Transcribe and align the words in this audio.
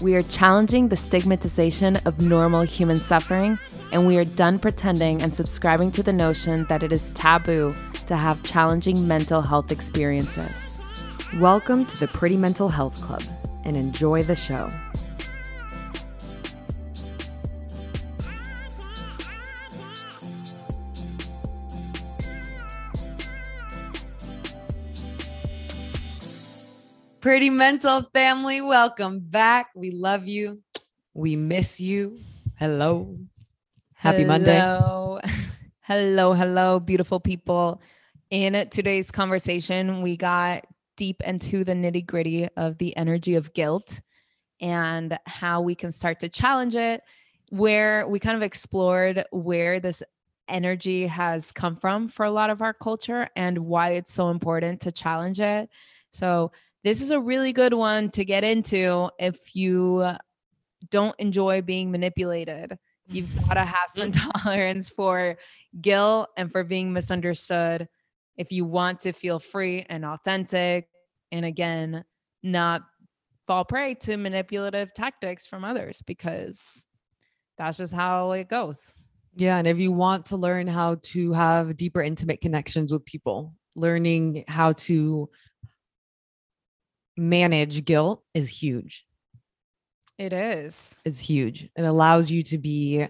We 0.00 0.14
are 0.14 0.22
challenging 0.22 0.88
the 0.88 0.94
stigmatization 0.94 1.96
of 2.04 2.22
normal 2.22 2.60
human 2.60 2.94
suffering, 2.94 3.58
and 3.92 4.06
we 4.06 4.16
are 4.16 4.24
done 4.24 4.60
pretending 4.60 5.20
and 5.22 5.34
subscribing 5.34 5.90
to 5.92 6.04
the 6.04 6.12
notion 6.12 6.66
that 6.68 6.84
it 6.84 6.92
is 6.92 7.10
taboo 7.14 7.70
to 8.06 8.16
have 8.16 8.40
challenging 8.44 9.08
mental 9.08 9.42
health 9.42 9.72
experiences. 9.72 10.78
Welcome 11.40 11.84
to 11.86 11.98
the 11.98 12.06
Pretty 12.06 12.36
Mental 12.36 12.68
Health 12.68 13.02
Club 13.02 13.22
and 13.64 13.76
enjoy 13.76 14.22
the 14.22 14.36
show. 14.36 14.68
Pretty 27.28 27.50
Mental 27.50 28.08
family, 28.14 28.62
welcome 28.62 29.20
back. 29.20 29.68
We 29.74 29.90
love 29.90 30.26
you. 30.26 30.62
We 31.12 31.36
miss 31.36 31.78
you. 31.78 32.16
Hello. 32.58 33.18
Happy 33.92 34.24
Monday. 34.24 34.58
Hello. 34.58 35.20
hello, 35.82 36.32
hello, 36.32 36.80
beautiful 36.80 37.20
people. 37.20 37.82
In 38.30 38.66
today's 38.70 39.10
conversation, 39.10 40.00
we 40.00 40.16
got 40.16 40.64
deep 40.96 41.20
into 41.22 41.64
the 41.64 41.74
nitty 41.74 42.06
gritty 42.06 42.48
of 42.56 42.78
the 42.78 42.96
energy 42.96 43.34
of 43.34 43.52
guilt 43.52 44.00
and 44.62 45.18
how 45.26 45.60
we 45.60 45.74
can 45.74 45.92
start 45.92 46.20
to 46.20 46.30
challenge 46.30 46.76
it, 46.76 47.02
where 47.50 48.08
we 48.08 48.18
kind 48.18 48.38
of 48.38 48.42
explored 48.42 49.22
where 49.32 49.80
this 49.80 50.02
energy 50.48 51.06
has 51.06 51.52
come 51.52 51.76
from 51.76 52.08
for 52.08 52.24
a 52.24 52.30
lot 52.30 52.48
of 52.48 52.62
our 52.62 52.72
culture 52.72 53.28
and 53.36 53.58
why 53.58 53.90
it's 53.90 54.14
so 54.14 54.30
important 54.30 54.80
to 54.80 54.90
challenge 54.90 55.40
it. 55.40 55.68
So, 56.10 56.52
this 56.88 57.02
is 57.02 57.10
a 57.10 57.20
really 57.20 57.52
good 57.52 57.74
one 57.74 58.08
to 58.08 58.24
get 58.24 58.44
into 58.44 59.10
if 59.18 59.54
you 59.54 60.10
don't 60.90 61.14
enjoy 61.18 61.60
being 61.60 61.90
manipulated. 61.90 62.78
You've 63.08 63.26
mm. 63.26 63.46
got 63.46 63.54
to 63.54 63.64
have 63.64 63.90
some 63.94 64.10
mm. 64.10 64.42
tolerance 64.42 64.88
for 64.88 65.36
guilt 65.82 66.30
and 66.38 66.50
for 66.50 66.64
being 66.64 66.94
misunderstood 66.94 67.88
if 68.38 68.52
you 68.52 68.64
want 68.64 69.00
to 69.00 69.12
feel 69.12 69.38
free 69.38 69.84
and 69.90 70.02
authentic. 70.02 70.88
And 71.30 71.44
again, 71.44 72.04
not 72.42 72.82
fall 73.46 73.66
prey 73.66 73.94
to 73.94 74.16
manipulative 74.16 74.94
tactics 74.94 75.46
from 75.46 75.64
others 75.64 76.00
because 76.00 76.86
that's 77.58 77.76
just 77.76 77.92
how 77.92 78.32
it 78.32 78.48
goes. 78.48 78.94
Yeah. 79.36 79.58
And 79.58 79.66
if 79.66 79.78
you 79.78 79.92
want 79.92 80.24
to 80.26 80.38
learn 80.38 80.66
how 80.66 80.96
to 81.02 81.32
have 81.34 81.76
deeper, 81.76 82.00
intimate 82.00 82.40
connections 82.40 82.90
with 82.90 83.04
people, 83.04 83.52
learning 83.74 84.44
how 84.48 84.72
to 84.72 85.28
manage 87.18 87.84
guilt 87.84 88.22
is 88.32 88.48
huge. 88.48 89.04
It 90.16 90.32
is. 90.32 90.96
It's 91.04 91.20
huge. 91.20 91.68
It 91.76 91.82
allows 91.82 92.30
you 92.30 92.42
to 92.44 92.58
be 92.58 93.06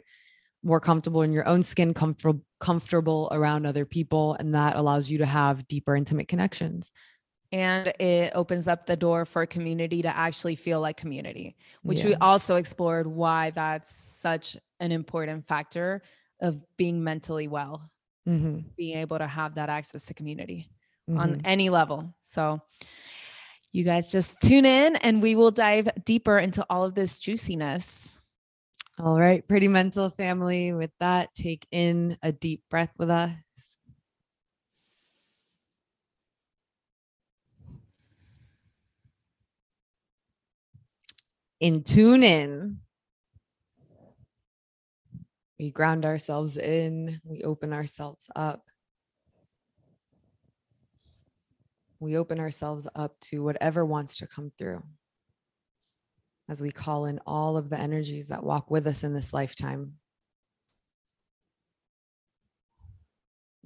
more 0.63 0.81
comfortable 0.81 1.23
in 1.23 1.33
your 1.33 1.47
own 1.47 1.63
skin, 1.63 1.95
comfortable 1.95 2.43
comfortable 2.61 3.29
around 3.31 3.67
other 3.67 3.85
people 3.85 4.35
and 4.41 4.55
that 4.55 4.77
allows 4.77 5.11
you 5.11 5.19
to 5.19 5.27
have 5.27 5.67
deeper 5.69 5.95
intimate 5.95 6.29
connections. 6.29 6.91
And 7.51 7.89
it 7.99 8.33
opens 8.35 8.69
up 8.69 8.85
the 8.85 8.97
door 8.97 9.25
for 9.25 9.47
community 9.47 10.03
to 10.03 10.15
actually 10.15 10.55
feel 10.55 10.81
like 10.81 10.97
community, 10.99 11.57
which 11.83 12.01
yeah. 12.01 12.07
we 12.07 12.15
also 12.17 12.57
explored 12.57 13.07
why 13.07 13.51
that's 13.51 13.91
such 13.91 14.57
an 14.81 14.93
important 14.93 15.47
factor 15.47 16.03
of 16.43 16.61
being 16.77 17.03
mentally 17.03 17.49
well, 17.49 17.83
mm-hmm. 18.29 18.61
being 18.77 18.99
able 18.99 19.19
to 19.19 19.27
have 19.27 19.55
that 19.55 19.71
access 19.71 20.05
to 20.07 20.15
community 20.15 20.69
mm-hmm. 21.09 21.19
on 21.19 21.41
any 21.45 21.71
level. 21.71 22.15
So, 22.21 22.61
you 23.73 23.85
guys 23.85 24.11
just 24.11 24.41
tune 24.41 24.65
in 24.65 24.97
and 24.97 25.23
we 25.23 25.35
will 25.35 25.51
dive 25.51 25.89
deeper 26.05 26.39
into 26.39 26.65
all 26.71 26.85
of 26.85 26.95
this 26.95 27.19
juiciness. 27.19 28.19
All 28.99 29.19
right, 29.19 29.47
pretty 29.47 29.69
mental 29.69 30.11
family. 30.11 30.73
With 30.73 30.91
that, 31.01 31.35
take 31.35 31.67
in 31.71 32.19
a 32.23 32.33
deep 32.33 32.63
breath 32.71 32.93
with 32.99 33.11
us. 33.11 33.31
And 41.61 41.85
tune 41.85 42.23
in. 42.23 42.79
We 45.59 45.73
ground 45.73 46.05
ourselves 46.05 46.57
in, 46.57 47.21
we 47.25 47.43
open 47.43 47.73
ourselves 47.73 48.31
up. 48.37 48.68
We 52.01 52.17
open 52.17 52.39
ourselves 52.39 52.87
up 52.95 53.19
to 53.21 53.43
whatever 53.43 53.85
wants 53.85 54.19
to 54.19 54.27
come 54.27 54.53
through 54.57 54.83
as 56.49 56.63
we 56.63 56.71
call 56.71 57.05
in 57.05 57.21
all 57.27 57.57
of 57.57 57.69
the 57.69 57.79
energies 57.79 58.29
that 58.29 58.43
walk 58.43 58.71
with 58.71 58.87
us 58.87 59.05
in 59.05 59.13
this 59.13 59.35
lifetime. 59.35 59.95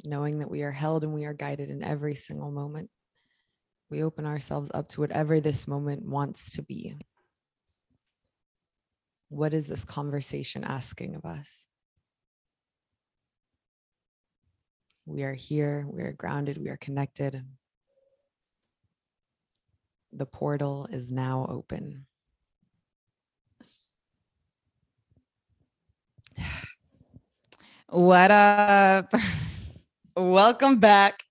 Knowing 0.04 0.40
that 0.40 0.50
we 0.50 0.62
are 0.62 0.72
held 0.72 1.04
and 1.04 1.14
we 1.14 1.24
are 1.24 1.34
guided 1.34 1.70
in 1.70 1.84
every 1.84 2.16
single 2.16 2.50
moment, 2.50 2.90
we 3.88 4.02
open 4.02 4.26
ourselves 4.26 4.70
up 4.74 4.88
to 4.88 5.00
whatever 5.00 5.38
this 5.38 5.68
moment 5.68 6.04
wants 6.04 6.50
to 6.52 6.62
be. 6.62 6.96
What 9.28 9.54
is 9.54 9.68
this 9.68 9.84
conversation 9.84 10.64
asking 10.64 11.14
of 11.14 11.24
us? 11.24 11.68
We 15.06 15.22
are 15.22 15.34
here, 15.34 15.86
we 15.88 16.02
are 16.02 16.12
grounded, 16.12 16.58
we 16.58 16.68
are 16.68 16.76
connected. 16.76 17.44
The 20.12 20.26
portal 20.26 20.86
is 20.90 21.10
now 21.10 21.46
open. 21.48 22.06
What 27.88 28.30
up? 28.30 29.12
Welcome 30.16 30.78
back. 30.78 31.24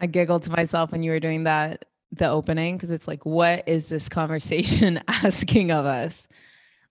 I 0.00 0.06
giggled 0.06 0.44
to 0.44 0.50
myself 0.50 0.90
when 0.90 1.02
you 1.02 1.10
were 1.10 1.20
doing 1.20 1.44
that, 1.44 1.84
the 2.12 2.30
opening, 2.30 2.78
because 2.78 2.90
it's 2.90 3.06
like, 3.06 3.26
what 3.26 3.68
is 3.68 3.90
this 3.90 4.08
conversation 4.08 5.02
asking 5.08 5.70
of 5.70 5.84
us? 5.84 6.26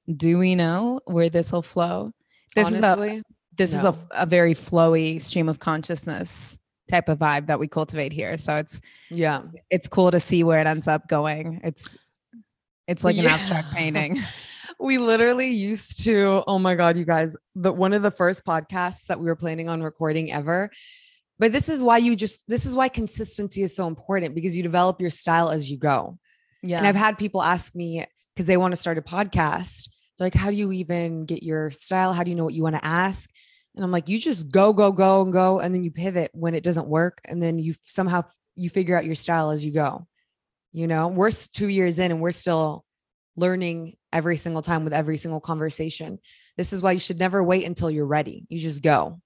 Do 0.08 0.38
we 0.38 0.54
know 0.54 1.02
where 1.06 1.30
this 1.30 1.52
will 1.52 1.64
flow? 1.64 2.12
This 2.56 2.68
Honestly, 2.68 3.10
is 3.10 3.22
a 3.22 3.24
this 3.58 3.74
no. 3.74 3.80
is 3.80 3.86
a, 3.86 3.96
a 4.12 4.26
very 4.28 4.54
flowy 4.54 5.20
stream 5.20 5.50
of 5.50 5.58
consciousness 5.58 6.60
type 6.92 7.10
of 7.10 7.18
vibe 7.18 7.48
that 7.48 7.60
we 7.60 7.68
cultivate 7.68 8.14
here. 8.14 8.38
So 8.38 8.58
it's 8.58 8.80
yeah, 9.10 9.44
it's 9.70 9.88
cool 9.88 10.12
to 10.12 10.20
see 10.20 10.44
where 10.44 10.62
it 10.62 10.68
ends 10.68 10.88
up 10.88 11.08
going. 11.08 11.62
It's 11.64 11.98
it's 12.88 13.04
like 13.04 13.16
yeah. 13.16 13.24
an 13.24 13.28
abstract 13.30 13.72
painting. 13.74 14.22
we 14.80 14.98
literally 14.98 15.50
used 15.50 16.04
to, 16.04 16.44
oh 16.48 16.60
my 16.60 16.76
God, 16.76 16.98
you 16.98 17.06
guys, 17.06 17.38
the 17.56 17.72
one 17.72 17.94
of 17.94 18.02
the 18.02 18.12
first 18.12 18.44
podcasts 18.46 19.06
that 19.06 19.20
we 19.20 19.26
were 19.26 19.36
planning 19.36 19.70
on 19.70 19.82
recording 19.82 20.32
ever. 20.32 20.70
But 21.40 21.52
this 21.52 21.70
is 21.70 21.82
why 21.82 21.98
you 21.98 22.16
just 22.16 22.48
this 22.48 22.66
is 22.66 22.76
why 22.76 22.90
consistency 22.90 23.64
is 23.64 23.76
so 23.76 23.88
important 23.88 24.36
because 24.36 24.56
you 24.56 24.62
develop 24.62 25.02
your 25.02 25.10
style 25.10 25.50
as 25.50 25.72
you 25.72 25.78
go. 25.78 26.20
Yeah. 26.62 26.78
And 26.78 26.88
I've 26.88 26.96
had 26.96 27.18
people 27.18 27.42
ask 27.42 27.74
me 27.74 28.06
because 28.36 28.46
they 28.46 28.58
want 28.58 28.74
to 28.74 28.76
start 28.76 28.98
a 28.98 29.02
podcast. 29.02 29.90
They're 30.18 30.26
like, 30.26 30.36
how 30.36 30.52
do 30.52 30.56
you 30.56 30.72
even 30.72 31.26
get 31.26 31.42
your 31.42 31.72
style? 31.72 32.14
How 32.14 32.24
do 32.24 32.30
you 32.30 32.36
know 32.36 32.44
what 32.44 32.54
you 32.54 32.64
want 32.64 32.76
to 32.76 32.86
ask? 32.86 33.30
And 33.76 33.84
I'm 33.86 33.92
like, 33.92 34.10
you 34.10 34.20
just 34.20 34.50
go, 34.50 34.74
go, 34.74 34.92
go, 34.92 35.22
and 35.22 35.32
go. 35.32 35.60
And 35.60 35.74
then 35.74 35.84
you 35.84 35.92
pivot 35.92 36.32
when 36.34 36.56
it 36.56 36.64
doesn't 36.64 36.88
work. 36.88 37.22
And 37.26 37.42
then 37.42 37.58
you 37.58 37.76
somehow 37.86 38.24
you 38.56 38.70
figure 38.70 38.98
out 38.98 39.06
your 39.06 39.16
style 39.16 39.52
as 39.52 39.66
you 39.66 39.72
go. 39.72 40.08
You 40.74 40.88
know, 40.88 41.08
we're 41.08 41.32
two 41.32 41.68
years 41.68 42.00
in 42.00 42.12
and 42.12 42.22
we're 42.22 42.32
still 42.32 42.86
learning 43.36 43.96
every 44.12 44.38
single 44.38 44.62
time 44.62 44.84
with 44.84 44.94
every 44.94 45.18
single 45.18 45.40
conversation. 45.40 46.20
This 46.58 46.74
is 46.74 46.82
why 46.82 46.92
you 46.92 47.00
should 47.00 47.20
never 47.20 47.44
wait 47.44 47.66
until 47.66 47.90
you're 47.90 48.06
ready. 48.06 48.46
You 48.50 48.60
just 48.60 48.82
go. 48.82 49.22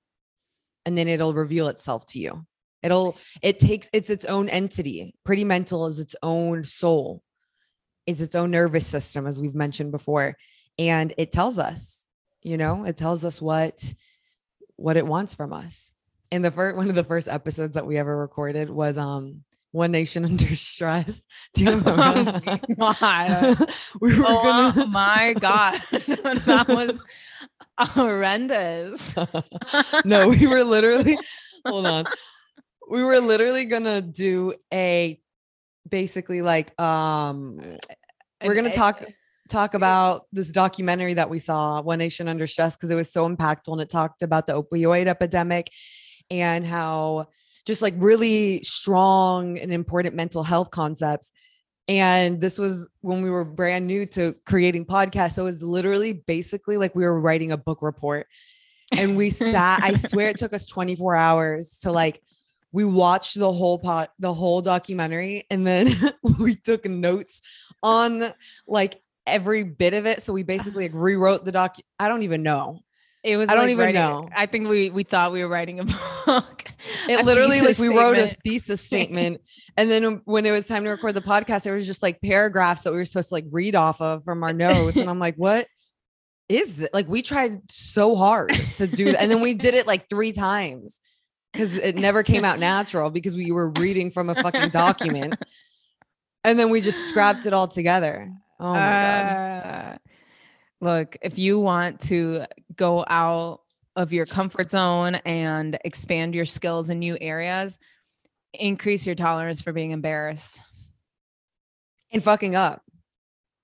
And 0.86 0.98
then 0.98 1.08
it'll 1.08 1.34
reveal 1.34 1.68
itself 1.68 2.06
to 2.08 2.20
you. 2.20 2.46
It'll, 2.84 3.18
it 3.42 3.60
takes, 3.60 3.90
it's 3.94 4.12
its 4.12 4.26
own 4.26 4.48
entity. 4.48 5.16
Pretty 5.24 5.44
mental 5.44 5.88
is 5.88 6.00
its 6.00 6.16
own 6.22 6.64
soul, 6.64 7.24
it's 8.06 8.22
its 8.22 8.36
own 8.36 8.52
nervous 8.52 8.86
system, 8.86 9.26
as 9.26 9.42
we've 9.42 9.56
mentioned 9.56 9.92
before. 9.92 10.38
And 10.78 11.12
it 11.18 11.32
tells 11.32 11.58
us, 11.58 12.08
you 12.44 12.58
know, 12.58 12.86
it 12.86 12.98
tells 12.98 13.26
us 13.26 13.42
what 13.42 13.94
what 14.78 14.98
it 14.98 15.06
wants 15.06 15.34
from 15.34 15.54
us. 15.54 15.92
And 16.32 16.44
the 16.44 16.52
first 16.52 16.76
one 16.76 16.90
of 16.90 16.96
the 16.96 17.04
first 17.04 17.28
episodes 17.28 17.76
that 17.76 17.86
we 17.86 17.98
ever 17.98 18.18
recorded 18.18 18.70
was 18.70 18.98
um 18.98 19.44
one 19.72 19.92
Nation 19.92 20.26
Under 20.26 20.56
Stress. 20.56 21.26
Do 21.54 21.64
you 21.66 21.70
remember? 21.72 22.42
Oh 22.46 22.60
my 22.78 22.88
god. 23.28 23.58
we 24.02 24.18
were 24.18 24.26
oh 24.28 24.72
gonna... 24.74 24.88
my 24.88 25.36
god. 25.40 25.82
that 25.92 26.66
was 26.68 27.00
horrendous. 27.78 29.16
no, 30.06 30.30
we 30.30 30.48
were 30.48 30.64
literally 30.64 31.18
hold 31.66 31.86
on. 31.86 32.06
we 32.90 33.04
were 33.04 33.20
literally 33.20 33.66
gonna 33.66 34.02
do 34.02 34.54
a 34.74 35.20
basically 35.88 36.42
like 36.42 36.80
um 36.80 37.78
we're 38.44 38.56
gonna 38.56 38.72
talk 38.72 39.04
talk 39.50 39.74
about 39.74 40.26
this 40.32 40.50
documentary 40.50 41.14
that 41.14 41.30
we 41.30 41.40
saw, 41.40 41.82
One 41.82 42.00
Nation 42.00 42.28
Under 42.28 42.48
Stress, 42.48 42.76
because 42.76 42.90
it 42.90 42.96
was 42.96 43.12
so 43.12 43.30
impactful 43.30 43.72
and 43.72 43.82
it 43.82 43.90
talked 43.90 44.24
about 44.24 44.46
the 44.46 44.54
opioid 44.54 45.08
epidemic 45.08 45.70
and 46.30 46.66
how 46.66 47.28
just 47.66 47.82
like 47.82 47.94
really 47.98 48.62
strong 48.62 49.58
and 49.58 49.72
important 49.72 50.16
mental 50.16 50.44
health 50.44 50.72
concepts. 50.72 51.32
And 51.88 52.42
this 52.42 52.58
was 52.58 52.88
when 53.02 53.22
we 53.22 53.30
were 53.30 53.46
brand 53.46 53.86
new 53.86 54.06
to 54.08 54.36
creating 54.46 54.86
podcasts. 54.86 55.34
So 55.34 55.44
it 55.44 55.46
was 55.46 55.62
literally 55.62 56.14
basically 56.14 56.78
like 56.78 56.96
we 56.96 57.04
were 57.04 57.20
writing 57.20 57.52
a 57.52 57.58
book 57.58 57.82
report. 57.82 58.28
And 58.92 59.18
we 59.18 59.30
sat, 59.30 59.84
I 59.84 59.96
swear 59.96 60.30
it 60.30 60.38
took 60.38 60.54
us 60.54 60.68
24 60.68 61.16
hours 61.16 61.80
to 61.80 61.92
like 61.92 62.22
we 62.72 62.84
watched 62.84 63.40
the 63.40 63.52
whole 63.52 63.80
pot 63.80 64.12
the 64.20 64.34
whole 64.34 64.62
documentary 64.62 65.46
and 65.50 65.66
then 65.66 65.96
we 66.40 66.56
took 66.56 66.86
notes 66.86 67.42
on 67.82 68.26
like 68.68 69.02
every 69.28 69.64
bit 69.64 69.94
of 69.94 70.06
it 70.06 70.22
so 70.22 70.32
we 70.34 70.44
basically 70.44 70.84
like 70.86 70.92
rewrote 70.94 71.44
the 71.46 71.52
doc 71.52 71.76
i 72.00 72.08
don't 72.08 72.22
even 72.24 72.44
know 72.44 72.80
It 73.24 73.38
was. 73.38 73.50
I 73.50 73.54
don't 73.56 73.64
like 73.64 73.72
even 73.72 73.86
writing- 73.86 73.96
know. 74.02 74.30
I 74.36 74.46
think 74.46 74.68
we 74.70 74.90
we 74.92 75.04
thought 75.04 75.32
we 75.32 75.42
were 75.44 75.50
writing 75.50 75.80
a 75.80 75.84
book. 76.26 76.64
it 77.10 77.20
A 77.20 77.24
literally 77.24 77.60
like 77.62 77.80
we 77.80 77.88
wrote 77.88 78.18
a 78.18 78.28
thesis 78.46 78.82
statement 78.86 79.42
and 79.78 79.90
then 79.90 80.22
when 80.26 80.46
it 80.46 80.52
was 80.52 80.68
time 80.68 80.84
to 80.84 80.90
record 80.92 81.16
the 81.16 81.22
podcast 81.22 81.64
there 81.64 81.74
was 81.74 81.88
just 81.88 82.04
like 82.04 82.22
paragraphs 82.22 82.84
that 82.84 82.92
we 82.92 82.98
were 83.00 83.06
supposed 83.06 83.30
to 83.30 83.34
like 83.36 83.46
read 83.50 83.76
off 83.76 84.00
of 84.02 84.24
from 84.24 84.44
our 84.44 84.54
notes 84.54 84.96
and 84.98 85.10
i'm 85.10 85.18
like 85.20 85.36
what 85.38 85.66
is 86.50 86.80
it 86.80 86.92
like 86.94 87.08
we 87.08 87.24
tried 87.24 87.60
so 87.72 88.16
hard 88.16 88.52
to 88.76 88.86
do 88.86 89.06
that 89.06 89.20
and 89.22 89.32
then 89.32 89.42
we 89.42 89.56
did 89.56 89.74
it 89.74 89.88
like 89.88 90.08
three 90.08 90.32
times 90.32 91.00
because 91.52 91.76
it 91.78 91.96
never 91.96 92.22
came 92.22 92.46
out 92.46 92.60
natural 92.60 93.10
because 93.10 93.36
we 93.36 93.50
were 93.52 93.70
reading 93.80 94.12
from 94.12 94.30
a 94.30 94.36
fucking 94.36 94.70
document 94.70 95.36
and 96.44 96.60
then 96.60 96.70
we 96.70 96.82
just 96.82 97.08
scrapped 97.10 97.48
it 97.48 97.54
all 97.54 97.68
together 97.68 98.32
oh 98.60 98.74
my 98.74 98.80
god. 98.80 99.94
Uh, 99.94 99.98
look, 100.82 101.18
if 101.22 101.38
you 101.38 101.60
want 101.60 102.00
to 102.02 102.46
go 102.76 103.06
out 103.08 103.62
of 103.96 104.12
your 104.12 104.26
comfort 104.26 104.70
zone 104.72 105.16
and 105.26 105.78
expand 105.86 106.36
your 106.36 106.46
skills 106.46 106.90
in 106.90 107.00
new 107.00 107.18
areas, 107.22 107.80
increase 108.54 109.06
your 109.06 109.16
tolerance 109.16 109.62
for 109.62 109.72
being 109.74 109.92
embarrassed. 109.92 110.62
and 112.12 112.24
fucking 112.24 112.56
up. 112.56 112.82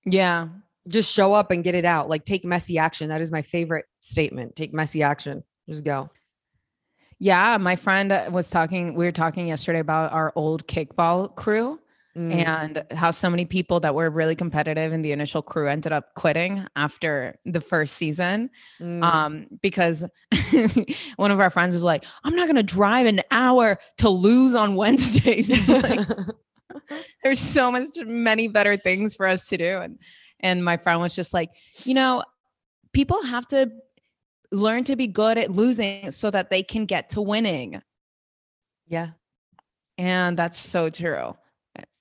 Yeah. 0.06 0.48
just 0.88 1.14
show 1.14 1.34
up 1.34 1.52
and 1.52 1.64
get 1.64 1.76
it 1.76 1.86
out. 1.86 2.10
Like 2.10 2.26
take 2.26 2.44
messy 2.44 2.78
action. 2.78 3.10
That 3.10 3.22
is 3.22 3.32
my 3.32 3.42
favorite 3.44 3.86
statement. 4.00 4.56
Take 4.56 4.74
messy 4.74 5.04
action. 5.04 5.44
Just 5.70 5.84
go. 5.84 6.10
Yeah. 7.20 7.58
My 7.58 7.76
friend 7.76 8.34
was 8.34 8.50
talking, 8.50 8.96
we 8.96 9.06
were 9.06 9.12
talking 9.12 9.48
yesterday 9.48 9.80
about 9.80 10.12
our 10.12 10.34
old 10.36 10.66
kickball 10.68 11.36
crew 11.36 11.80
Mm. 12.16 12.46
and 12.46 12.84
how 12.92 13.10
so 13.10 13.30
many 13.30 13.46
people 13.46 13.80
that 13.80 13.96
were 13.96 14.10
really 14.10 14.36
competitive 14.36 14.92
in 14.92 15.02
the 15.02 15.14
initial 15.14 15.42
crew 15.42 15.70
ended 15.70 15.94
up 15.94 16.14
quitting 16.14 16.68
after 16.76 17.38
the 17.46 17.62
first 17.62 17.94
season. 17.96 18.50
Mm. 18.82 19.02
um 19.02 19.48
because 19.62 20.04
one 21.16 21.32
of 21.32 21.40
our 21.40 21.50
friends 21.50 21.74
was 21.74 21.86
like 21.86 22.04
i'm 22.26 22.36
not 22.36 22.48
going 22.48 22.58
to 22.58 22.64
drive 22.64 23.06
an 23.06 23.22
hour 23.32 23.78
to 24.00 24.10
lose 24.10 24.56
on 24.56 24.76
wednesdays 24.82 25.68
like, 25.70 26.06
there's 27.24 27.40
so 27.40 27.72
much 27.72 27.88
many 28.06 28.50
better 28.50 28.76
things 28.76 29.16
for 29.16 29.26
us 29.26 29.48
to 29.48 29.58
do 29.58 29.78
and 29.78 29.98
and 30.42 30.66
my 30.66 30.76
friend 30.76 31.00
was 31.00 31.16
just 31.16 31.34
like 31.34 31.52
you 31.86 31.94
know 31.94 32.22
people 32.92 33.24
have 33.24 33.48
to 33.48 33.72
learn 34.52 34.84
to 34.84 34.98
be 34.98 35.08
good 35.08 35.38
at 35.38 35.52
losing 35.52 36.12
so 36.12 36.30
that 36.30 36.50
they 36.50 36.62
can 36.62 36.86
get 36.86 37.10
to 37.10 37.22
winning 37.22 37.82
yeah 38.88 39.12
and 39.98 40.38
that's 40.38 40.60
so 40.60 40.90
true 40.90 41.34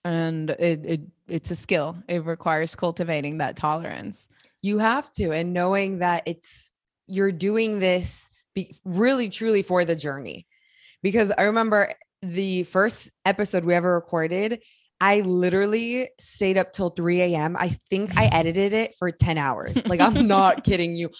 and 0.04 0.50
it, 0.50 0.86
it 0.86 1.00
it's 1.28 1.50
a 1.50 1.54
skill 1.54 1.96
it 2.08 2.24
requires 2.24 2.74
cultivating 2.74 3.38
that 3.38 3.56
tolerance 3.56 4.26
You 4.62 4.78
have 4.78 5.10
to, 5.12 5.32
and 5.32 5.52
knowing 5.52 5.98
that 5.98 6.22
it's 6.26 6.72
you're 7.06 7.32
doing 7.32 7.78
this 7.78 8.30
be, 8.54 8.76
really 8.84 9.28
truly 9.28 9.62
for 9.62 9.84
the 9.84 9.96
journey. 9.96 10.46
Because 11.02 11.32
I 11.36 11.44
remember 11.44 11.92
the 12.22 12.64
first 12.64 13.10
episode 13.24 13.64
we 13.64 13.74
ever 13.74 13.94
recorded, 13.94 14.60
I 15.00 15.20
literally 15.22 16.10
stayed 16.20 16.58
up 16.58 16.72
till 16.72 16.90
3 16.90 17.22
a.m. 17.22 17.56
I 17.58 17.70
think 17.88 18.16
I 18.16 18.26
edited 18.32 18.72
it 18.72 18.94
for 18.98 19.10
10 19.10 19.38
hours. 19.38 19.84
Like, 19.86 20.00
I'm 20.00 20.26
not 20.28 20.62
kidding 20.62 20.94
you. 20.94 21.10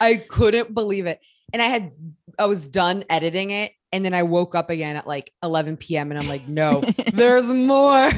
I 0.00 0.16
couldn't 0.16 0.74
believe 0.74 1.06
it. 1.06 1.20
And 1.52 1.62
I 1.62 1.66
had, 1.66 1.92
I 2.38 2.46
was 2.46 2.68
done 2.68 3.04
editing 3.08 3.50
it. 3.50 3.72
And 3.92 4.04
then 4.04 4.12
I 4.14 4.22
woke 4.22 4.54
up 4.54 4.68
again 4.70 4.96
at 4.96 5.06
like 5.06 5.30
11 5.42 5.78
p.m. 5.78 6.10
and 6.12 6.20
I'm 6.20 6.28
like, 6.28 6.46
no, 6.46 6.82
there's 7.14 7.46
more. 7.46 8.10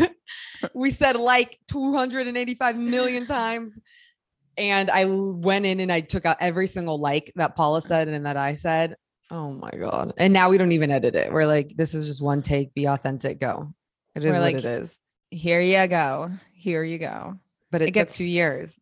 we 0.75 0.91
said 0.91 1.17
like 1.17 1.59
285 1.69 2.77
million 2.77 3.27
times. 3.27 3.79
And 4.59 4.91
I 4.91 5.05
went 5.07 5.65
in 5.67 5.79
and 5.81 5.93
I 5.93 6.01
took 6.01 6.27
out 6.27 6.37
every 6.41 6.67
single 6.67 6.99
like 6.99 7.33
that 7.37 7.55
Paula 7.57 7.81
said 7.83 8.09
and 8.09 8.27
that 8.27 8.37
I 8.37 8.55
said. 8.55 8.97
Oh 9.31 9.53
my 9.53 9.71
God. 9.71 10.13
And 10.19 10.33
now 10.33 10.51
we 10.51 10.59
don't 10.59 10.73
even 10.73 10.91
edit 10.91 11.15
it. 11.15 11.33
We're 11.33 11.47
like, 11.47 11.73
this 11.77 11.95
is 11.95 12.05
just 12.07 12.21
one 12.21 12.43
take, 12.43 12.75
be 12.75 12.87
authentic, 12.87 13.39
go. 13.39 13.73
It 14.17 14.25
is 14.25 14.33
We're 14.33 14.41
what 14.41 14.43
like, 14.43 14.57
it 14.57 14.65
is. 14.65 14.99
here 15.31 15.61
you 15.61 15.87
go 15.87 16.33
here 16.53 16.83
you 16.83 16.99
go 16.99 17.39
But 17.71 17.81
it, 17.81 17.85
it 17.85 17.87
took 17.89 17.95
gets- 17.95 18.17
two 18.19 18.29
years. 18.29 18.77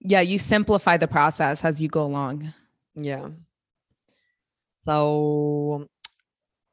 yeah 0.00 0.20
you 0.22 0.38
simplify 0.38 0.96
the 0.96 1.06
process 1.08 1.64
as 1.64 1.80
you 1.80 1.88
go 1.88 2.02
along 2.04 2.52
Yeah. 2.96 3.28
So 4.84 5.86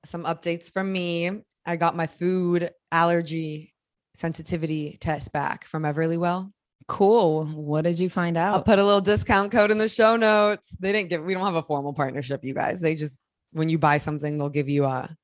some 0.05 0.23
updates 0.23 0.71
from 0.71 0.91
me. 0.91 1.31
I 1.65 1.75
got 1.75 1.95
my 1.95 2.07
food 2.07 2.71
allergy 2.91 3.73
sensitivity 4.15 4.97
test 5.00 5.31
back 5.33 5.65
from 5.65 5.83
Everlywell. 5.83 6.51
cool 6.88 7.45
what 7.45 7.83
did 7.83 7.97
you 7.97 8.09
find 8.09 8.38
out? 8.38 8.53
I'll 8.53 8.63
put 8.63 8.79
a 8.79 8.83
little 8.83 9.01
discount 9.01 9.51
code 9.51 9.71
in 9.71 9.77
the 9.77 9.88
show 9.88 10.15
notes. 10.15 10.75
They 10.79 10.91
didn't 10.91 11.09
give 11.09 11.23
we 11.23 11.33
don't 11.33 11.45
have 11.45 11.55
a 11.55 11.63
formal 11.63 11.94
partnership, 11.94 12.44
you 12.44 12.53
guys. 12.53 12.81
They 12.81 12.95
just 12.95 13.17
when 13.53 13.69
you 13.69 13.77
buy 13.77 13.97
something, 13.97 14.38
they'll 14.38 14.50
give 14.50 14.69
you 14.69 14.85
a 14.85 15.15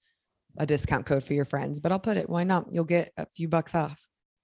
a 0.58 0.66
discount 0.66 1.06
code 1.06 1.24
for 1.24 1.34
your 1.34 1.46
friends. 1.46 1.80
But 1.80 1.92
I'll 1.92 2.00
put 2.00 2.18
it. 2.18 2.30
Why 2.30 2.44
not? 2.44 2.72
You'll 2.72 2.84
get 2.86 3.12
a 3.18 3.26
few 3.36 3.48
bucks 3.48 3.76
off. 3.76 4.00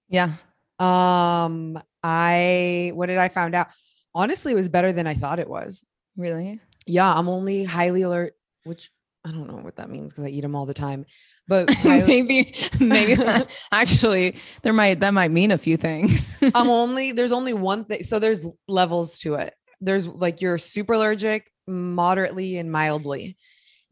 yeah 0.10 0.34
Um, 0.80 1.82
I 2.04 2.92
what 2.94 3.08
did 3.08 3.18
I 3.18 3.30
found 3.30 3.56
out? 3.56 3.68
Honestly, 4.14 4.52
it 4.52 4.56
was 4.56 4.70
better 4.70 4.92
than 4.92 5.08
I 5.08 5.14
thought 5.14 5.40
it 5.40 5.50
was. 5.50 5.84
really 6.16 6.60
Yeah, 6.86 7.12
I'm 7.12 7.28
only 7.28 7.64
highly 7.64 8.04
alert, 8.04 8.34
which 8.64 8.92
I 9.26 9.32
don't 9.32 9.48
know 9.48 9.56
what 9.56 9.78
that 9.78 9.90
means 9.90 10.12
because 10.14 10.26
I 10.26 10.28
eat 10.28 10.42
them 10.42 10.56
all 10.56 10.68
the 10.68 10.74
time. 10.74 11.06
But 11.48 11.70
highly- 11.74 12.06
maybe 12.06 12.56
maybe 12.80 13.22
actually 13.72 14.36
there 14.62 14.74
might 14.74 15.00
that 15.00 15.14
might 15.14 15.32
mean 15.32 15.52
a 15.52 15.58
few 15.58 15.78
things 15.78 16.36
I'm 16.54 16.70
only 16.82 17.12
there's 17.12 17.32
only 17.32 17.54
one 17.54 17.86
thing. 17.86 18.04
So 18.04 18.20
there's 18.20 18.48
levels 18.68 19.18
to 19.20 19.36
it. 19.36 19.54
There's 19.82 20.08
like 20.08 20.42
you're 20.42 20.58
super 20.58 20.94
allergic, 20.94 21.52
moderately, 21.68 22.58
and 22.58 22.72
mildly. 22.72 23.36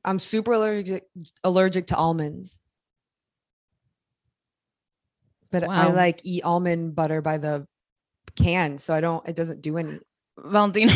I'm 0.05 0.19
super 0.19 0.53
allergic 0.53 1.05
allergic 1.43 1.87
to 1.87 1.95
almonds. 1.95 2.57
But 5.51 5.63
I 5.63 5.91
like 5.91 6.21
eat 6.23 6.43
almond 6.43 6.95
butter 6.95 7.21
by 7.21 7.37
the 7.37 7.67
can, 8.35 8.77
so 8.77 8.93
I 8.93 9.01
don't 9.01 9.27
it 9.27 9.35
doesn't 9.35 9.61
do 9.61 9.77
any. 9.77 9.99
Valentina, 10.35 10.91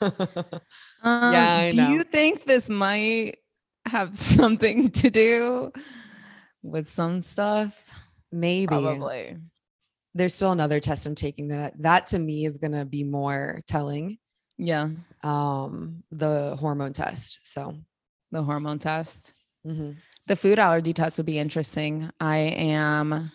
um, 1.02 1.34
I 1.34 1.70
do 1.72 1.82
you 1.82 2.02
think 2.04 2.44
this 2.44 2.68
might 2.68 3.38
have 3.86 4.16
something 4.16 4.90
to 4.90 5.10
do 5.10 5.72
with 6.62 6.90
some 6.90 7.20
stuff 7.20 7.74
Maybe 8.30 8.66
probably 8.66 9.36
there's 10.14 10.34
still 10.34 10.52
another 10.52 10.80
test 10.80 11.06
I'm 11.06 11.14
taking 11.14 11.48
that 11.48 11.74
that 11.82 12.08
to 12.08 12.18
me 12.18 12.44
is 12.44 12.58
gonna 12.58 12.84
be 12.84 13.04
more 13.04 13.60
telling. 13.66 14.18
yeah 14.58 14.88
Um, 15.22 16.02
the 16.10 16.56
hormone 16.58 16.92
test. 16.92 17.40
So 17.44 17.74
the 18.32 18.42
hormone 18.42 18.78
test 18.78 19.32
mhm. 19.66 19.96
The 20.26 20.36
food 20.36 20.58
allergy 20.58 20.92
test 20.92 21.16
would 21.18 21.24
be 21.26 21.38
interesting. 21.38 22.10
I 22.20 22.36
am 22.36 23.32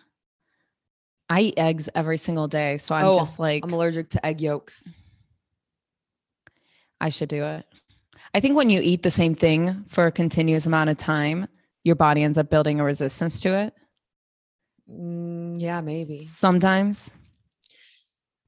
I 1.28 1.40
eat 1.40 1.54
eggs 1.56 1.88
every 1.94 2.18
single 2.18 2.46
day. 2.46 2.76
So 2.76 2.94
I'm 2.94 3.06
Oh, 3.06 3.16
just 3.16 3.40
like 3.40 3.64
I'm 3.64 3.72
allergic 3.72 4.10
to 4.10 4.24
egg 4.24 4.40
yolks. 4.40 4.88
I 7.00 7.08
should 7.08 7.28
do 7.28 7.44
it. 7.44 7.66
I 8.32 8.40
think 8.40 8.56
when 8.56 8.70
you 8.70 8.80
eat 8.82 9.02
the 9.02 9.10
same 9.10 9.34
thing 9.34 9.84
for 9.88 10.06
a 10.06 10.12
continuous 10.12 10.66
amount 10.66 10.90
of 10.90 10.96
time, 10.96 11.48
your 11.82 11.96
body 11.96 12.22
ends 12.22 12.38
up 12.38 12.50
building 12.50 12.80
a 12.80 12.84
resistance 12.84 13.40
to 13.40 13.58
it. 13.58 13.74
Mm, 14.90 15.60
yeah, 15.60 15.80
maybe. 15.80 16.24
Sometimes. 16.24 17.10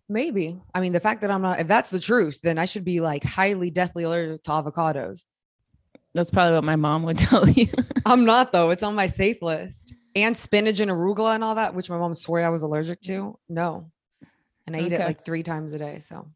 Maybe. 0.09 0.61
I 0.75 0.81
mean, 0.81 0.93
the 0.93 1.01
fact 1.01 1.21
that 1.23 1.31
I'm 1.31 1.43
not, 1.43 1.61
if 1.61 1.67
that's 1.67 1.91
the 1.91 1.99
truth, 1.99 2.41
then 2.43 2.59
I 2.59 2.65
should 2.65 2.85
be 2.85 3.01
like 3.01 3.25
highly 3.25 3.71
deathly 3.71 4.05
allergic 4.05 4.45
to 4.45 4.51
avocados. 4.51 5.25
That's 6.15 6.31
probably 6.31 6.55
what 6.55 6.65
my 6.65 6.77
mom 6.77 7.03
would 7.03 7.19
tell 7.19 7.49
you. 7.49 7.67
I'm 8.07 8.25
not 8.25 8.53
though. 8.53 8.71
It's 8.71 8.83
on 8.83 8.95
my 8.95 9.07
safe 9.07 9.43
list. 9.43 9.93
And 10.15 10.35
spinach 10.35 10.81
and 10.81 10.91
arugula 10.91 11.35
and 11.35 11.45
all 11.45 11.57
that, 11.57 11.75
which 11.75 11.91
my 11.91 11.99
mom 11.99 12.15
swore 12.15 12.41
I 12.41 12.49
was 12.49 12.63
allergic 12.63 13.03
to. 13.03 13.39
No. 13.51 13.91
And 14.67 14.75
I 14.75 14.81
eat 14.81 14.93
it 14.93 15.01
like 15.01 15.25
three 15.25 15.43
times 15.43 15.75
a 15.75 15.79
day. 15.79 15.99
So 15.99 16.27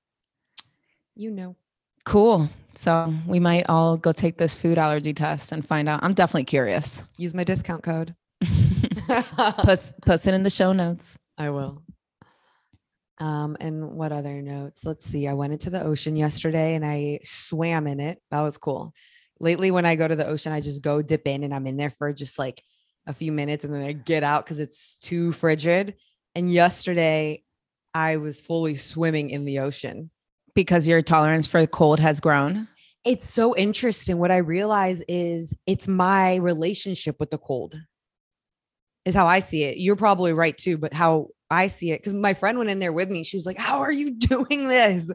you 1.17 1.31
know. 1.31 1.57
Cool. 2.05 2.49
So 2.75 3.13
we 3.27 3.41
might 3.41 3.67
all 3.69 3.97
go 3.97 4.13
take 4.13 4.39
this 4.39 4.55
food 4.55 4.79
allergy 4.79 5.13
test 5.13 5.53
and 5.53 5.67
find 5.67 5.89
out. 5.89 6.01
I'm 6.03 6.13
definitely 6.13 6.45
curious. 6.45 7.03
Use 7.19 7.35
my 7.35 7.45
discount 7.45 7.83
code. 7.83 8.15
post, 9.59 10.01
post 10.03 10.27
it 10.27 10.35
in 10.35 10.43
the 10.43 10.51
show 10.51 10.73
notes. 10.73 11.07
I 11.37 11.51
will. 11.51 11.83
Um, 13.19 13.57
and 13.61 13.93
what 13.93 14.13
other 14.13 14.41
notes? 14.41 14.85
Let's 14.85 15.05
see. 15.05 15.29
I 15.29 15.35
went 15.35 15.53
into 15.53 15.69
the 15.69 15.83
ocean 15.83 16.17
yesterday 16.17 16.75
and 16.75 16.87
I 16.87 17.21
swam 17.23 17.87
in 17.87 18.01
it. 18.01 18.19
That 18.31 18.41
was 18.41 18.57
cool. 18.57 18.95
Lately, 19.41 19.71
when 19.71 19.85
I 19.85 19.97
go 19.97 20.09
to 20.09 20.17
the 20.17 20.27
ocean, 20.27 20.53
I 20.53 20.61
just 20.61 20.83
go 20.83 21.03
dip 21.03 21.27
in 21.27 21.45
and 21.45 21.55
I'm 21.55 21.67
in 21.67 21.77
there 21.77 21.91
for 21.91 22.13
just 22.13 22.39
like 22.39 22.63
a 23.07 23.13
few 23.13 23.33
minutes 23.33 23.65
and 23.65 23.73
then 23.73 23.83
I 23.83 23.93
get 23.93 24.23
out 24.23 24.45
because 24.45 24.59
it's 24.59 24.99
too 24.99 25.33
frigid. 25.33 25.97
And 26.35 26.51
yesterday, 26.51 27.43
I 27.93 28.17
was 28.17 28.41
fully 28.41 28.77
swimming 28.77 29.31
in 29.31 29.45
the 29.45 29.59
ocean 29.61 30.11
because 30.55 30.89
your 30.89 31.03
tolerance 31.03 31.47
for 31.47 31.61
the 31.61 31.67
cold 31.67 32.01
has 32.01 32.21
grown. 32.21 32.69
It's 33.05 33.29
so 33.29 33.57
interesting. 33.57 34.19
What 34.19 34.31
I 34.31 34.39
realize 34.39 35.03
is 35.09 35.55
it's 35.67 35.89
my 35.89 36.37
relationship 36.37 37.19
with 37.19 37.31
the 37.31 37.39
cold, 37.39 37.75
is 39.05 39.15
how 39.15 39.27
I 39.27 39.41
see 39.41 39.65
it. 39.65 39.79
You're 39.79 39.97
probably 39.97 40.33
right 40.33 40.57
too, 40.57 40.77
but 40.77 40.93
how 40.93 41.29
I 41.51 41.69
see 41.69 41.93
it, 41.93 42.01
because 42.01 42.15
my 42.15 42.35
friend 42.35 42.59
went 42.59 42.71
in 42.71 42.79
there 42.79 42.93
with 42.93 43.09
me. 43.09 43.25
She 43.25 43.37
was 43.37 43.47
like, 43.47 43.59
How 43.59 43.81
are 43.81 43.93
you 43.93 44.11
doing 44.19 44.69
this? 44.69 45.11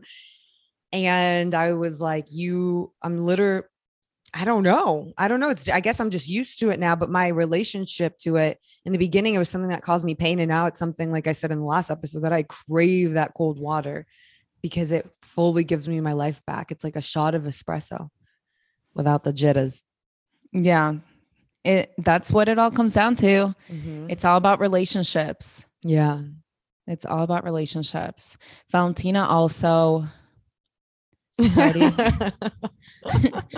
And 0.91 1.53
I 1.53 1.73
was 1.73 2.01
like, 2.01 2.25
You, 2.31 2.91
I'm 3.03 3.17
literally, 3.17 3.67
I 4.33 4.43
don't 4.43 4.63
know. 4.63 5.13
I 5.17 5.27
don't 5.27 5.39
know. 5.39 5.51
It's, 5.51 5.69
I 5.69 5.79
guess 5.79 5.99
I'm 5.99 6.09
just 6.09 6.27
used 6.27 6.59
to 6.59 6.71
it 6.71 6.79
now, 6.79 6.95
but 6.95 7.09
my 7.09 7.27
relationship 7.27 8.17
to 8.19 8.35
it 8.35 8.59
in 8.83 8.91
the 8.91 8.97
beginning, 8.99 9.35
it 9.35 9.39
was 9.39 9.47
something 9.47 9.69
that 9.69 9.81
caused 9.81 10.05
me 10.05 10.15
pain. 10.15 10.39
And 10.39 10.49
now 10.49 10.65
it's 10.65 10.79
something, 10.79 11.11
like 11.11 11.27
I 11.27 11.31
said 11.31 11.51
in 11.51 11.59
the 11.59 11.65
last 11.65 11.89
episode, 11.89 12.21
that 12.21 12.33
I 12.33 12.43
crave 12.43 13.13
that 13.13 13.33
cold 13.35 13.59
water 13.59 14.05
because 14.65 14.91
it 14.91 15.07
fully 15.21 15.63
gives 15.63 15.87
me 15.87 16.01
my 16.01 16.13
life 16.13 16.41
back. 16.47 16.71
It's 16.71 16.83
like 16.83 16.95
a 16.95 17.01
shot 17.01 17.35
of 17.35 17.43
espresso 17.43 18.09
without 18.95 19.23
the 19.23 19.31
jitters. 19.31 19.83
Yeah. 20.51 20.95
It 21.63 21.93
that's 21.99 22.33
what 22.33 22.49
it 22.49 22.57
all 22.57 22.71
comes 22.71 22.93
down 22.93 23.15
to. 23.17 23.53
Mm-hmm. 23.69 24.07
It's 24.09 24.25
all 24.25 24.37
about 24.37 24.59
relationships. 24.59 25.67
Yeah. 25.83 26.21
It's 26.87 27.05
all 27.05 27.21
about 27.21 27.43
relationships. 27.43 28.39
Valentina 28.71 29.27
also 29.27 30.05
partied, 31.39 32.33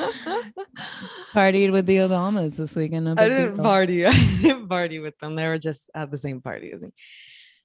partied 1.33 1.71
with 1.71 1.85
the 1.85 1.97
Obamas 1.99 2.57
this 2.57 2.75
weekend. 2.75 3.17
I 3.17 3.29
didn't 3.29 3.63
party. 3.63 4.05
I 4.07 4.11
didn't 4.41 4.67
party 4.67 4.99
with 4.99 5.17
them. 5.19 5.37
They 5.37 5.47
were 5.47 5.57
just 5.57 5.89
at 5.95 6.11
the 6.11 6.17
same 6.17 6.41
party 6.41 6.73
as 6.73 6.81
me. 6.81 6.91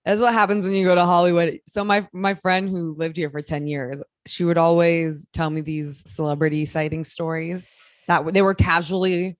That's 0.04 0.20
what 0.20 0.32
happens 0.32 0.64
when 0.64 0.72
you 0.72 0.84
go 0.84 0.94
to 0.94 1.04
Hollywood. 1.04 1.60
So 1.66 1.84
my 1.84 2.06
my 2.12 2.34
friend 2.34 2.68
who 2.68 2.94
lived 2.94 3.16
here 3.16 3.30
for 3.30 3.40
10 3.42 3.66
years, 3.66 4.02
she 4.26 4.44
would 4.44 4.58
always 4.58 5.26
tell 5.32 5.48
me 5.48 5.60
these 5.60 6.02
celebrity 6.06 6.64
sighting 6.64 7.04
stories 7.04 7.66
that 8.08 8.32
they 8.34 8.42
were 8.42 8.54
casually 8.54 9.38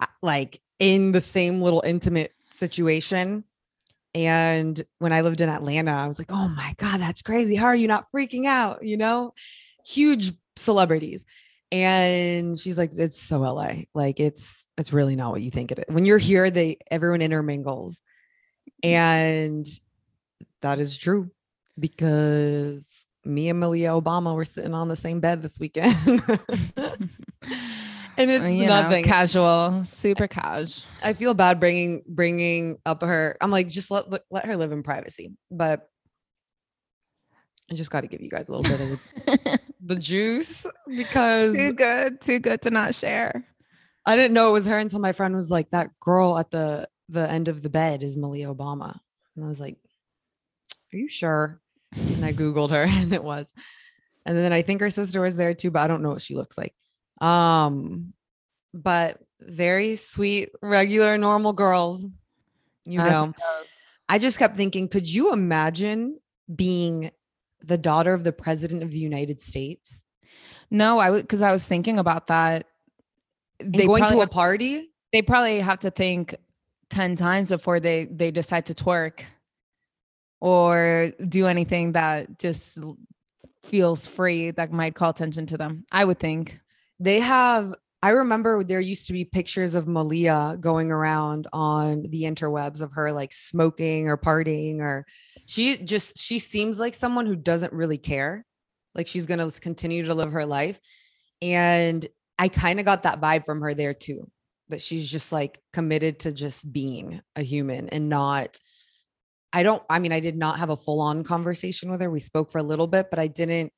uh, 0.00 0.06
like 0.22 0.60
in 0.78 1.12
the 1.12 1.20
same 1.20 1.62
little 1.62 1.82
intimate 1.84 2.32
situation. 2.52 3.44
And 4.12 4.84
when 4.98 5.12
I 5.12 5.20
lived 5.20 5.40
in 5.40 5.48
Atlanta, 5.48 5.92
I 5.92 6.08
was 6.08 6.18
like, 6.18 6.32
"Oh 6.32 6.48
my 6.48 6.74
god, 6.78 7.00
that's 7.00 7.22
crazy. 7.22 7.54
How 7.54 7.66
are 7.66 7.76
you 7.76 7.86
not 7.88 8.06
freaking 8.12 8.46
out?" 8.46 8.84
You 8.84 8.96
know? 8.96 9.32
Huge 9.86 10.32
celebrities. 10.56 11.24
And 11.70 12.58
she's 12.58 12.76
like, 12.76 12.90
"It's 12.94 13.20
so 13.20 13.44
LA. 13.44 13.84
Like 13.94 14.18
it's 14.18 14.68
it's 14.76 14.92
really 14.92 15.14
not 15.14 15.30
what 15.30 15.42
you 15.42 15.52
think 15.52 15.70
it 15.70 15.78
is. 15.78 15.94
When 15.94 16.04
you're 16.04 16.18
here, 16.18 16.50
they 16.50 16.78
everyone 16.90 17.22
intermingles." 17.22 18.00
And 18.82 19.66
that 20.62 20.80
is 20.80 20.96
true 20.96 21.30
because 21.78 22.86
me 23.24 23.48
and 23.48 23.60
Malia 23.60 23.90
Obama 23.90 24.34
were 24.34 24.44
sitting 24.44 24.74
on 24.74 24.88
the 24.88 24.96
same 24.96 25.20
bed 25.20 25.42
this 25.42 25.58
weekend. 25.58 25.96
and 28.16 28.30
it's 28.30 28.50
you 28.50 28.66
nothing 28.66 29.02
know, 29.02 29.08
casual, 29.08 29.84
super 29.84 30.26
casual. 30.28 30.84
I 31.02 31.12
feel 31.12 31.34
bad 31.34 31.60
bringing 31.60 32.02
bringing 32.06 32.78
up 32.86 33.02
her. 33.02 33.36
I'm 33.40 33.50
like, 33.50 33.68
just 33.68 33.90
let 33.90 34.06
let 34.30 34.46
her 34.46 34.56
live 34.56 34.72
in 34.72 34.82
privacy. 34.82 35.32
But 35.50 35.88
I 37.70 37.74
just 37.74 37.90
got 37.90 38.00
to 38.02 38.08
give 38.08 38.20
you 38.20 38.30
guys 38.30 38.48
a 38.48 38.52
little 38.52 38.76
bit 38.76 38.80
of 38.80 38.88
the, 39.26 39.60
the 39.84 39.96
juice 39.96 40.66
because 40.88 41.54
too 41.54 41.72
good, 41.72 42.20
too 42.20 42.38
good 42.38 42.62
to 42.62 42.70
not 42.70 42.94
share. 42.94 43.46
I 44.06 44.16
didn't 44.16 44.34
know 44.34 44.48
it 44.48 44.52
was 44.52 44.66
her 44.66 44.78
until 44.78 44.98
my 44.98 45.12
friend 45.12 45.34
was 45.34 45.50
like, 45.50 45.70
"That 45.70 45.88
girl 46.00 46.38
at 46.38 46.50
the 46.50 46.88
the 47.08 47.30
end 47.30 47.48
of 47.48 47.62
the 47.62 47.70
bed 47.70 48.02
is 48.02 48.16
Malia 48.16 48.52
Obama," 48.52 48.98
and 49.36 49.44
I 49.44 49.48
was 49.48 49.60
like, 49.60 49.76
"Are 50.92 50.96
you 50.96 51.08
sure?" 51.08 51.60
And 51.92 52.24
I 52.24 52.32
googled 52.32 52.70
her, 52.70 52.82
and 52.88 53.12
it 53.12 53.22
was. 53.22 53.52
And 54.26 54.36
then 54.36 54.52
I 54.52 54.62
think 54.62 54.80
her 54.80 54.90
sister 54.90 55.20
was 55.20 55.36
there 55.36 55.54
too, 55.54 55.70
but 55.70 55.82
I 55.82 55.86
don't 55.86 56.02
know 56.02 56.10
what 56.10 56.22
she 56.22 56.34
looks 56.34 56.58
like. 56.58 56.74
Um, 57.20 58.12
but 58.74 59.18
very 59.40 59.96
sweet, 59.96 60.50
regular, 60.62 61.16
normal 61.18 61.52
girls. 61.52 62.06
You 62.84 63.00
As 63.00 63.10
know, 63.10 63.32
I 64.08 64.18
just 64.18 64.38
kept 64.38 64.56
thinking, 64.56 64.88
could 64.88 65.10
you 65.10 65.32
imagine 65.32 66.18
being 66.54 67.10
the 67.62 67.78
daughter 67.78 68.14
of 68.14 68.24
the 68.24 68.32
president 68.32 68.82
of 68.82 68.90
the 68.90 68.98
United 68.98 69.40
States? 69.40 70.02
No, 70.70 70.98
I 70.98 71.10
would 71.10 71.22
because 71.22 71.42
I 71.42 71.52
was 71.52 71.66
thinking 71.66 71.98
about 71.98 72.28
that. 72.28 72.66
They 73.58 73.86
going 73.86 74.04
to 74.04 74.20
a 74.20 74.26
party? 74.26 74.90
They 75.12 75.22
probably 75.22 75.60
have 75.60 75.80
to 75.80 75.90
think 75.90 76.36
10 76.90 77.16
times 77.16 77.50
before 77.50 77.80
they 77.80 78.06
they 78.06 78.30
decide 78.30 78.66
to 78.66 78.74
twerk 78.74 79.22
or 80.40 81.12
do 81.28 81.46
anything 81.46 81.92
that 81.92 82.38
just 82.38 82.78
feels 83.64 84.06
free 84.06 84.50
that 84.52 84.72
might 84.72 84.94
call 84.94 85.10
attention 85.10 85.46
to 85.46 85.58
them. 85.58 85.84
I 85.92 86.04
would 86.04 86.18
think. 86.18 86.58
They 86.98 87.20
have 87.20 87.74
I 88.02 88.10
remember 88.10 88.64
there 88.64 88.80
used 88.80 89.08
to 89.08 89.12
be 89.12 89.24
pictures 89.26 89.74
of 89.74 89.86
Malia 89.86 90.56
going 90.58 90.90
around 90.90 91.46
on 91.52 92.06
the 92.08 92.22
interwebs 92.22 92.80
of 92.80 92.92
her 92.92 93.12
like 93.12 93.32
smoking 93.32 94.08
or 94.08 94.16
partying 94.16 94.80
or 94.80 95.06
she 95.44 95.76
just 95.76 96.18
she 96.18 96.38
seems 96.38 96.80
like 96.80 96.94
someone 96.94 97.26
who 97.26 97.36
doesn't 97.36 97.74
really 97.74 97.98
care. 97.98 98.46
Like 98.94 99.06
she's 99.06 99.26
going 99.26 99.38
to 99.38 99.60
continue 99.60 100.04
to 100.06 100.14
live 100.14 100.32
her 100.32 100.46
life. 100.46 100.80
And 101.42 102.06
I 102.38 102.48
kind 102.48 102.78
of 102.80 102.86
got 102.86 103.02
that 103.02 103.20
vibe 103.20 103.44
from 103.44 103.60
her 103.60 103.74
there 103.74 103.94
too. 103.94 104.30
That 104.70 104.80
she's 104.80 105.10
just 105.10 105.30
like 105.30 105.60
committed 105.72 106.20
to 106.20 106.32
just 106.32 106.72
being 106.72 107.20
a 107.36 107.42
human 107.42 107.88
and 107.90 108.08
not 108.08 108.56
I 109.52 109.62
don't 109.62 109.82
I 109.90 109.98
mean 109.98 110.12
I 110.12 110.20
did 110.20 110.36
not 110.36 110.58
have 110.58 110.70
a 110.70 110.76
full 110.76 111.00
on 111.00 111.24
conversation 111.24 111.90
with 111.90 112.00
her. 112.00 112.10
We 112.10 112.20
spoke 112.20 112.50
for 112.50 112.58
a 112.58 112.62
little 112.62 112.86
bit, 112.86 113.08
but 113.10 113.18
I 113.18 113.26
didn't 113.26 113.72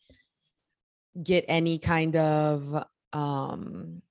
get 1.22 1.44
any 1.48 1.78
kind 1.78 2.16
of 2.16 2.84
um 3.12 4.02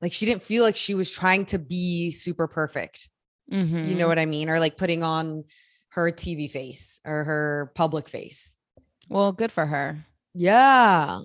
like 0.00 0.12
she 0.12 0.26
didn't 0.26 0.42
feel 0.42 0.62
like 0.62 0.76
she 0.76 0.94
was 0.94 1.10
trying 1.10 1.46
to 1.46 1.58
be 1.58 2.10
super 2.12 2.46
perfect. 2.46 3.08
Mm-hmm. 3.52 3.76
You 3.76 3.82
know 3.82 4.02
mm-hmm. 4.02 4.08
what 4.08 4.18
I 4.18 4.26
mean? 4.26 4.48
Or 4.48 4.60
like 4.60 4.76
putting 4.76 5.02
on 5.02 5.44
her 5.90 6.10
TV 6.10 6.50
face 6.50 7.00
or 7.04 7.24
her 7.24 7.72
public 7.74 8.08
face. 8.08 8.54
Well, 9.08 9.32
good 9.32 9.50
for 9.50 9.66
her. 9.66 10.04
Yeah. 10.34 11.20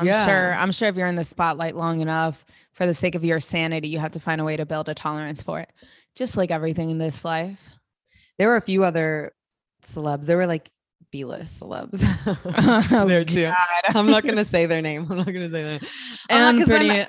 I'm 0.00 0.06
yeah. 0.06 0.26
sure 0.26 0.54
I'm 0.54 0.72
sure 0.72 0.88
if 0.88 0.96
you're 0.96 1.06
in 1.06 1.16
the 1.16 1.24
spotlight 1.24 1.76
long 1.76 2.00
enough 2.00 2.44
for 2.72 2.86
the 2.86 2.94
sake 2.94 3.14
of 3.14 3.24
your 3.24 3.40
sanity, 3.40 3.88
you 3.88 3.98
have 3.98 4.12
to 4.12 4.20
find 4.20 4.40
a 4.40 4.44
way 4.44 4.56
to 4.56 4.64
build 4.64 4.88
a 4.88 4.94
tolerance 4.94 5.42
for 5.42 5.60
it. 5.60 5.70
Just 6.16 6.36
like 6.36 6.50
everything 6.50 6.90
in 6.90 6.98
this 6.98 7.24
life. 7.24 7.60
There 8.38 8.48
were 8.48 8.56
a 8.56 8.62
few 8.62 8.84
other 8.84 9.32
celebs. 9.84 10.26
There 10.26 10.36
were 10.36 10.46
like 10.46 10.70
B-list 11.12 11.60
celebs 11.60 12.02
oh, 12.92 13.04
there 13.08 13.22
too. 13.24 13.44
God. 13.44 13.56
I'm 13.94 14.06
not 14.06 14.24
gonna 14.24 14.46
say 14.46 14.66
their 14.66 14.80
name. 14.80 15.06
I'm 15.10 15.18
not 15.18 15.26
gonna 15.26 15.50
say 15.50 15.62
that. 15.62 15.88
And 16.30 16.64
pretty 16.64 16.88
then, 16.88 17.08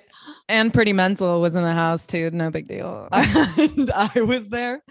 and 0.49 0.73
pretty 0.73 0.93
mental 0.93 1.39
was 1.41 1.55
in 1.55 1.63
the 1.63 1.73
house 1.73 2.05
too. 2.05 2.29
No 2.31 2.51
big 2.51 2.67
deal. 2.67 3.07
and 3.13 3.89
I 3.91 4.21
was 4.21 4.49
there, 4.49 4.83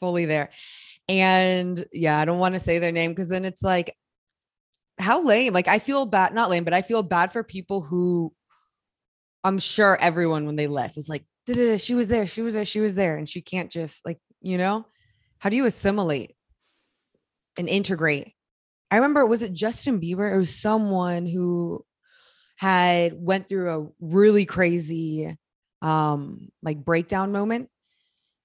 fully 0.00 0.26
there. 0.26 0.50
And 1.08 1.84
yeah, 1.92 2.18
I 2.18 2.24
don't 2.24 2.38
want 2.38 2.54
to 2.54 2.60
say 2.60 2.80
their 2.80 2.92
name 2.92 3.12
because 3.12 3.28
then 3.28 3.44
it's 3.44 3.62
like, 3.62 3.96
how 4.98 5.24
lame. 5.24 5.52
Like 5.52 5.68
I 5.68 5.78
feel 5.78 6.06
bad, 6.06 6.34
not 6.34 6.50
lame, 6.50 6.64
but 6.64 6.74
I 6.74 6.82
feel 6.82 7.04
bad 7.04 7.32
for 7.32 7.44
people 7.44 7.80
who 7.80 8.32
I'm 9.44 9.58
sure 9.58 9.96
everyone 10.00 10.46
when 10.46 10.56
they 10.56 10.66
left 10.66 10.96
was 10.96 11.08
like, 11.08 11.24
she 11.46 11.94
was 11.94 12.08
there, 12.08 12.26
she 12.26 12.42
was 12.42 12.54
there, 12.54 12.64
she 12.64 12.80
was 12.80 12.94
there, 12.94 13.16
and 13.16 13.28
she 13.28 13.42
can't 13.42 13.70
just 13.70 14.04
like, 14.04 14.18
you 14.40 14.58
know, 14.58 14.86
how 15.38 15.50
do 15.50 15.56
you 15.56 15.66
assimilate? 15.66 16.32
and 17.56 17.68
integrate. 17.68 18.32
I 18.90 18.96
remember 18.96 19.24
was 19.26 19.42
it 19.42 19.52
Justin 19.52 20.00
Bieber? 20.00 20.32
It 20.32 20.38
was 20.38 20.54
someone 20.54 21.26
who 21.26 21.84
had 22.56 23.12
went 23.14 23.48
through 23.48 23.70
a 23.70 23.88
really 24.00 24.44
crazy 24.44 25.36
um 25.82 26.48
like 26.62 26.84
breakdown 26.84 27.32
moment 27.32 27.70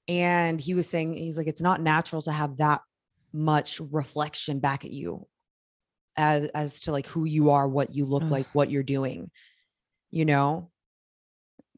and 0.07 0.61
he 0.61 0.73
was 0.73 0.87
saying 0.87 1.17
he's 1.17 1.35
like 1.35 1.47
it's 1.47 1.61
not 1.61 1.81
natural 1.81 2.21
to 2.21 2.31
have 2.31 2.55
that 2.57 2.79
much 3.33 3.81
reflection 3.91 4.59
back 4.59 4.85
at 4.85 4.91
you 4.91 5.27
as 6.15 6.47
as 6.49 6.81
to 6.81 6.91
like 6.91 7.07
who 7.07 7.25
you 7.25 7.49
are, 7.49 7.67
what 7.67 7.93
you 7.93 8.05
look 8.05 8.23
Ugh. 8.23 8.31
like, 8.31 8.47
what 8.53 8.71
you're 8.71 8.83
doing. 8.83 9.31
You 10.11 10.25
know? 10.25 10.71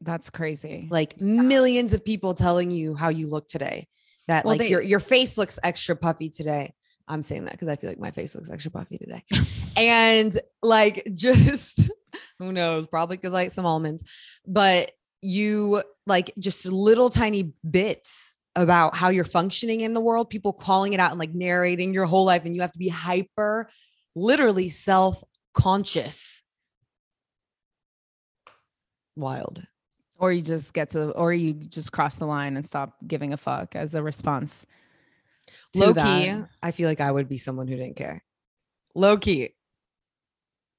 That's 0.00 0.30
crazy. 0.30 0.88
Like 0.90 1.20
millions 1.20 1.92
of 1.92 2.04
people 2.04 2.34
telling 2.34 2.70
you 2.70 2.94
how 2.94 3.08
you 3.08 3.28
look 3.28 3.48
today. 3.48 3.88
That 4.28 4.44
well, 4.44 4.52
like 4.52 4.60
they, 4.60 4.68
your 4.68 4.82
your 4.82 5.00
face 5.00 5.38
looks 5.38 5.58
extra 5.62 5.96
puffy 5.96 6.28
today 6.28 6.74
I'm 7.08 7.22
saying 7.22 7.44
that 7.44 7.52
because 7.52 7.68
I 7.68 7.76
feel 7.76 7.90
like 7.90 7.98
my 7.98 8.10
face 8.10 8.34
looks 8.34 8.50
extra 8.50 8.70
puffy 8.70 8.98
today. 8.98 9.24
and 9.76 10.38
like 10.62 11.06
just 11.14 11.90
who 12.38 12.52
knows, 12.52 12.86
probably 12.86 13.16
because 13.16 13.34
I 13.34 13.42
ate 13.42 13.52
some 13.52 13.66
almonds, 13.66 14.04
but 14.46 14.92
you 15.20 15.82
like 16.06 16.32
just 16.38 16.66
little 16.66 17.10
tiny 17.10 17.54
bits 17.68 18.38
about 18.54 18.96
how 18.96 19.08
you're 19.08 19.24
functioning 19.24 19.80
in 19.80 19.94
the 19.94 20.00
world, 20.00 20.30
people 20.30 20.52
calling 20.52 20.92
it 20.92 21.00
out 21.00 21.10
and 21.10 21.18
like 21.18 21.34
narrating 21.34 21.92
your 21.92 22.06
whole 22.06 22.24
life, 22.24 22.44
and 22.44 22.54
you 22.54 22.60
have 22.60 22.72
to 22.72 22.78
be 22.78 22.88
hyper, 22.88 23.68
literally 24.14 24.68
self 24.68 25.22
conscious. 25.54 26.42
Wild. 29.16 29.62
Or 30.18 30.32
you 30.32 30.42
just 30.42 30.74
get 30.74 30.90
to, 30.90 31.10
or 31.12 31.32
you 31.32 31.54
just 31.54 31.92
cross 31.92 32.16
the 32.16 32.26
line 32.26 32.56
and 32.56 32.66
stop 32.66 32.96
giving 33.06 33.32
a 33.32 33.36
fuck 33.36 33.76
as 33.76 33.94
a 33.94 34.02
response. 34.02 34.66
Low 35.74 35.94
key, 35.94 35.94
that. 35.94 36.48
I 36.62 36.72
feel 36.72 36.88
like 36.88 37.00
I 37.00 37.10
would 37.10 37.28
be 37.28 37.38
someone 37.38 37.68
who 37.68 37.76
didn't 37.76 37.96
care. 37.96 38.24
Low 38.94 39.16
key. 39.16 39.54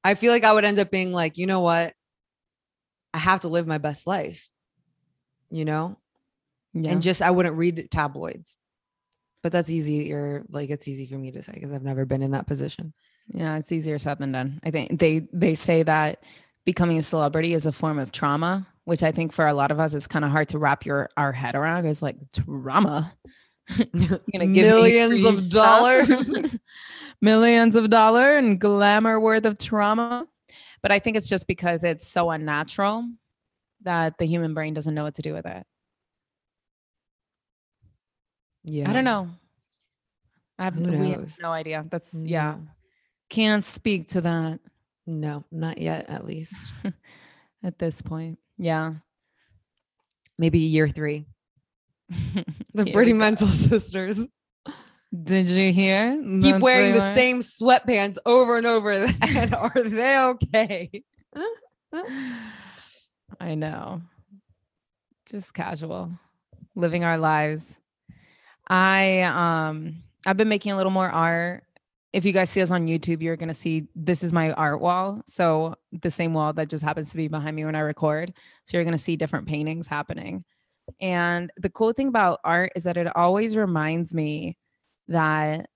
I 0.04 0.16
feel 0.16 0.32
like 0.32 0.44
I 0.44 0.54
would 0.54 0.66
end 0.66 0.80
up 0.80 0.92
being 0.92 1.12
like, 1.12 1.38
you 1.38 1.48
know 1.48 1.62
what? 1.62 1.94
I 3.14 3.18
have 3.18 3.42
to 3.42 3.48
live 3.48 3.66
my 3.66 3.78
best 3.78 4.06
life, 4.08 4.50
you 5.50 5.66
know? 5.66 5.98
Yeah. 6.74 6.92
And 6.92 7.02
just 7.02 7.22
I 7.22 7.32
wouldn't 7.32 7.56
read 7.56 7.90
tabloids. 7.90 8.58
But 9.42 9.52
that's 9.54 9.70
easy. 9.70 10.14
Or 10.14 10.44
like 10.50 10.70
it's 10.70 10.88
easy 10.88 11.08
for 11.08 11.18
me 11.18 11.32
to 11.32 11.42
say 11.42 11.54
because 11.54 11.72
I've 11.72 11.84
never 11.84 12.06
been 12.06 12.22
in 12.22 12.32
that 12.32 12.46
position. 12.46 12.94
Yeah, 13.28 13.58
it's 13.58 13.72
easier 13.72 13.98
said 14.00 14.20
than 14.20 14.32
done. 14.32 14.60
I 14.64 14.72
think 14.72 15.00
they 15.00 15.28
they 15.32 15.56
say 15.56 15.84
that 15.84 16.24
becoming 16.66 16.98
a 16.98 17.02
celebrity 17.02 17.54
is 17.54 17.66
a 17.66 17.72
form 17.72 18.00
of 18.00 18.12
trauma, 18.12 18.68
which 18.90 19.04
I 19.04 19.12
think 19.12 19.34
for 19.34 19.46
a 19.46 19.54
lot 19.54 19.70
of 19.70 19.80
us 19.80 19.94
it's 19.94 20.08
kind 20.08 20.26
of 20.26 20.32
hard 20.32 20.50
to 20.50 20.58
wrap 20.58 20.84
your 20.84 21.10
our 21.16 21.32
head 21.32 21.54
around. 21.54 21.86
It's 21.86 22.02
like 22.02 22.18
trauma. 22.34 23.14
You're 23.94 24.20
gonna 24.34 24.48
give 24.48 24.66
Millions 24.66 25.24
of 25.26 25.52
dollars. 25.52 26.10
millions 27.22 27.76
of 27.76 27.92
dollar 27.92 28.36
and 28.36 28.60
glamour 28.60 29.20
worth 29.20 29.46
of 29.46 29.60
trauma. 29.60 30.26
But 30.82 30.92
I 30.92 30.98
think 30.98 31.18
it's 31.18 31.30
just 31.30 31.46
because 31.46 31.84
it's 31.84 32.08
so 32.08 32.32
unnatural 32.32 33.08
that 33.84 34.18
the 34.18 34.26
human 34.26 34.56
brain 34.56 34.74
doesn't 34.74 34.96
know 34.96 35.04
what 35.04 35.16
to 35.16 35.22
do 35.22 35.34
with 35.34 35.46
it. 35.46 35.64
yeah. 38.64 38.90
I 38.90 38.94
don't 38.94 39.04
know. 39.04 39.30
I 40.58 40.64
have, 40.64 40.76
have 40.76 41.38
no 41.40 41.52
idea. 41.52 41.86
That's 41.92 42.12
mm. 42.12 42.28
yeah. 42.28 42.56
Can't 43.30 43.64
speak 43.64 44.10
to 44.10 44.22
that 44.22 44.60
No, 45.06 45.44
not 45.52 45.78
yet, 45.78 46.10
at 46.10 46.26
least. 46.26 46.74
at 47.64 47.78
this 47.78 48.02
point. 48.02 48.40
Yeah. 48.60 48.94
Maybe 50.38 50.60
year 50.60 50.88
three. 50.88 51.26
The 52.76 52.84
Here 52.84 52.94
Pretty. 52.94 53.14
Mental 53.14 53.48
Sisters. 53.48 54.20
Did 55.24 55.50
you 55.50 55.74
hear? 55.74 56.16
Keep 56.22 56.42
that 56.56 56.62
wearing 56.62 56.94
the 56.94 57.16
same 57.16 57.40
sweatpants 57.40 58.18
over 58.28 58.58
and 58.58 58.68
over. 58.68 58.92
And 59.22 59.56
are 59.56 59.72
they 59.76 60.18
okay? 60.20 61.04
I 63.40 63.56
know. 63.56 64.04
Just 65.32 65.54
casual, 65.54 66.12
living 66.76 67.04
our 67.04 67.18
lives. 67.18 67.66
I 68.68 69.22
um 69.24 70.04
I've 70.28 70.38
been 70.38 70.50
making 70.50 70.74
a 70.74 70.78
little 70.78 70.92
more 70.92 71.10
art. 71.10 71.64
If 72.12 72.26
you 72.26 72.32
guys 72.32 72.50
see 72.50 72.62
us 72.62 72.72
on 72.72 72.88
YouTube, 72.88 73.22
you're 73.22 73.36
gonna 73.36 73.54
see 73.54 73.88
this 73.96 74.24
is 74.24 74.34
my 74.34 74.52
art 74.54 74.82
wall. 74.82 75.22
So 75.28 75.76
the 75.92 76.10
same 76.10 76.34
wall 76.34 76.54
that 76.54 76.70
just 76.70 76.84
happens 76.84 77.12
to 77.12 77.18
be 77.18 77.28
behind 77.28 77.56
me 77.56 77.66
when 77.66 77.76
I 77.76 77.80
record. 77.80 78.34
So 78.66 78.78
you're 78.78 78.86
gonna 78.86 78.98
see 78.98 79.16
different 79.16 79.48
paintings 79.48 79.88
happening. 79.88 80.44
And 81.00 81.52
the 81.58 81.70
cool 81.70 81.94
thing 81.94 82.08
about 82.08 82.40
art 82.44 82.72
is 82.76 82.84
that 82.84 82.98
it 82.98 83.16
always 83.16 83.56
reminds 83.56 84.14
me 84.14 84.58
that 85.08 85.70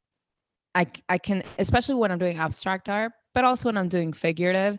I, 0.76 0.88
I 1.08 1.18
can, 1.20 1.44
especially 1.60 1.96
when 1.96 2.12
I'm 2.12 2.18
doing 2.18 2.38
abstract 2.38 2.90
art, 2.90 3.12
but 3.34 3.44
also 3.44 3.70
when 3.70 3.78
I'm 3.78 3.90
doing 3.90 4.14
figurative, 4.14 4.78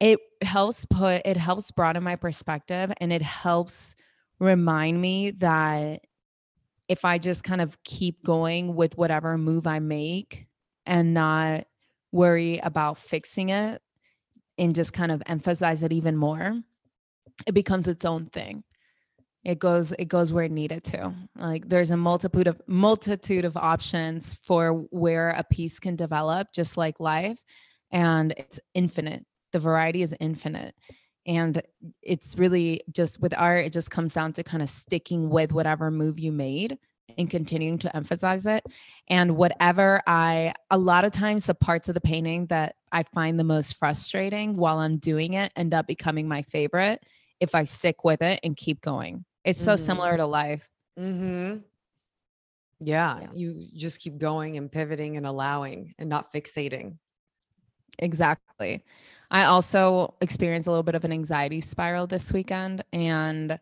it 0.00 0.20
helps 0.42 0.84
put 0.86 1.22
it 1.24 1.36
helps 1.36 1.70
broaden 1.70 2.02
my 2.02 2.16
perspective 2.16 2.92
and 3.00 3.12
it 3.12 3.22
helps 3.22 3.94
remind 4.38 5.00
me 5.00 5.30
that 5.32 6.02
if 6.88 7.04
I 7.04 7.18
just 7.18 7.44
kind 7.44 7.60
of 7.60 7.82
keep 7.82 8.22
going 8.24 8.74
with 8.74 8.96
whatever 8.96 9.36
move 9.36 9.66
I 9.66 9.78
make 9.80 10.46
and 10.84 11.14
not 11.14 11.66
worry 12.12 12.58
about 12.58 12.98
fixing 12.98 13.48
it 13.48 13.82
and 14.58 14.74
just 14.74 14.92
kind 14.92 15.12
of 15.12 15.22
emphasize 15.26 15.82
it 15.82 15.92
even 15.92 16.16
more, 16.16 16.60
it 17.46 17.52
becomes 17.52 17.88
its 17.88 18.04
own 18.04 18.26
thing. 18.26 18.62
It 19.44 19.60
goes 19.60 19.92
it 19.92 20.08
goes 20.08 20.32
where 20.32 20.44
it 20.44 20.50
needed 20.50 20.82
to. 20.84 21.14
Like 21.36 21.68
there's 21.68 21.92
a 21.92 21.96
multitude 21.96 22.48
of 22.48 22.60
multitude 22.66 23.44
of 23.44 23.56
options 23.56 24.36
for 24.42 24.86
where 24.90 25.30
a 25.30 25.44
piece 25.44 25.78
can 25.78 25.94
develop 25.94 26.48
just 26.52 26.76
like 26.76 26.98
life 26.98 27.38
and 27.92 28.32
it's 28.36 28.58
infinite. 28.74 29.24
The 29.52 29.60
variety 29.60 30.02
is 30.02 30.14
infinite. 30.18 30.74
And 31.26 31.60
it's 32.02 32.38
really 32.38 32.82
just 32.92 33.20
with 33.20 33.34
art, 33.36 33.64
it 33.66 33.72
just 33.72 33.90
comes 33.90 34.14
down 34.14 34.32
to 34.34 34.44
kind 34.44 34.62
of 34.62 34.70
sticking 34.70 35.28
with 35.28 35.52
whatever 35.52 35.90
move 35.90 36.18
you 36.20 36.30
made 36.32 36.78
and 37.18 37.28
continuing 37.28 37.78
to 37.78 37.96
emphasize 37.96 38.46
it. 38.46 38.64
And 39.08 39.36
whatever 39.36 40.02
I, 40.06 40.54
a 40.70 40.78
lot 40.78 41.04
of 41.04 41.12
times, 41.12 41.46
the 41.46 41.54
parts 41.54 41.88
of 41.88 41.94
the 41.94 42.00
painting 42.00 42.46
that 42.46 42.76
I 42.92 43.02
find 43.02 43.38
the 43.38 43.44
most 43.44 43.76
frustrating 43.76 44.56
while 44.56 44.78
I'm 44.78 44.98
doing 44.98 45.34
it 45.34 45.52
end 45.56 45.74
up 45.74 45.86
becoming 45.86 46.28
my 46.28 46.42
favorite 46.42 47.02
if 47.40 47.54
I 47.54 47.64
stick 47.64 48.04
with 48.04 48.22
it 48.22 48.40
and 48.42 48.56
keep 48.56 48.80
going. 48.80 49.24
It's 49.44 49.60
so 49.60 49.74
Mhm. 49.74 49.78
similar 49.80 50.16
to 50.16 50.26
life. 50.26 50.68
Mm-hmm. 50.98 51.58
Yeah, 52.80 53.20
Yeah. 53.20 53.28
you 53.32 53.68
just 53.74 54.00
keep 54.00 54.18
going 54.18 54.56
and 54.56 54.70
pivoting 54.70 55.16
and 55.16 55.26
allowing 55.26 55.94
and 55.98 56.08
not 56.08 56.32
fixating. 56.32 56.98
Exactly. 57.98 58.84
I 59.30 59.44
also 59.44 60.14
experienced 60.20 60.68
a 60.68 60.70
little 60.70 60.82
bit 60.82 60.94
of 60.94 61.04
an 61.04 61.12
anxiety 61.12 61.60
spiral 61.60 62.06
this 62.06 62.32
weekend 62.32 62.84
and 62.92 63.58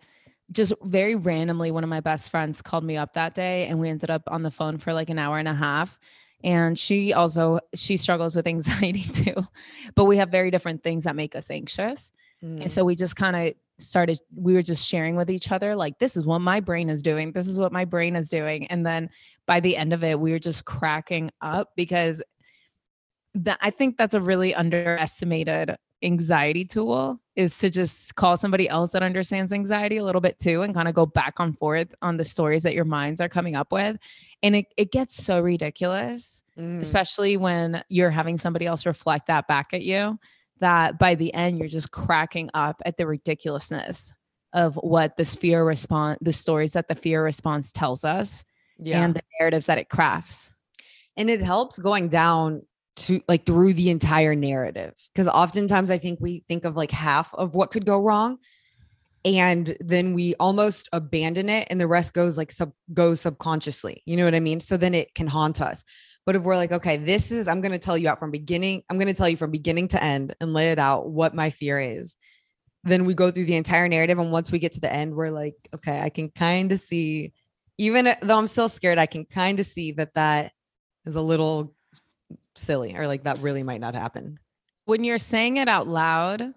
just 0.53 0.75
very 0.83 1.15
randomly 1.15 1.71
one 1.71 1.85
of 1.85 1.91
my 1.91 2.01
best 2.01 2.31
friends 2.31 2.61
called 2.61 2.85
me 2.85 2.97
up 2.97 3.15
that 3.15 3.35
day 3.35 3.67
and 3.67 3.81
we 3.81 3.89
ended 3.89 4.11
up 4.11 4.23
on 4.29 4.43
the 4.43 4.51
phone 4.51 4.77
for 4.77 4.93
like 4.93 5.09
an 5.09 5.19
hour 5.19 5.39
and 5.39 5.49
a 5.49 5.55
half 5.55 5.99
and 6.43 6.79
she 6.79 7.15
also 7.15 7.59
she 7.75 7.97
struggles 7.97 8.37
with 8.37 8.47
anxiety 8.47 9.03
too 9.25 9.35
but 9.95 10.05
we 10.05 10.19
have 10.19 10.29
very 10.29 10.51
different 10.51 10.83
things 10.83 11.05
that 11.05 11.17
make 11.17 11.35
us 11.35 11.51
anxious 11.51 12.13
Mm. 12.45 12.63
and 12.63 12.73
so 12.73 12.85
we 12.85 12.95
just 12.95 13.17
kind 13.17 13.37
of 13.37 13.55
started 13.79 14.19
we 14.37 14.55
were 14.55 14.63
just 14.63 14.87
sharing 14.87 15.17
with 15.17 15.31
each 15.31 15.51
other 15.51 15.75
like 15.75 15.99
this 15.99 16.17
is 16.17 16.25
what 16.27 16.41
my 16.41 16.61
brain 16.61 16.89
is 16.89 17.03
doing 17.03 17.33
this 17.33 17.49
is 17.49 17.59
what 17.59 17.73
my 17.73 17.85
brain 17.85 18.15
is 18.17 18.29
doing 18.29 18.67
and 18.67 18.85
then 18.85 19.09
by 19.47 19.61
the 19.61 19.77
end 19.77 19.93
of 19.93 20.05
it 20.05 20.19
we 20.21 20.31
were 20.31 20.39
just 20.39 20.65
cracking 20.65 21.31
up 21.41 21.71
because 21.75 22.23
that 23.35 23.59
I 23.61 23.71
think 23.71 23.97
that's 23.97 24.15
a 24.15 24.21
really 24.21 24.55
underestimated 24.55 25.77
anxiety 26.03 26.65
tool 26.65 27.19
is 27.35 27.57
to 27.59 27.71
just 27.71 28.15
call 28.15 28.37
somebody 28.37 28.69
else 28.69 28.93
that 28.93 29.03
understands 29.03 29.53
anxiety 29.53 29.97
a 29.97 30.05
little 30.05 30.21
bit 30.21 30.39
too 30.39 30.61
and 30.63 30.75
kind 30.75 30.87
of 30.87 30.95
go 30.95 31.07
back 31.07 31.35
and 31.39 31.57
forth 31.59 31.95
on 32.03 32.17
the 32.19 32.25
stories 32.25 32.63
that 32.63 32.75
your 32.75 32.85
minds 32.85 33.21
are 33.21 33.29
coming 33.29 33.57
up 33.57 33.73
with 33.73 33.97
and 34.43 34.55
it, 34.55 34.67
it 34.77 34.93
gets 34.93 35.15
so 35.15 35.41
ridiculous 35.41 36.43
Mhm. 36.59 36.81
especially 36.81 37.37
when 37.37 37.83
you're 37.89 38.11
having 38.11 38.37
somebody 38.37 38.67
else 38.67 38.87
reflect 38.87 39.27
that 39.27 39.49
back 39.49 39.69
at 39.73 39.83
you 39.83 40.19
that 40.61 40.99
by 40.99 41.15
the 41.15 41.33
end 41.35 41.59
you're 41.59 41.69
just 41.69 41.91
cracking 41.91 42.49
up 42.55 42.81
at 42.87 42.97
the 42.97 43.07
ridiculousness 43.07 44.13
of 44.53 44.77
what 44.77 45.17
this 45.17 45.35
fear 45.35 45.65
response 45.65 46.19
the 46.21 46.33
stories 46.33 46.75
that 46.75 46.87
the 46.89 46.95
fear 46.95 47.25
response 47.25 47.73
tells 47.73 48.05
us 48.05 48.45
yeah. 48.79 49.03
and 49.03 49.15
the 49.15 49.23
narratives 49.41 49.67
that 49.67 49.79
it 49.79 49.89
crafts 49.89 50.53
and 51.17 51.31
it 51.31 51.43
helps 51.43 51.79
going 51.79 52.09
down 52.09 52.63
to 52.97 53.21
like 53.29 53.45
through 53.45 53.73
the 53.73 53.91
entire 53.91 54.35
narrative 54.35 54.95
because 55.13 55.27
oftentimes 55.29 55.91
i 55.91 55.99
think 55.99 56.19
we 56.21 56.45
think 56.47 56.65
of 56.65 56.77
like 56.77 56.91
half 56.91 57.35
of 57.35 57.55
what 57.55 57.71
could 57.71 57.85
go 57.85 58.01
wrong 58.01 58.39
and 59.25 59.75
then 59.81 60.13
we 60.13 60.35
almost 60.35 60.89
abandon 60.93 61.49
it 61.49 61.67
and 61.71 61.81
the 61.81 61.87
rest 61.87 62.13
goes 62.13 62.37
like 62.37 62.53
sub 62.53 62.73
goes 62.93 63.21
subconsciously 63.21 64.03
you 64.07 64.17
know 64.17 64.25
what 64.25 64.35
i 64.35 64.41
mean? 64.41 64.61
So 64.61 64.77
then 64.77 64.95
it 64.95 65.15
can 65.15 65.27
haunt 65.27 65.61
us. 65.61 65.83
But 66.27 66.37
if 66.37 66.43
we're 66.43 66.57
like 66.57 66.73
okay 66.73 66.97
this 66.97 67.31
is 67.31 67.49
i'm 67.49 67.61
going 67.61 67.73
to 67.73 67.79
tell 67.79 67.99
you 67.99 68.09
out 68.09 68.19
from 68.19 68.31
beginning 68.31 68.83
i'm 68.89 68.97
going 68.97 69.09
to 69.09 69.15
tell 69.15 69.29
you 69.29 69.37
from 69.37 69.51
beginning 69.51 69.89
to 69.89 70.03
end 70.03 70.35
and 70.41 70.55
lay 70.55 70.71
it 70.71 70.79
out 70.79 71.11
what 71.11 71.35
my 71.35 71.51
fear 71.51 71.79
is 71.79 72.15
then 72.83 73.05
we 73.05 73.13
go 73.13 73.31
through 73.31 73.45
the 73.45 73.57
entire 73.57 73.89
narrative 73.89 74.19
and 74.19 74.33
once 74.33 74.51
we 74.51 74.59
get 74.59 74.73
to 74.73 74.81
the 74.81 74.91
end 74.91 75.15
we're 75.15 75.31
like 75.31 75.55
okay 75.75 76.01
i 76.01 76.09
can 76.09 76.31
kind 76.31 76.73
of 76.73 76.81
see 76.81 77.35
even 77.77 78.15
though 78.23 78.39
i'm 78.39 78.47
still 78.47 78.71
scared 78.71 78.99
i 78.99 79.05
can 79.05 79.27
kind 79.27 79.61
of 79.61 79.67
see 79.67 79.93
that 79.93 80.15
that 80.15 80.53
is 81.05 81.17
a 81.17 81.21
little 81.21 81.75
silly 82.55 82.97
or 82.97 83.07
like 83.07 83.25
that 83.25 83.39
really 83.41 83.63
might 83.63 83.81
not 83.81 83.95
happen. 83.95 84.39
when 84.85 85.05
you're 85.05 85.19
saying 85.19 85.57
it 85.57 85.69
out 85.69 85.89
loud, 85.89 86.55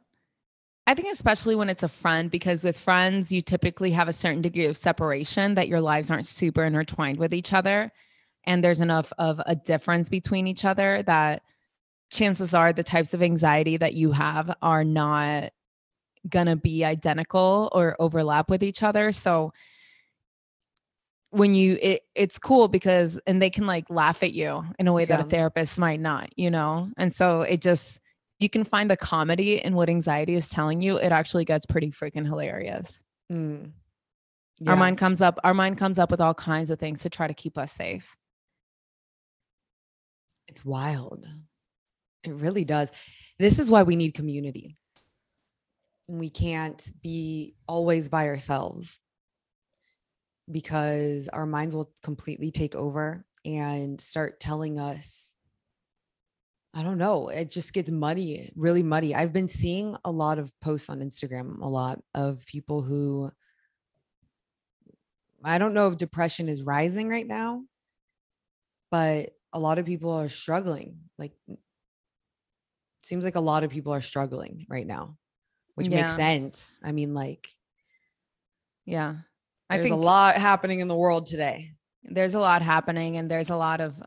I 0.86 0.94
think 0.94 1.12
especially 1.12 1.56
when 1.56 1.70
it's 1.70 1.84
a 1.84 1.88
friend, 1.88 2.32
because 2.32 2.64
with 2.64 2.80
friends, 2.80 3.32
you 3.32 3.42
typically 3.42 3.92
have 3.92 4.08
a 4.08 4.14
certain 4.14 4.42
degree 4.42 4.66
of 4.66 4.78
separation 4.78 5.56
that 5.56 5.68
your 5.68 5.82
lives 5.82 6.10
aren't 6.10 6.26
super 6.26 6.64
intertwined 6.64 7.20
with 7.20 7.34
each 7.34 7.54
other. 7.54 7.92
And 8.46 8.64
there's 8.64 8.80
enough 8.80 9.12
of 9.18 9.42
a 9.46 9.56
difference 9.56 10.08
between 10.08 10.48
each 10.48 10.64
other 10.64 11.04
that 11.04 11.44
chances 12.10 12.54
are 12.54 12.72
the 12.72 12.84
types 12.84 13.14
of 13.14 13.22
anxiety 13.22 13.76
that 13.76 13.94
you 13.94 14.14
have 14.14 14.56
are 14.62 14.86
not 14.86 15.52
going 16.30 16.48
to 16.48 16.56
be 16.56 16.86
identical 16.86 17.70
or 17.74 17.98
overlap 18.00 18.50
with 18.50 18.64
each 18.64 18.82
other. 18.82 19.12
So 19.12 19.52
when 21.32 21.54
you 21.54 21.78
it, 21.82 22.02
it's 22.16 22.40
cool 22.40 22.68
because 22.68 23.20
and 23.28 23.42
they 23.42 23.50
can 23.50 23.66
like 23.66 23.90
laugh 23.90 24.24
at 24.24 24.34
you 24.34 24.64
in 24.80 24.88
a 24.88 24.94
way 24.94 25.04
that 25.06 25.20
a 25.20 25.24
therapist 25.30 25.78
might 25.78 26.00
not 26.00 26.30
you 26.38 26.50
know 26.50 26.90
and 26.98 27.14
so 27.14 27.42
it 27.42 27.62
just 27.62 28.00
you 28.40 28.50
can 28.50 28.64
find 28.64 28.90
the 28.90 28.96
comedy 28.98 29.58
in 29.64 29.76
what 29.76 29.90
anxiety 29.90 30.36
is 30.36 30.48
telling 30.48 30.82
you 30.82 30.96
it 30.98 31.12
actually 31.12 31.44
gets 31.46 31.66
pretty 31.66 31.92
freaking 31.92 32.26
hilarious 32.26 33.04
Mm. 33.30 33.72
our 34.68 34.76
mind 34.78 34.98
comes 34.98 35.22
up 35.22 35.38
our 35.44 35.54
mind 35.54 35.78
comes 35.78 36.00
up 36.00 36.10
with 36.10 36.22
all 36.22 36.34
kinds 36.34 36.70
of 36.70 36.80
things 36.80 37.02
to 37.02 37.10
try 37.10 37.28
to 37.28 37.34
keep 37.34 37.58
us 37.58 37.74
safe 37.74 38.16
It's 40.48 40.64
wild. 40.64 41.26
It 42.24 42.34
really 42.34 42.64
does. 42.66 42.92
This 43.38 43.60
is 43.60 43.70
why 43.70 43.84
we 43.84 43.96
need 43.96 44.14
community. 44.14 44.76
We 46.08 46.30
can't 46.30 46.82
be 47.04 47.56
always 47.68 48.08
by 48.10 48.28
ourselves 48.28 49.00
because 50.52 51.28
our 51.30 51.46
minds 51.46 51.76
will 51.76 51.94
completely 52.04 52.52
take 52.52 52.76
over 52.76 53.26
and 53.46 54.00
start 54.00 54.40
telling 54.40 54.80
us 54.80 55.34
I 56.74 56.84
don't 56.84 56.98
know, 57.00 57.30
it 57.30 57.50
just 57.50 57.74
gets 57.74 57.90
muddy, 57.90 58.52
really 58.56 58.84
muddy. 58.84 59.16
I've 59.16 59.34
been 59.34 59.48
seeing 59.48 59.96
a 60.06 60.12
lot 60.12 60.38
of 60.38 60.58
posts 60.60 60.90
on 60.90 61.00
Instagram, 61.00 61.60
a 61.62 61.68
lot 61.68 62.04
of 62.14 62.46
people 62.46 62.84
who 62.84 63.32
I 65.44 65.58
don't 65.58 65.74
know 65.74 65.88
if 65.88 65.98
depression 65.98 66.48
is 66.50 66.64
rising 66.64 67.10
right 67.10 67.26
now, 67.26 67.64
but 68.92 69.34
a 69.54 69.60
lot 69.60 69.80
of 69.80 69.86
people 69.86 70.12
are 70.12 70.30
struggling. 70.30 71.10
Like 71.18 71.34
seems 73.04 73.24
like 73.26 73.36
a 73.36 73.40
lot 73.42 73.64
of 73.64 73.70
people 73.72 73.94
are 73.94 74.02
struggling 74.02 74.66
right 74.70 74.86
now, 74.86 75.18
which 75.76 75.92
makes 75.92 76.14
sense. 76.14 76.80
I 76.84 76.92
mean, 76.92 77.14
like 77.14 77.50
yeah 78.86 79.18
i 79.70 79.76
there's 79.76 79.84
think 79.86 79.94
a 79.94 79.98
lot 79.98 80.36
happening 80.38 80.80
in 80.80 80.88
the 80.88 80.96
world 80.96 81.26
today. 81.28 81.72
there's 82.04 82.36
a 82.36 82.40
lot 82.40 82.62
happening 82.62 83.18
and 83.18 83.30
there's 83.30 83.50
a 83.50 83.56
lot 83.56 83.82
of 83.82 84.02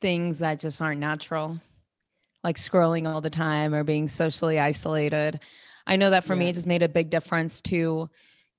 things 0.00 0.38
that 0.40 0.58
just 0.60 0.80
aren't 0.82 1.00
natural 1.00 1.58
like 2.44 2.56
scrolling 2.56 3.06
all 3.06 3.20
the 3.20 3.30
time 3.30 3.72
or 3.72 3.84
being 3.84 4.08
socially 4.08 4.58
isolated 4.58 5.38
i 5.86 5.96
know 5.96 6.10
that 6.10 6.24
for 6.24 6.34
me 6.34 6.48
it 6.48 6.54
just 6.54 6.66
made 6.66 6.82
a 6.82 6.88
big 6.88 7.08
difference 7.08 7.60
to 7.60 8.10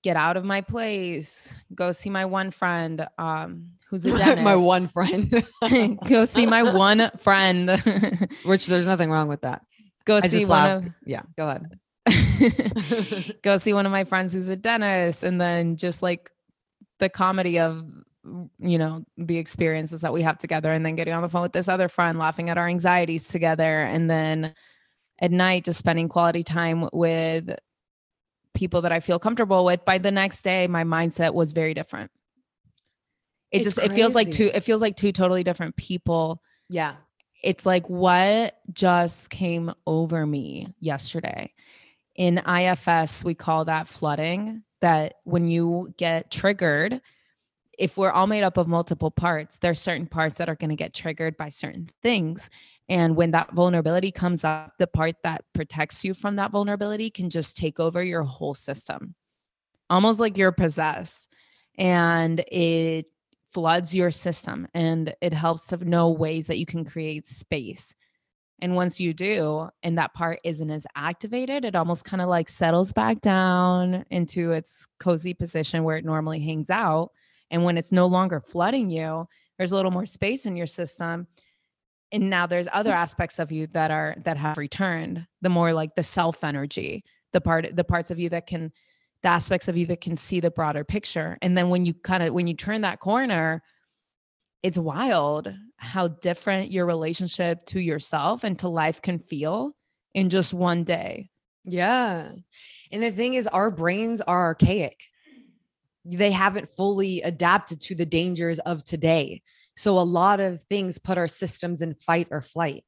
get 0.04 0.16
out 0.16 0.38
of 0.38 0.46
my 0.46 0.62
place 0.62 1.54
go 1.76 1.92
see 1.92 2.10
my 2.10 2.24
one 2.26 2.50
friend 2.52 3.06
um 3.18 3.70
who's 3.90 4.06
a 4.06 4.10
dentist 4.18 4.42
My 4.44 4.56
one 4.56 4.88
friend, 4.88 5.46
go 6.08 6.26
see 6.26 6.48
my 6.48 6.64
one 6.64 7.12
friend 7.20 7.70
which 8.44 8.66
there's 8.66 8.88
nothing 8.88 9.12
wrong 9.12 9.28
with 9.28 9.42
that. 9.42 9.62
go 10.06 10.16
I 10.18 10.22
see 10.22 10.40
just 10.40 10.50
one 10.50 10.66
laughed. 10.66 10.88
of 10.88 10.94
Yeah, 11.06 11.22
go 11.38 11.48
ahead. 11.48 11.80
go 13.42 13.58
see 13.58 13.74
one 13.74 13.86
of 13.86 13.92
my 13.92 14.04
friends 14.04 14.34
who's 14.34 14.50
a 14.50 14.56
dentist 14.56 15.24
and 15.24 15.40
then 15.40 15.78
just 15.78 16.02
like 16.02 16.30
the 17.00 17.10
comedy 17.10 17.60
of 17.60 17.90
you 18.60 18.78
know 18.78 19.04
the 19.18 19.38
experiences 19.38 20.02
that 20.02 20.14
we 20.14 20.22
have 20.22 20.38
together 20.38 20.72
and 20.72 20.86
then 20.86 20.96
getting 20.96 21.14
on 21.14 21.22
the 21.22 21.30
phone 21.30 21.42
with 21.42 21.54
this 21.54 21.68
other 21.68 21.90
friend 21.90 22.18
laughing 22.18 22.50
at 22.50 22.58
our 22.58 22.68
anxieties 22.68 23.28
together 23.28 23.84
and 23.84 24.10
then 24.10 24.54
at 25.20 25.32
night 25.32 25.66
just 25.66 25.80
spending 25.80 26.10
quality 26.10 26.44
time 26.44 26.90
with 26.94 27.50
people 28.54 28.82
that 28.82 28.92
I 28.92 29.00
feel 29.00 29.20
comfortable 29.20 29.66
with 29.66 29.84
by 29.86 29.98
the 29.98 30.12
next 30.12 30.42
day 30.42 30.68
my 30.68 30.84
mindset 30.84 31.34
was 31.34 31.52
very 31.52 31.74
different 31.74 32.12
it 33.52 33.58
It's 33.58 33.66
just 33.66 33.78
it 33.80 33.92
feels 33.94 34.16
like 34.16 34.32
two 34.32 34.50
it 34.54 34.64
feels 34.64 34.82
like 34.82 34.96
two 34.96 35.12
totally 35.12 35.44
different 35.44 35.76
people 35.76 36.42
yeah. 36.70 36.96
it's 37.42 37.66
like 37.66 37.90
what 37.90 38.58
just 38.72 39.30
came 39.30 39.74
over 39.86 40.26
me 40.26 40.74
yesterday. 40.80 41.54
In 42.16 42.38
IFS, 42.40 43.24
we 43.24 43.34
call 43.34 43.66
that 43.66 43.88
flooding. 43.88 44.64
That 44.82 45.16
when 45.24 45.48
you 45.48 45.94
get 45.98 46.30
triggered, 46.30 47.02
if 47.78 47.98
we're 47.98 48.12
all 48.12 48.28
made 48.28 48.44
up 48.44 48.58
of 48.58 48.68
multiple 48.68 49.12
parts, 49.12 49.58
there's 49.58 49.80
certain 49.80 50.08
parts 50.08 50.36
that 50.36 50.50
are 50.50 50.56
going 50.56 50.70
to 50.70 50.76
get 50.76 50.94
triggered 50.94 51.38
by 51.38 51.50
certain 51.50 51.90
things. 52.02 52.50
And 52.90 53.16
when 53.16 53.32
that 53.32 53.54
vulnerability 53.54 54.12
comes 54.12 54.44
up, 54.44 54.74
the 54.78 54.88
part 54.88 55.16
that 55.24 55.46
protects 55.54 56.04
you 56.04 56.14
from 56.14 56.36
that 56.36 56.52
vulnerability 56.52 57.10
can 57.10 57.30
just 57.30 57.58
take 57.58 57.80
over 57.80 58.04
your 58.04 58.24
whole 58.24 58.54
system, 58.54 59.16
almost 59.90 60.20
like 60.20 60.38
you're 60.38 60.52
possessed. 60.52 61.30
And 61.78 62.42
it 62.52 63.08
floods 63.52 63.96
your 63.96 64.12
system 64.12 64.68
and 64.74 65.16
it 65.22 65.34
helps 65.34 65.68
to 65.68 65.78
know 65.78 66.10
ways 66.10 66.48
that 66.48 66.58
you 66.58 66.66
can 66.66 66.84
create 66.84 67.26
space. 67.26 67.96
And 68.62 68.76
once 68.76 69.00
you 69.00 69.14
do, 69.14 69.68
and 69.82 69.98
that 69.98 70.14
part 70.14 70.40
isn't 70.44 70.70
as 70.70 70.86
activated, 70.96 71.66
it 71.66 71.76
almost 71.76 72.06
kind 72.06 72.22
of 72.22 72.30
like 72.30 72.48
settles 72.48 72.94
back 72.94 73.20
down 73.20 74.06
into 74.10 74.52
its 74.52 74.88
cozy 75.00 75.34
position 75.34 75.84
where 75.84 75.98
it 75.98 76.06
normally 76.06 76.40
hangs 76.40 76.70
out. 76.70 77.12
And 77.52 77.64
when 77.64 77.78
it's 77.78 77.92
no 77.92 78.06
longer 78.06 78.40
flooding 78.40 78.90
you, 78.90 79.28
there's 79.58 79.72
a 79.72 79.76
little 79.76 79.92
more 79.92 80.06
space 80.06 80.46
in 80.46 80.56
your 80.56 80.68
system. 80.68 81.28
And 82.12 82.30
now 82.30 82.48
there's 82.48 82.68
other 82.72 82.92
mm. 82.92 82.96
aspects 82.96 83.40
of 83.40 83.52
you 83.52 83.68
that 83.68 83.92
are 83.92 84.16
that 84.24 84.38
have 84.38 84.58
returned, 84.58 85.26
the 85.42 85.50
more 85.50 85.74
like 85.74 85.96
the 85.96 86.04
self 86.04 86.44
energy, 86.44 87.04
the 87.32 87.42
part 87.42 87.76
the 87.76 87.84
parts 87.84 88.12
of 88.12 88.20
you 88.20 88.30
that 88.30 88.48
can 88.48 88.72
the 89.24 89.30
aspects 89.30 89.68
of 89.68 89.76
you 89.78 89.86
that 89.88 90.02
can 90.02 90.16
see 90.16 90.40
the 90.40 90.52
broader 90.52 90.84
picture. 90.84 91.38
And 91.42 91.58
then 91.58 91.70
when 91.70 91.86
you 91.86 91.94
kind 91.94 92.24
of 92.24 92.34
when 92.34 92.48
you 92.48 92.54
turn 92.54 92.82
that 92.82 93.00
corner, 93.00 93.64
it's 94.62 94.78
wild 94.78 95.54
how 95.84 96.08
different 96.08 96.72
your 96.72 96.86
relationship 96.86 97.66
to 97.68 97.80
yourself 97.80 98.44
and 98.44 98.58
to 98.60 98.70
life 98.70 99.02
can 99.02 99.20
feel 99.20 99.76
in 100.14 100.30
just 100.30 100.54
one 100.54 100.84
day. 100.84 101.30
Yeah. 101.66 102.32
And 102.92 103.04
the 103.04 103.12
thing 103.12 103.36
is, 103.36 103.48
our 103.48 103.72
brains 103.72 104.22
are 104.22 104.46
archaic. 104.46 105.00
They 106.06 106.32
haven't 106.32 106.70
fully 106.70 107.22
adapted 107.22 107.82
to 107.82 107.96
the 107.96 108.06
dangers 108.06 108.60
of 108.60 108.84
today. 108.84 109.42
So, 109.76 109.98
a 109.98 110.02
lot 110.02 110.40
of 110.40 110.64
things 110.64 111.00
put 111.00 111.18
our 111.18 111.28
systems 111.28 111.82
in 111.82 111.96
fight 111.96 112.28
or 112.32 112.42
flight. 112.42 112.84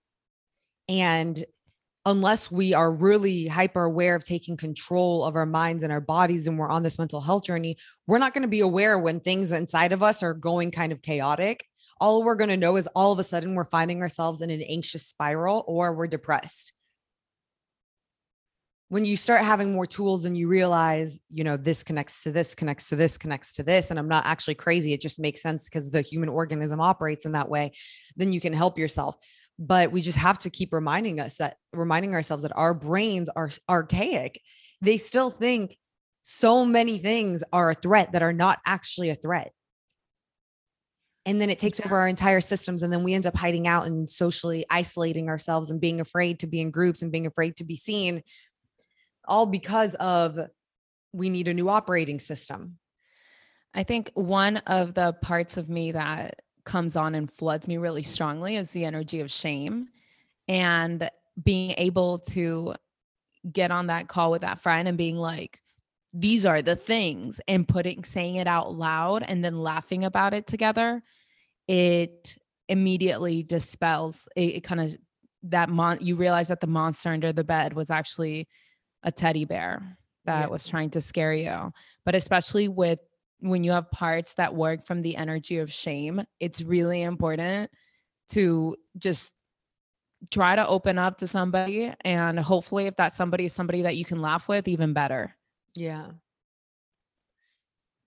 And 0.89 1.43
unless 2.05 2.51
we 2.51 2.73
are 2.73 2.91
really 2.91 3.47
hyper 3.47 3.83
aware 3.83 4.15
of 4.15 4.23
taking 4.23 4.57
control 4.57 5.23
of 5.25 5.35
our 5.35 5.45
minds 5.45 5.81
and 5.81 5.91
our 5.91 6.01
bodies 6.01 6.45
and 6.45 6.59
we're 6.59 6.69
on 6.69 6.83
this 6.83 6.99
mental 6.99 7.21
health 7.21 7.45
journey, 7.45 7.77
we're 8.05 8.19
not 8.19 8.33
going 8.33 8.43
to 8.43 8.47
be 8.47 8.59
aware 8.59 8.99
when 8.99 9.19
things 9.19 9.51
inside 9.51 9.91
of 9.91 10.03
us 10.03 10.21
are 10.21 10.33
going 10.33 10.69
kind 10.69 10.91
of 10.91 11.01
chaotic. 11.01 11.65
All 11.99 12.23
we're 12.23 12.35
going 12.35 12.49
to 12.49 12.57
know 12.57 12.75
is 12.75 12.87
all 12.87 13.11
of 13.11 13.19
a 13.19 13.23
sudden 13.23 13.55
we're 13.55 13.63
finding 13.63 14.01
ourselves 14.01 14.41
in 14.41 14.49
an 14.49 14.61
anxious 14.61 15.05
spiral 15.05 15.63
or 15.67 15.93
we're 15.93 16.07
depressed 16.07 16.73
when 18.89 19.03
you 19.03 19.17
start 19.17 19.41
having 19.41 19.71
more 19.71 19.85
tools 19.85 20.25
and 20.25 20.37
you 20.37 20.47
realize, 20.47 21.19
you 21.29 21.43
know, 21.43 21.57
this 21.57 21.83
connects 21.83 22.23
to 22.23 22.31
this, 22.31 22.53
connects 22.53 22.89
to 22.89 22.95
this, 22.95 23.17
connects 23.17 23.53
to 23.53 23.63
this, 23.63 23.89
and 23.89 23.97
I'm 23.97 24.07
not 24.07 24.25
actually 24.25 24.55
crazy, 24.55 24.93
it 24.93 25.01
just 25.01 25.19
makes 25.19 25.41
sense 25.41 25.65
because 25.65 25.89
the 25.89 26.01
human 26.01 26.29
organism 26.29 26.79
operates 26.79 27.25
in 27.25 27.31
that 27.31 27.49
way, 27.49 27.71
then 28.15 28.31
you 28.31 28.39
can 28.39 28.53
help 28.53 28.77
yourself. 28.77 29.15
But 29.57 29.91
we 29.91 30.01
just 30.01 30.17
have 30.17 30.37
to 30.39 30.49
keep 30.49 30.71
reminding 30.73 31.19
us 31.19 31.37
that, 31.37 31.57
reminding 31.73 32.13
ourselves 32.13 32.43
that 32.43 32.55
our 32.55 32.73
brains 32.73 33.29
are 33.29 33.49
archaic. 33.69 34.39
They 34.81 34.97
still 34.97 35.31
think 35.31 35.77
so 36.23 36.65
many 36.65 36.97
things 36.97 37.43
are 37.53 37.71
a 37.71 37.75
threat 37.75 38.11
that 38.11 38.21
are 38.21 38.33
not 38.33 38.59
actually 38.65 39.09
a 39.09 39.15
threat. 39.15 39.51
And 41.25 41.41
then 41.41 41.49
it 41.49 41.57
takes 41.57 41.79
over 41.79 41.97
our 41.97 42.07
entire 42.07 42.41
systems. 42.41 42.83
And 42.83 42.93
then 42.93 43.03
we 43.03 43.13
end 43.13 43.25
up 43.25 43.35
hiding 43.35 43.67
out 43.67 43.87
and 43.87 44.09
socially 44.09 44.65
isolating 44.69 45.27
ourselves 45.27 45.71
and 45.71 45.81
being 45.81 45.99
afraid 45.99 46.39
to 46.41 46.47
be 46.47 46.61
in 46.61 46.69
groups 46.69 47.01
and 47.01 47.11
being 47.11 47.25
afraid 47.25 47.57
to 47.57 47.63
be 47.63 47.75
seen 47.75 48.21
all 49.27 49.45
because 49.45 49.95
of 49.95 50.37
we 51.13 51.29
need 51.29 51.47
a 51.47 51.53
new 51.53 51.69
operating 51.69 52.19
system. 52.19 52.77
I 53.73 53.83
think 53.83 54.11
one 54.13 54.57
of 54.57 54.93
the 54.93 55.13
parts 55.21 55.57
of 55.57 55.69
me 55.69 55.91
that 55.93 56.41
comes 56.63 56.95
on 56.95 57.15
and 57.15 57.31
floods 57.31 57.67
me 57.67 57.77
really 57.77 58.03
strongly 58.03 58.55
is 58.55 58.71
the 58.71 58.85
energy 58.85 59.19
of 59.19 59.31
shame 59.31 59.87
and 60.47 61.09
being 61.41 61.73
able 61.77 62.19
to 62.19 62.75
get 63.51 63.71
on 63.71 63.87
that 63.87 64.07
call 64.07 64.31
with 64.31 64.41
that 64.41 64.59
friend 64.59 64.87
and 64.87 64.97
being 64.97 65.17
like 65.17 65.59
these 66.17 66.45
are 66.45 66.61
the 66.61 66.77
things 66.77 67.41
and 67.45 67.67
putting 67.67 68.03
saying 68.05 68.35
it 68.35 68.47
out 68.47 68.73
loud 68.73 69.21
and 69.21 69.43
then 69.43 69.59
laughing 69.59 70.05
about 70.05 70.33
it 70.33 70.47
together 70.47 71.03
it 71.67 72.37
immediately 72.69 73.43
dispels 73.43 74.27
it, 74.35 74.55
it 74.55 74.61
kind 74.63 74.79
of 74.79 74.95
that 75.43 75.69
mon 75.69 75.97
you 75.99 76.15
realize 76.15 76.47
that 76.47 76.61
the 76.61 76.67
monster 76.67 77.09
under 77.09 77.33
the 77.33 77.43
bed 77.43 77.73
was 77.73 77.89
actually 77.89 78.47
a 79.03 79.11
teddy 79.11 79.43
bear 79.45 79.97
that 80.23 80.41
Yeah. 80.41 80.47
was 80.47 80.65
trying 80.67 80.89
to 80.91 81.01
scare 81.01 81.33
you 81.33 81.71
but 82.05 82.15
especially 82.15 82.69
with 82.69 82.99
when 83.39 83.63
you 83.65 83.71
have 83.73 83.91
parts 83.91 84.33
that 84.35 84.55
work 84.55 84.85
from 84.87 85.01
the 85.01 85.17
energy 85.17 85.57
of 85.57 85.71
shame 85.71 86.23
it's 86.39 86.61
really 86.61 87.01
important 87.03 87.69
to 88.29 88.75
just 88.97 89.33
try 90.31 90.55
to 90.55 90.65
open 90.67 90.97
up 90.97 91.17
to 91.17 91.27
somebody 91.27 91.93
and 92.01 92.39
hopefully 92.39 92.87
if 92.87 92.95
that 92.95 93.11
somebody 93.11 93.45
is 93.45 93.53
somebody 93.53 93.81
that 93.81 93.97
you 93.97 94.05
can 94.05 94.21
laugh 94.21 94.47
with 94.47 94.67
even 94.67 94.93
better 94.93 95.34
Yeah. 95.75 96.11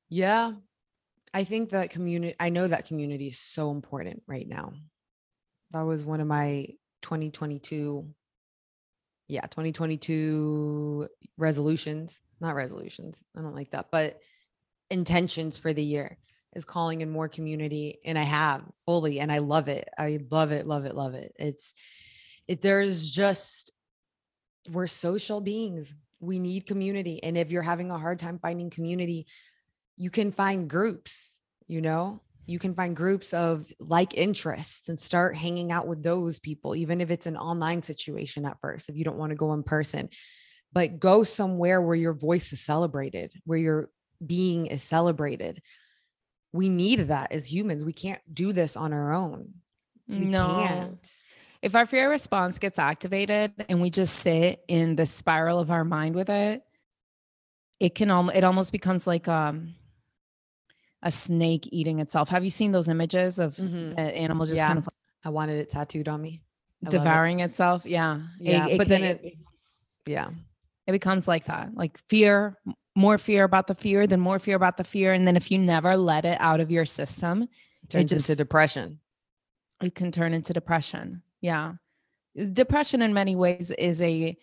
Yeah. 0.08 0.52
I 1.34 1.44
think 1.44 1.70
that 1.70 1.90
community, 1.90 2.34
I 2.40 2.48
know 2.48 2.66
that 2.66 2.86
community 2.86 3.28
is 3.28 3.38
so 3.38 3.70
important 3.70 4.22
right 4.26 4.48
now. 4.48 4.72
That 5.72 5.82
was 5.82 6.04
one 6.04 6.20
of 6.20 6.26
my 6.26 6.68
2022, 7.02 8.08
yeah, 9.28 9.42
2022 9.42 11.08
resolutions, 11.36 12.20
not 12.40 12.54
resolutions. 12.54 13.22
I 13.36 13.42
don't 13.42 13.54
like 13.54 13.72
that, 13.72 13.88
but 13.92 14.18
intentions 14.90 15.58
for 15.58 15.72
the 15.74 15.84
year 15.84 16.16
is 16.54 16.64
calling 16.64 17.02
in 17.02 17.10
more 17.10 17.28
community 17.28 17.98
and 18.06 18.18
I 18.18 18.22
have 18.22 18.64
fully 18.86 19.20
and 19.20 19.30
I 19.30 19.38
love 19.38 19.68
it. 19.68 19.88
I 19.98 20.18
love 20.30 20.50
it, 20.50 20.66
love 20.66 20.86
it, 20.86 20.94
love 20.94 21.14
it. 21.14 21.32
It's 21.38 21.74
it 22.46 22.62
there's 22.62 23.10
just 23.10 23.72
we're 24.70 24.86
social 24.86 25.40
beings. 25.40 25.92
We 26.20 26.38
need 26.38 26.66
community 26.66 27.22
and 27.22 27.36
if 27.36 27.50
you're 27.50 27.62
having 27.62 27.90
a 27.90 27.98
hard 27.98 28.18
time 28.18 28.38
finding 28.40 28.70
community, 28.70 29.26
you 29.96 30.10
can 30.10 30.32
find 30.32 30.68
groups, 30.68 31.40
you 31.66 31.80
know? 31.80 32.20
You 32.46 32.58
can 32.58 32.74
find 32.74 32.96
groups 32.96 33.34
of 33.34 33.70
like 33.78 34.16
interests 34.16 34.88
and 34.88 34.98
start 34.98 35.36
hanging 35.36 35.70
out 35.70 35.86
with 35.86 36.02
those 36.02 36.38
people 36.38 36.74
even 36.74 37.00
if 37.00 37.10
it's 37.10 37.26
an 37.26 37.36
online 37.36 37.82
situation 37.82 38.46
at 38.46 38.56
first 38.60 38.88
if 38.88 38.96
you 38.96 39.04
don't 39.04 39.18
want 39.18 39.30
to 39.30 39.36
go 39.36 39.52
in 39.52 39.62
person. 39.62 40.08
But 40.72 41.00
go 41.00 41.24
somewhere 41.24 41.80
where 41.80 41.96
your 41.96 42.12
voice 42.12 42.52
is 42.52 42.60
celebrated, 42.60 43.32
where 43.44 43.58
your 43.58 43.90
being 44.24 44.66
is 44.66 44.82
celebrated 44.82 45.62
we 46.52 46.68
need 46.68 47.00
that 47.08 47.32
as 47.32 47.52
humans. 47.52 47.84
We 47.84 47.92
can't 47.92 48.20
do 48.32 48.52
this 48.52 48.76
on 48.76 48.92
our 48.92 49.12
own. 49.12 49.54
We 50.08 50.20
no. 50.20 50.46
can't. 50.46 51.10
If 51.60 51.74
our 51.74 51.86
fear 51.86 52.08
response 52.10 52.58
gets 52.58 52.78
activated 52.78 53.52
and 53.68 53.80
we 53.80 53.90
just 53.90 54.16
sit 54.16 54.62
in 54.68 54.94
the 54.96 55.06
spiral 55.06 55.58
of 55.58 55.70
our 55.70 55.84
mind 55.84 56.14
with 56.14 56.28
it, 56.30 56.62
it 57.80 57.94
can 57.94 58.10
almost 58.10 58.36
it 58.36 58.44
almost 58.44 58.72
becomes 58.72 59.06
like 59.06 59.26
um 59.28 59.74
a 61.02 61.10
snake 61.12 61.68
eating 61.72 62.00
itself. 62.00 62.28
Have 62.28 62.44
you 62.44 62.50
seen 62.50 62.72
those 62.72 62.88
images 62.88 63.38
of 63.38 63.56
Mhm. 63.56 63.94
the 63.94 64.02
animal 64.02 64.46
just 64.46 64.56
Yeah. 64.58 64.66
kind 64.68 64.78
of 64.78 64.88
I 65.24 65.30
wanted 65.30 65.58
it 65.60 65.70
tattooed 65.70 66.08
on 66.08 66.20
me. 66.22 66.42
I 66.82 66.86
love 66.86 66.94
it. 66.94 66.98
devouring 66.98 67.40
itself? 67.40 67.84
Yeah. 67.86 68.20
Yeah, 68.40 68.76
but 68.76 68.88
then 68.88 69.00
can- 69.02 69.10
it- 69.24 69.34
Yeah. 70.06 70.30
it 70.86 70.92
becomes 70.92 71.26
like 71.28 71.44
that 71.46 71.74
like 71.74 71.98
fear 72.08 72.56
more 72.96 73.18
fear 73.18 73.44
about 73.44 73.66
the 73.68 73.74
fear 73.74 74.06
then 74.08 74.18
more 74.20 74.38
fear 74.40 74.56
about 74.56 74.76
the 74.76 74.84
fear 74.84 75.12
and 75.12 75.26
then 75.26 75.36
if 75.36 75.50
you 75.52 75.58
never 75.58 75.96
let 75.96 76.24
it 76.24 76.36
out 76.40 76.58
of 76.60 76.70
your 76.70 76.84
system 76.84 77.42
it 77.82 77.90
Turns 77.90 78.10
just- 78.10 78.28
into 78.30 78.42
depression. 78.42 78.98
it 79.82 79.94
can 79.94 80.10
turn 80.10 80.32
into 80.34 80.52
depression 80.52 81.22
yeah. 81.40 81.74
Depression 82.52 83.02
in 83.02 83.12
many 83.12 83.36
ways 83.36 83.70
is 83.72 84.00
a 84.02 84.36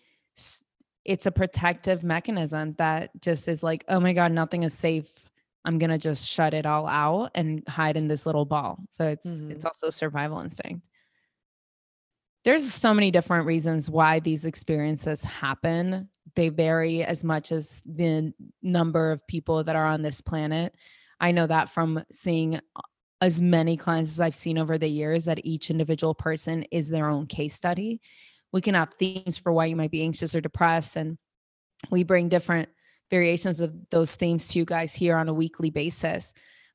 it's 1.04 1.24
a 1.24 1.30
protective 1.30 2.02
mechanism 2.02 2.74
that 2.78 3.10
just 3.20 3.48
is 3.48 3.62
like 3.62 3.84
oh 3.88 4.00
my 4.00 4.12
god 4.12 4.32
nothing 4.32 4.62
is 4.62 4.74
safe. 4.74 5.10
I'm 5.64 5.78
gonna 5.78 5.98
just 5.98 6.28
shut 6.28 6.54
it 6.54 6.66
all 6.66 6.86
out 6.86 7.30
and 7.34 7.62
hide 7.68 7.96
in 7.96 8.08
this 8.08 8.26
little 8.26 8.44
ball. 8.44 8.78
So 8.90 9.06
it's 9.06 9.26
it's 9.26 9.38
mm-hmm. 9.38 9.66
also 9.66 9.90
survival 9.90 10.40
instinct. 10.40 10.88
There's 12.44 12.72
so 12.72 12.94
many 12.94 13.10
different 13.10 13.46
reasons 13.46 13.90
why 13.90 14.20
these 14.20 14.44
experiences 14.44 15.24
happen. 15.24 16.08
They 16.36 16.48
vary 16.48 17.02
as 17.02 17.24
much 17.24 17.50
as 17.50 17.82
the 17.84 18.32
number 18.62 19.10
of 19.10 19.26
people 19.26 19.64
that 19.64 19.74
are 19.74 19.86
on 19.86 20.02
this 20.02 20.20
planet. 20.20 20.72
I 21.18 21.32
know 21.32 21.48
that 21.48 21.70
from 21.70 22.04
seeing 22.12 22.60
as 23.20 23.40
many 23.40 23.76
clients 23.76 24.12
as 24.12 24.20
I've 24.20 24.34
seen 24.34 24.58
over 24.58 24.78
the 24.78 24.88
years 24.88 25.24
that 25.24 25.44
each 25.44 25.70
individual 25.70 26.14
person 26.14 26.64
is 26.70 26.88
their 26.88 27.08
own 27.08 27.26
case 27.26 27.54
study. 27.54 28.00
We 28.52 28.60
can 28.60 28.74
have 28.74 28.94
themes 28.94 29.38
for 29.38 29.52
why 29.52 29.66
you 29.66 29.76
might 29.76 29.90
be 29.90 30.02
anxious 30.02 30.34
or 30.34 30.40
depressed, 30.40 30.96
and 30.96 31.18
we 31.90 32.04
bring 32.04 32.28
different 32.28 32.68
variations 33.10 33.60
of 33.60 33.72
those 33.90 34.14
themes 34.14 34.48
to 34.48 34.58
you 34.58 34.64
guys 34.64 34.94
here 34.94 35.16
on 35.16 35.28
a 35.28 35.34
weekly 35.34 35.70
basis. 35.70 36.32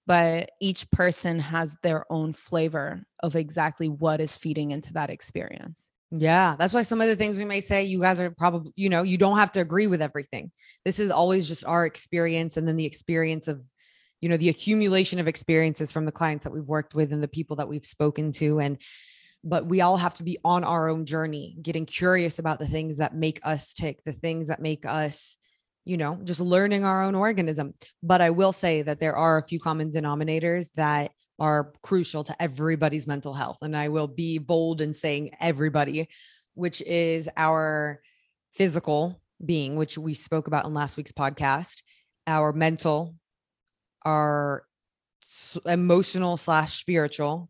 But 0.08 0.50
each 0.60 0.90
person 0.90 1.40
has 1.40 1.76
their 1.84 2.12
own 2.12 2.34
flavor 2.34 3.04
of 3.22 3.36
exactly 3.36 3.88
what 3.88 4.20
is 4.20 4.36
feeding 4.36 4.72
into 4.72 4.94
that 4.94 5.10
experience. 5.10 5.90
Yeah. 6.10 6.56
That's 6.58 6.74
why 6.74 6.82
some 6.82 7.00
of 7.02 7.08
the 7.08 7.16
things 7.16 7.38
we 7.38 7.46
may 7.46 7.62
say, 7.62 7.84
you 7.84 8.02
guys 8.02 8.20
are 8.20 8.32
probably, 8.32 8.74
you 8.76 8.90
know, 8.90 9.04
you 9.04 9.18
don't 9.18 9.38
have 9.38 9.52
to 9.54 9.62
agree 9.62 9.88
with 9.88 10.02
everything. 10.02 10.52
This 10.84 11.00
is 11.00 11.12
always 11.12 11.48
just 11.48 11.64
our 11.66 11.86
experience 11.86 12.58
and 12.58 12.68
then 12.68 12.76
the 12.76 12.86
experience 12.86 13.48
of, 13.48 13.64
you 14.22 14.30
know, 14.30 14.38
the 14.38 14.50
accumulation 14.50 15.20
of 15.20 15.28
experiences 15.28 15.92
from 15.92 16.06
the 16.06 16.12
clients 16.12 16.44
that 16.46 16.54
we've 16.54 16.68
worked 16.68 16.94
with 16.94 17.12
and 17.12 17.22
the 17.22 17.28
people 17.28 17.56
that 17.58 17.68
we've 17.68 17.86
spoken 17.86 18.32
to. 18.34 18.60
And, 18.60 18.78
but 19.44 19.66
we 19.66 19.82
all 19.82 19.98
have 19.98 20.14
to 20.16 20.24
be 20.24 20.38
on 20.46 20.64
our 20.64 20.88
own 20.88 21.06
journey, 21.06 21.58
getting 21.62 21.88
curious 21.88 22.38
about 22.38 22.60
the 22.60 22.68
things 22.68 23.00
that 23.00 23.16
make 23.16 23.40
us 23.44 23.74
tick, 23.74 24.04
the 24.06 24.14
things 24.14 24.48
that 24.48 24.62
make 24.62 24.86
us, 24.86 25.38
you 25.86 25.98
know, 25.98 26.20
just 26.24 26.40
learning 26.40 26.86
our 26.86 27.04
own 27.04 27.16
organism. 27.16 27.74
But 28.04 28.22
I 28.22 28.30
will 28.30 28.54
say 28.54 28.84
that 28.84 29.00
there 29.00 29.16
are 29.16 29.40
a 29.40 29.48
few 29.48 29.60
common 29.60 29.92
denominators 29.92 30.70
that 30.76 31.12
are 31.40 31.74
crucial 31.82 32.24
to 32.24 32.40
everybody's 32.40 33.08
mental 33.08 33.34
health. 33.34 33.58
And 33.64 33.76
I 33.76 33.90
will 33.90 34.08
be 34.08 34.38
bold 34.38 34.80
in 34.80 34.94
saying 34.94 35.32
everybody, 35.40 36.08
which 36.54 36.82
is 36.82 37.28
our 37.36 38.00
physical 38.54 39.20
being, 39.44 39.76
which 39.76 39.98
we 39.98 40.14
spoke 40.14 40.46
about 40.46 40.66
in 40.66 40.76
last 40.76 40.98
week's 40.98 41.12
podcast, 41.12 41.82
our 42.28 42.54
mental, 42.54 43.16
s- 45.24 45.58
emotional 45.66 46.38
slash 46.38 46.80
spiritual. 46.80 47.50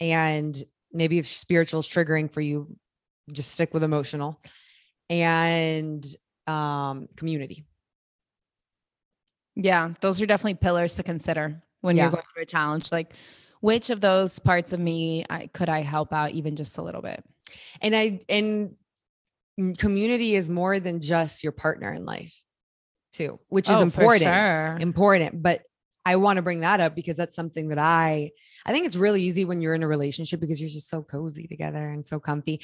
And 0.00 0.60
maybe 0.92 1.18
if 1.18 1.26
spiritual 1.26 1.80
is 1.80 1.88
triggering 1.88 2.32
for 2.32 2.40
you, 2.40 2.76
just 3.32 3.52
stick 3.52 3.72
with 3.72 3.82
emotional 3.82 4.40
and 5.10 6.04
um 6.46 7.08
community. 7.16 7.64
Yeah, 9.56 9.94
those 10.00 10.20
are 10.20 10.26
definitely 10.26 10.54
pillars 10.54 10.96
to 10.96 11.02
consider 11.02 11.62
when 11.80 11.96
Yeah. 11.96 12.04
you're 12.04 12.12
going 12.12 12.24
through 12.32 12.42
a 12.42 12.46
challenge. 12.46 12.90
Like, 12.90 13.14
which 13.60 13.88
of 13.90 14.00
those 14.00 14.38
parts 14.38 14.72
of 14.72 14.80
me 14.80 15.24
I, 15.30 15.46
could 15.46 15.68
I 15.68 15.82
help 15.82 16.12
out 16.12 16.32
even 16.32 16.56
just 16.56 16.76
a 16.76 16.82
little 16.82 17.02
bit? 17.02 17.24
And 17.80 17.94
I 17.94 18.20
and 18.28 18.74
mm, 19.58 19.78
community 19.78 20.34
is 20.34 20.48
more 20.48 20.80
than 20.80 21.00
just 21.00 21.42
your 21.42 21.52
partner 21.52 21.92
in 21.92 22.04
life, 22.04 22.34
too, 23.12 23.38
which 23.48 23.68
is 23.70 23.78
Oh, 23.78 23.82
important. 23.82 24.22
sure. 24.34 24.76
Important. 24.80 25.42
But 25.42 25.62
I 26.06 26.16
want 26.16 26.36
to 26.36 26.42
bring 26.42 26.60
that 26.60 26.80
up 26.80 26.94
because 26.94 27.16
that's 27.16 27.34
something 27.34 27.68
that 27.68 27.78
I 27.78 28.30
I 28.66 28.72
think 28.72 28.86
it's 28.86 28.96
really 28.96 29.22
easy 29.22 29.44
when 29.44 29.60
you're 29.60 29.74
in 29.74 29.82
a 29.82 29.88
relationship 29.88 30.40
because 30.40 30.60
you're 30.60 30.70
just 30.70 30.88
so 30.88 31.02
cozy 31.02 31.46
together 31.46 31.88
and 31.88 32.04
so 32.04 32.20
comfy 32.20 32.60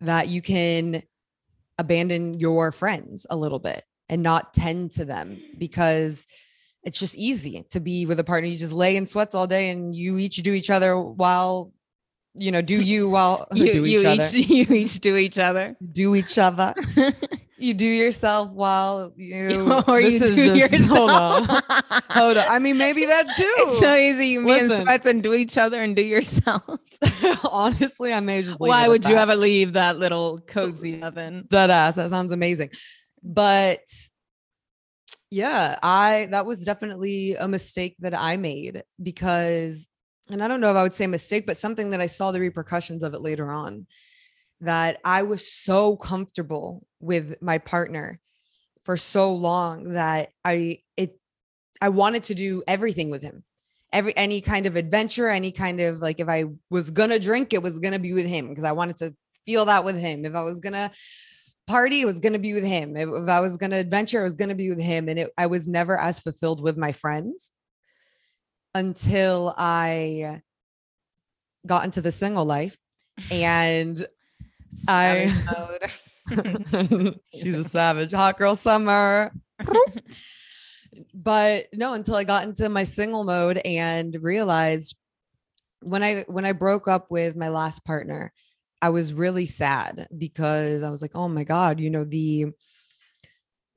that 0.00 0.28
you 0.28 0.42
can 0.42 1.02
abandon 1.78 2.34
your 2.34 2.72
friends 2.72 3.26
a 3.30 3.36
little 3.36 3.58
bit 3.58 3.84
and 4.08 4.22
not 4.22 4.52
tend 4.52 4.92
to 4.92 5.04
them 5.04 5.40
because 5.58 6.26
it's 6.82 6.98
just 6.98 7.16
easy 7.16 7.64
to 7.70 7.80
be 7.80 8.06
with 8.06 8.18
a 8.18 8.24
partner. 8.24 8.48
You 8.48 8.58
just 8.58 8.72
lay 8.72 8.96
in 8.96 9.06
sweats 9.06 9.34
all 9.34 9.46
day 9.46 9.70
and 9.70 9.94
you 9.94 10.18
each 10.18 10.36
do 10.36 10.52
each 10.52 10.70
other 10.70 11.00
while 11.00 11.72
you 12.34 12.50
know, 12.50 12.62
do 12.62 12.80
you 12.80 13.08
while 13.08 13.46
you, 13.52 13.66
do 13.72 13.84
you 13.84 14.00
each 14.00 14.06
other 14.06 14.28
each 14.36 14.48
you 14.48 14.74
each 14.74 15.00
do 15.00 15.16
each 15.16 15.38
other. 15.38 15.76
do 15.92 16.14
each 16.14 16.38
other. 16.38 16.74
You 17.62 17.74
do 17.74 17.86
yourself 17.86 18.50
while 18.50 19.12
you 19.16 19.70
or 19.72 19.84
oh, 19.86 20.00
this 20.00 20.36
you 20.36 20.52
do 20.52 20.56
just- 20.56 20.72
yourself. 20.72 20.98
Hold 20.98 21.10
on. 21.10 21.44
Hold 22.10 22.36
on. 22.36 22.46
I 22.48 22.58
mean, 22.58 22.78
maybe 22.78 23.06
that 23.06 23.26
too. 23.36 23.54
It's 23.58 23.80
so 23.80 23.94
easy. 23.94 24.28
You 24.28 24.44
be 24.44 24.50
in 24.52 24.68
Listen. 24.68 24.84
sweats 24.84 25.06
and 25.06 25.22
do 25.22 25.34
each 25.34 25.56
other 25.58 25.82
and 25.82 25.94
do 25.96 26.02
yourself. 26.02 26.62
Honestly, 27.44 28.12
I 28.12 28.20
may 28.20 28.42
just 28.42 28.60
leave 28.60 28.68
Why 28.68 28.88
would 28.88 29.04
you 29.04 29.14
that. 29.14 29.22
ever 29.22 29.36
leave 29.36 29.74
that 29.74 29.98
little 29.98 30.38
cozy 30.40 31.02
oven? 31.02 31.46
dead 31.48 31.70
ass? 31.70 31.96
That 31.96 32.10
sounds 32.10 32.32
amazing. 32.32 32.70
But 33.22 33.80
yeah, 35.30 35.78
I 35.82 36.28
that 36.30 36.44
was 36.46 36.64
definitely 36.64 37.34
a 37.34 37.48
mistake 37.48 37.96
that 38.00 38.18
I 38.18 38.36
made 38.36 38.82
because 39.02 39.88
and 40.30 40.42
I 40.42 40.48
don't 40.48 40.60
know 40.60 40.70
if 40.70 40.76
I 40.76 40.82
would 40.82 40.94
say 40.94 41.06
mistake, 41.06 41.46
but 41.46 41.56
something 41.56 41.90
that 41.90 42.00
I 42.00 42.06
saw 42.06 42.32
the 42.32 42.40
repercussions 42.40 43.02
of 43.02 43.14
it 43.14 43.22
later 43.22 43.50
on. 43.50 43.86
That 44.62 44.98
I 45.04 45.22
was 45.24 45.50
so 45.50 45.96
comfortable 45.96 46.86
with 47.00 47.40
my 47.42 47.58
partner 47.58 48.20
for 48.84 48.96
so 48.96 49.34
long 49.34 49.92
that 49.92 50.30
I 50.44 50.78
it 50.96 51.18
I 51.80 51.88
wanted 51.88 52.24
to 52.24 52.34
do 52.34 52.62
everything 52.66 53.10
with 53.10 53.22
him. 53.22 53.44
Every 53.92 54.16
any 54.16 54.40
kind 54.40 54.66
of 54.66 54.76
adventure, 54.76 55.28
any 55.28 55.52
kind 55.52 55.80
of 55.80 55.98
like 55.98 56.20
if 56.20 56.28
I 56.28 56.44
was 56.70 56.90
gonna 56.90 57.18
drink, 57.18 57.52
it 57.52 57.62
was 57.62 57.78
gonna 57.78 57.98
be 57.98 58.12
with 58.12 58.26
him 58.26 58.48
because 58.48 58.64
I 58.64 58.72
wanted 58.72 58.96
to 58.98 59.14
feel 59.46 59.64
that 59.66 59.84
with 59.84 59.98
him. 59.98 60.24
If 60.24 60.34
I 60.34 60.42
was 60.42 60.60
gonna 60.60 60.90
party, 61.66 62.00
it 62.00 62.06
was 62.06 62.18
gonna 62.18 62.38
be 62.38 62.54
with 62.54 62.64
him. 62.64 62.96
If, 62.96 63.08
if 63.08 63.28
I 63.28 63.40
was 63.40 63.56
gonna 63.56 63.76
adventure, 63.76 64.20
it 64.20 64.24
was 64.24 64.36
gonna 64.36 64.54
be 64.54 64.70
with 64.70 64.80
him. 64.80 65.08
And 65.08 65.18
it, 65.18 65.32
I 65.36 65.46
was 65.46 65.68
never 65.68 65.98
as 65.98 66.20
fulfilled 66.20 66.62
with 66.62 66.76
my 66.76 66.92
friends 66.92 67.50
until 68.74 69.54
I 69.56 70.40
got 71.66 71.84
into 71.84 72.00
the 72.00 72.12
single 72.12 72.44
life. 72.44 72.76
And 73.30 74.06
Savage 74.72 75.34
mode. 75.46 75.90
she's 77.34 77.56
a 77.56 77.64
savage, 77.64 78.12
hot 78.12 78.38
girl 78.38 78.56
summer. 78.56 79.32
but 81.14 81.66
no, 81.72 81.94
until 81.94 82.16
I 82.16 82.24
got 82.24 82.44
into 82.44 82.68
my 82.68 82.84
single 82.84 83.24
mode 83.24 83.60
and 83.64 84.16
realized 84.20 84.96
when 85.80 86.02
I 86.02 86.24
when 86.28 86.44
I 86.44 86.52
broke 86.52 86.88
up 86.88 87.10
with 87.10 87.36
my 87.36 87.48
last 87.48 87.84
partner, 87.84 88.32
I 88.80 88.90
was 88.90 89.12
really 89.12 89.46
sad 89.46 90.08
because 90.16 90.82
I 90.82 90.90
was 90.90 91.02
like, 91.02 91.12
oh 91.14 91.28
my 91.28 91.44
God, 91.44 91.80
you 91.80 91.90
know, 91.90 92.04
the 92.04 92.46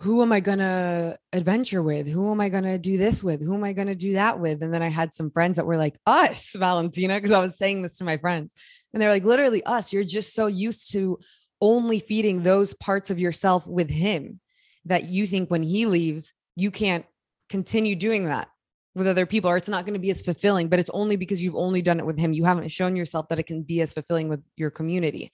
who 0.01 0.21
am 0.21 0.31
I 0.31 0.39
gonna 0.41 1.17
adventure 1.31 1.81
with? 1.81 2.07
Who 2.07 2.31
am 2.31 2.41
I 2.41 2.49
gonna 2.49 2.77
do 2.77 2.97
this 2.97 3.23
with? 3.23 3.41
Who 3.41 3.53
am 3.53 3.63
I 3.63 3.73
gonna 3.73 3.95
do 3.95 4.13
that 4.13 4.39
with? 4.39 4.61
And 4.61 4.73
then 4.73 4.81
I 4.81 4.89
had 4.89 5.13
some 5.13 5.31
friends 5.31 5.55
that 5.55 5.65
were 5.65 5.77
like, 5.77 5.97
us, 6.05 6.51
Valentina, 6.55 7.15
because 7.15 7.31
I 7.31 7.39
was 7.39 7.57
saying 7.57 7.81
this 7.81 7.97
to 7.97 8.03
my 8.03 8.17
friends. 8.17 8.53
And 8.93 9.01
they're 9.01 9.09
like, 9.09 9.23
literally, 9.23 9.63
us. 9.63 9.93
You're 9.93 10.03
just 10.03 10.33
so 10.33 10.47
used 10.47 10.91
to 10.91 11.19
only 11.61 11.99
feeding 11.99 12.43
those 12.43 12.73
parts 12.73 13.09
of 13.09 13.19
yourself 13.19 13.65
with 13.65 13.89
him 13.89 14.39
that 14.85 15.09
you 15.09 15.25
think 15.25 15.49
when 15.49 15.63
he 15.63 15.85
leaves, 15.85 16.33
you 16.55 16.71
can't 16.71 17.05
continue 17.49 17.95
doing 17.95 18.25
that. 18.25 18.49
with 18.95 19.07
other 19.07 19.25
people 19.25 19.49
or 19.49 19.57
it's 19.57 19.67
not 19.67 19.85
going 19.85 19.93
to 19.93 19.99
be 19.99 20.09
as 20.09 20.21
fulfilling 20.21 20.69
but 20.69 20.79
it's 20.79 20.89
only 20.91 21.15
because 21.15 21.43
you've 21.43 21.55
only 21.55 21.81
done 21.81 21.99
it 21.99 22.05
with 22.05 22.17
him 22.17 22.33
you 22.33 22.45
haven't 22.45 22.69
shown 22.69 22.95
yourself 22.95 23.27
that 23.27 23.39
it 23.39 23.45
can 23.45 23.61
be 23.61 23.81
as 23.81 23.93
fulfilling 23.93 24.29
with 24.29 24.41
your 24.55 24.71
community 24.71 25.31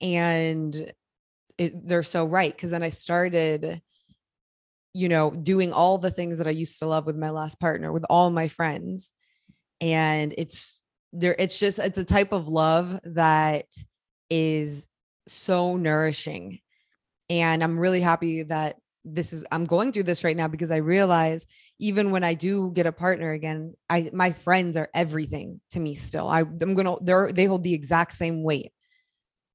and 0.00 0.92
it, 1.58 1.86
they're 1.86 2.02
so 2.02 2.24
right 2.24 2.54
because 2.54 2.70
then 2.70 2.82
i 2.82 2.88
started 2.88 3.82
you 4.94 5.08
know 5.08 5.30
doing 5.30 5.72
all 5.72 5.98
the 5.98 6.10
things 6.10 6.38
that 6.38 6.46
i 6.46 6.50
used 6.50 6.78
to 6.78 6.86
love 6.86 7.06
with 7.06 7.16
my 7.16 7.30
last 7.30 7.60
partner 7.60 7.92
with 7.92 8.04
all 8.08 8.30
my 8.30 8.48
friends. 8.48 9.12
And 9.80 10.34
it's 10.36 10.80
there 11.12 11.36
it's 11.38 11.58
just 11.58 11.78
it's 11.78 11.98
a 11.98 12.04
type 12.04 12.32
of 12.32 12.48
love 12.48 12.98
that 13.04 13.66
is 14.28 14.88
so 15.28 15.76
nourishing. 15.76 16.58
And 17.30 17.62
i'm 17.62 17.78
really 17.78 18.00
happy 18.00 18.42
that 18.44 18.76
this 19.04 19.32
is 19.32 19.44
i'm 19.52 19.64
going 19.64 19.92
through 19.92 20.02
this 20.02 20.24
right 20.24 20.36
now 20.36 20.48
because 20.48 20.70
i 20.70 20.76
realize 20.76 21.46
even 21.78 22.10
when 22.10 22.24
i 22.24 22.34
do 22.34 22.72
get 22.72 22.86
a 22.86 22.92
partner 22.92 23.30
again 23.30 23.72
i 23.88 24.10
my 24.12 24.32
friends 24.32 24.76
are 24.76 24.88
everything 24.92 25.60
to 25.70 25.80
me 25.80 25.94
still. 25.94 26.28
I, 26.28 26.40
i'm 26.40 26.74
gonna 26.74 26.96
they're 27.00 27.30
they 27.30 27.44
hold 27.44 27.62
the 27.62 27.74
exact 27.74 28.14
same 28.14 28.42
weight. 28.42 28.72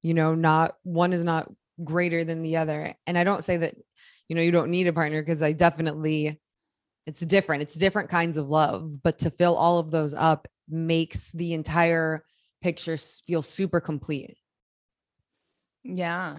You 0.01 0.13
know 0.13 0.35
not 0.35 0.75
one 0.83 1.11
is 1.11 1.23
not 1.23 1.51
greater 1.83 2.23
than 2.23 2.43
the 2.43 2.57
other 2.57 2.93
and 3.07 3.17
i 3.17 3.23
don't 3.23 3.43
say 3.43 3.57
that 3.57 3.75
you 4.27 4.35
know 4.35 4.41
you 4.41 4.51
don't 4.51 4.69
need 4.69 4.87
a 4.87 4.93
partner 4.93 5.21
because 5.21 5.41
i 5.41 5.51
definitely 5.51 6.39
it's 7.05 7.21
different 7.21 7.61
it's 7.61 7.75
different 7.75 8.09
kinds 8.09 8.37
of 8.37 8.49
love 8.49 8.91
but 9.01 9.17
to 9.17 9.29
fill 9.29 9.55
all 9.55 9.79
of 9.79 9.91
those 9.91 10.13
up 10.13 10.47
makes 10.69 11.31
the 11.31 11.53
entire 11.53 12.23
picture 12.61 12.95
feel 12.95 13.41
super 13.41 13.81
complete. 13.81 14.37
Yeah 15.83 16.37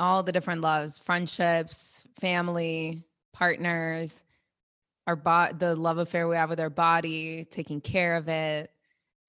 all 0.00 0.22
the 0.22 0.32
different 0.32 0.62
loves, 0.62 0.98
friendships, 0.98 2.06
family, 2.20 3.04
partners, 3.34 4.24
our 5.06 5.14
bot 5.14 5.58
the 5.58 5.76
love 5.76 5.98
affair 5.98 6.26
we 6.26 6.36
have 6.36 6.48
with 6.48 6.58
our 6.58 6.70
body, 6.70 7.46
taking 7.50 7.80
care 7.80 8.16
of 8.16 8.28
it, 8.28 8.70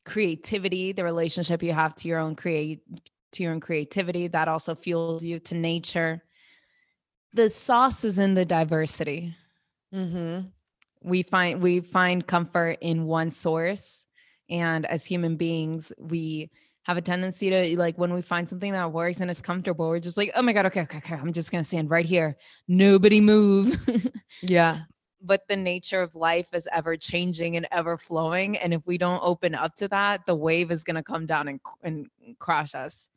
creativity, 0.05 0.93
the 0.93 1.03
relationship 1.03 1.61
you 1.61 1.73
have 1.73 1.93
to 1.95 2.07
your 2.07 2.19
own 2.19 2.35
create 2.35 2.81
to 3.33 3.43
your 3.43 3.53
own 3.53 3.59
creativity 3.59 4.27
that 4.27 4.47
also 4.47 4.75
fuels 4.75 5.23
you 5.23 5.39
to 5.39 5.55
nature. 5.55 6.23
The 7.33 7.49
sauce 7.49 8.03
is 8.03 8.19
in 8.19 8.33
the 8.33 8.45
diversity. 8.45 9.35
Mm-hmm. 9.93 10.47
We 11.03 11.23
find 11.23 11.61
we 11.61 11.79
find 11.79 12.25
comfort 12.25 12.77
in 12.81 13.05
one 13.05 13.31
source, 13.31 14.05
and 14.49 14.85
as 14.85 15.05
human 15.05 15.37
beings, 15.37 15.91
we 15.97 16.51
have 16.83 16.97
a 16.97 17.01
tendency 17.01 17.49
to 17.49 17.77
like 17.77 17.97
when 17.97 18.13
we 18.13 18.21
find 18.21 18.49
something 18.49 18.71
that 18.71 18.91
works 18.91 19.21
and 19.21 19.29
is 19.29 19.41
comfortable, 19.41 19.87
we're 19.89 19.99
just 19.99 20.17
like, 20.17 20.31
oh 20.35 20.41
my 20.41 20.53
God, 20.53 20.65
okay, 20.67 20.81
okay, 20.81 20.97
okay. 20.97 21.15
I'm 21.15 21.33
just 21.33 21.51
gonna 21.51 21.63
stand 21.63 21.89
right 21.89 22.05
here. 22.05 22.37
Nobody 22.67 23.21
move. 23.21 23.77
yeah. 24.41 24.81
But 25.21 25.47
the 25.47 25.55
nature 25.55 26.01
of 26.01 26.15
life 26.15 26.47
is 26.53 26.67
ever 26.71 26.97
changing 26.97 27.55
and 27.55 27.67
ever 27.71 27.97
flowing. 27.97 28.57
And 28.57 28.73
if 28.73 28.81
we 28.87 28.97
don't 28.97 29.21
open 29.23 29.53
up 29.53 29.75
to 29.75 29.87
that, 29.89 30.25
the 30.25 30.35
wave 30.35 30.71
is 30.71 30.83
gonna 30.83 31.03
come 31.03 31.27
down 31.27 31.47
and, 31.47 31.59
and 31.83 32.07
crush 32.39 32.73
us. 32.73 33.09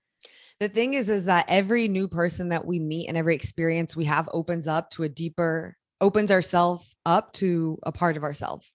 The 0.61 0.69
thing 0.69 0.95
is, 0.95 1.11
is 1.11 1.25
that 1.25 1.47
every 1.49 1.89
new 1.89 2.09
person 2.09 2.51
that 2.51 2.65
we 2.65 2.79
meet 2.79 3.09
and 3.09 3.17
every 3.17 3.35
experience 3.35 3.97
we 3.97 4.05
have 4.05 4.29
opens 4.33 4.69
up 4.69 4.91
to 4.91 5.03
a 5.03 5.09
deeper, 5.09 5.77
opens 6.01 6.31
ourselves 6.31 6.97
up 7.05 7.33
to 7.35 7.79
a 7.83 7.93
part 7.93 8.17
of 8.17 8.23
ourselves. 8.23 8.73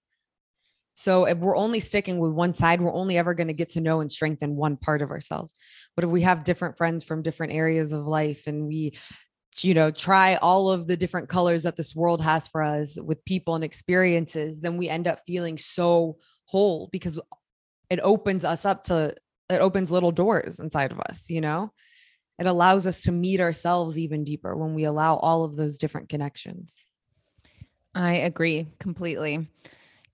So 0.94 1.24
if 1.24 1.38
we're 1.38 1.56
only 1.56 1.80
sticking 1.80 2.20
with 2.20 2.34
one 2.34 2.54
side, 2.54 2.82
we're 2.82 2.94
only 2.94 3.18
ever 3.18 3.34
going 3.34 3.48
to 3.48 3.54
get 3.54 3.70
to 3.72 3.82
know 3.82 4.02
and 4.02 4.12
strengthen 4.12 4.58
one 4.58 4.76
part 4.76 5.02
of 5.02 5.12
ourselves. 5.12 5.54
But 5.96 6.04
if 6.04 6.10
we 6.10 6.24
have 6.24 6.44
different 6.44 6.78
friends 6.78 7.06
from 7.06 7.22
different 7.22 7.54
areas 7.54 7.94
of 7.94 8.06
life 8.06 8.48
and 8.48 8.68
we 8.68 8.94
you 9.64 9.74
know 9.74 9.92
try 9.92 10.36
all 10.36 10.70
of 10.70 10.88
the 10.88 10.98
different 10.98 11.30
colors 11.30 11.64
that 11.64 11.76
this 11.76 11.96
world 11.96 12.24
has 12.24 12.48
for 12.48 12.64
us 12.64 12.98
with 13.02 13.24
people 13.26 13.56
and 13.56 13.64
experiences 13.64 14.62
then 14.62 14.78
we 14.78 14.88
end 14.88 15.08
up 15.08 15.20
feeling 15.26 15.58
so 15.58 16.18
whole 16.46 16.88
because 16.92 17.20
it 17.90 18.00
opens 18.02 18.46
us 18.46 18.66
up 18.66 18.84
to 18.86 19.14
it 19.50 19.62
opens 19.62 19.92
little 19.92 20.12
doors 20.12 20.60
inside 20.60 20.92
of 20.92 21.00
us 21.00 21.30
you 21.30 21.42
know? 21.42 21.72
It 22.40 22.48
allows 22.48 22.88
us 22.88 23.02
to 23.02 23.12
meet 23.12 23.42
ourselves 23.42 23.98
even 23.98 24.24
deeper 24.24 24.56
when 24.56 24.74
we 24.74 24.86
allow 24.86 25.18
all 25.18 25.44
of 25.44 25.58
those 25.58 25.78
different 25.78 26.08
connections. 26.08 26.78
I 27.94 28.14
agree 28.14 28.68
completely. 28.80 29.50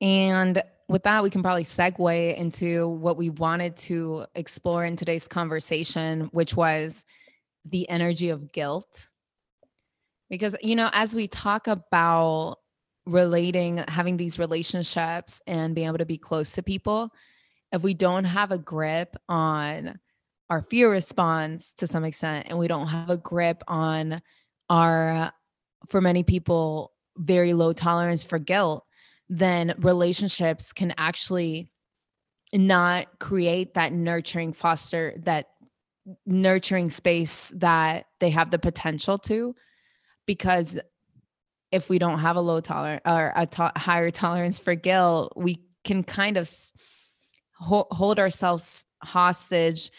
And 0.02 0.64
with 0.88 1.04
that, 1.04 1.22
we 1.22 1.30
can 1.30 1.44
probably 1.44 1.64
segue 1.64 2.36
into 2.36 2.90
what 2.90 3.18
we 3.18 3.30
wanted 3.30 3.78
to 3.78 4.26
explore 4.34 4.86
in 4.86 4.96
today's 4.96 5.28
conversation, 5.28 6.30
which 6.32 6.56
was 6.56 7.04
the 7.64 7.88
energy 7.90 8.30
of 8.30 8.52
guilt. 8.52 9.08
Because, 10.30 10.56
you 10.62 10.76
know, 10.76 10.90
as 10.94 11.14
we 11.14 11.28
talk 11.28 11.68
about 11.68 12.58
relating, 13.06 13.84
having 13.88 14.18
these 14.18 14.40
relationships 14.40 15.42
and 15.46 15.76
being 15.76 15.88
able 15.88 16.00
to 16.00 16.06
be 16.06 16.18
close 16.18 16.54
to 16.54 16.64
people, 16.64 17.12
if 17.76 17.84
we 17.84 17.94
don't 17.94 18.24
have 18.24 18.52
a 18.52 18.58
grip 18.58 19.16
on 19.28 20.00
our 20.50 20.62
fear 20.62 20.90
response 20.90 21.74
to 21.78 21.88
some 21.88 22.06
extent, 22.06 22.48
and 22.50 22.58
we 22.58 22.68
don't 22.68 22.88
have 22.88 23.10
a 23.10 23.18
grip 23.18 23.62
on 23.68 24.22
our, 24.70 25.32
for 25.90 26.00
many 26.02 26.24
people, 26.24 26.94
very 27.18 27.54
low 27.54 27.74
tolerance 27.74 28.24
for 28.24 28.40
guilt, 28.40 28.86
then 29.28 29.74
relationships 29.80 30.72
can 30.72 30.94
actually 30.98 31.70
not 32.54 33.08
create 33.20 33.74
that 33.74 33.92
nurturing 33.92 34.54
foster 34.54 35.14
that 35.24 35.48
nurturing 36.26 36.90
space 36.90 37.52
that 37.56 38.06
they 38.20 38.30
have 38.30 38.52
the 38.52 38.60
potential 38.60 39.18
to 39.18 39.54
because 40.26 40.80
if 41.72 41.90
we 41.90 42.00
don't 42.00 42.20
have 42.20 42.36
a 42.36 42.42
low 42.42 42.62
tolerance 42.62 43.02
or 43.06 43.34
a 43.36 43.46
to- 43.46 43.72
higher 43.76 44.12
tolerance 44.12 44.60
for 44.60 44.76
guilt 44.76 45.34
we 45.36 45.60
can 45.84 46.04
kind 46.04 46.38
of 46.38 46.48
ho- 47.66 47.88
hold 47.92 48.20
ourselves 48.20 48.86
hostage 49.04 49.92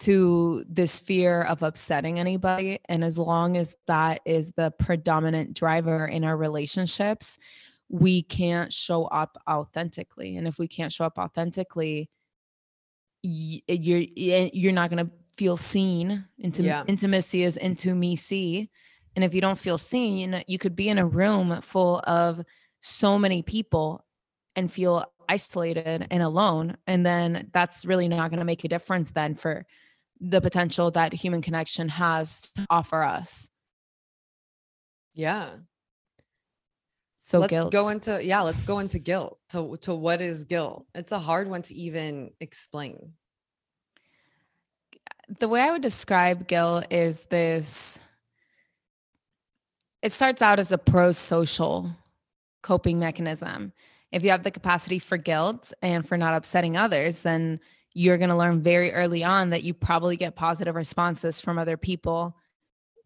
to 0.00 0.64
this 0.68 0.98
fear 0.98 1.42
of 1.42 1.62
upsetting 1.62 2.20
anybody. 2.20 2.78
And 2.88 3.02
as 3.02 3.18
long 3.18 3.56
as 3.56 3.74
that 3.86 4.20
is 4.24 4.52
the 4.52 4.70
predominant 4.78 5.54
driver 5.54 6.06
in 6.06 6.24
our 6.24 6.36
relationships 6.36 7.36
we 7.88 8.22
can't 8.22 8.72
show 8.72 9.04
up 9.04 9.38
authentically. 9.48 10.36
And 10.36 10.46
if 10.46 10.58
we 10.58 10.68
can't 10.68 10.92
show 10.92 11.04
up 11.04 11.18
authentically 11.18 12.10
you're 13.22 13.98
you're 13.98 14.72
not 14.72 14.90
going 14.90 15.04
to 15.04 15.12
feel 15.36 15.56
seen. 15.56 16.24
Intim- 16.42 16.64
yeah. 16.64 16.84
intimacy 16.86 17.42
is 17.42 17.56
into 17.56 17.94
me 17.94 18.14
see. 18.14 18.70
And 19.16 19.24
if 19.24 19.34
you 19.34 19.40
don't 19.40 19.58
feel 19.58 19.78
seen 19.78 20.44
you 20.46 20.58
could 20.58 20.76
be 20.76 20.88
in 20.88 20.98
a 20.98 21.06
room 21.06 21.60
full 21.62 22.00
of 22.06 22.42
so 22.80 23.18
many 23.18 23.42
people 23.42 24.04
and 24.54 24.70
feel 24.70 25.04
isolated 25.28 26.06
and 26.10 26.22
alone 26.22 26.76
and 26.86 27.04
then 27.04 27.50
that's 27.52 27.84
really 27.84 28.08
not 28.08 28.30
going 28.30 28.38
to 28.38 28.44
make 28.44 28.64
a 28.64 28.68
difference 28.68 29.10
then 29.10 29.34
for 29.34 29.66
the 30.20 30.40
potential 30.40 30.90
that 30.90 31.12
human 31.12 31.42
connection 31.42 31.88
has 31.88 32.52
to 32.52 32.66
offer 32.70 33.02
us 33.02 33.50
yeah 35.14 35.50
so 37.28 37.40
let's 37.40 37.50
guilt. 37.50 37.72
go 37.72 37.90
into 37.90 38.24
yeah, 38.24 38.40
let's 38.40 38.62
go 38.62 38.78
into 38.78 38.98
guilt. 38.98 39.38
To 39.50 39.76
to 39.82 39.94
what 39.94 40.22
is 40.22 40.44
guilt? 40.44 40.86
It's 40.94 41.12
a 41.12 41.18
hard 41.18 41.46
one 41.46 41.60
to 41.60 41.74
even 41.74 42.30
explain. 42.40 43.12
The 45.38 45.46
way 45.46 45.60
I 45.60 45.70
would 45.70 45.82
describe 45.82 46.48
guilt 46.48 46.86
is 46.90 47.26
this 47.28 47.98
it 50.00 50.12
starts 50.12 50.40
out 50.40 50.58
as 50.58 50.72
a 50.72 50.78
pro-social 50.78 51.94
coping 52.62 52.98
mechanism. 52.98 53.74
If 54.12 54.24
you 54.24 54.30
have 54.30 54.42
the 54.42 54.50
capacity 54.50 54.98
for 54.98 55.16
guilt 55.16 55.72
and 55.82 56.06
for 56.06 56.16
not 56.16 56.34
upsetting 56.34 56.76
others, 56.76 57.20
then 57.20 57.60
you're 57.94 58.18
going 58.18 58.30
to 58.30 58.36
learn 58.36 58.62
very 58.62 58.92
early 58.92 59.24
on 59.24 59.50
that 59.50 59.62
you 59.62 59.74
probably 59.74 60.16
get 60.16 60.36
positive 60.36 60.74
responses 60.74 61.40
from 61.40 61.58
other 61.58 61.76
people 61.76 62.36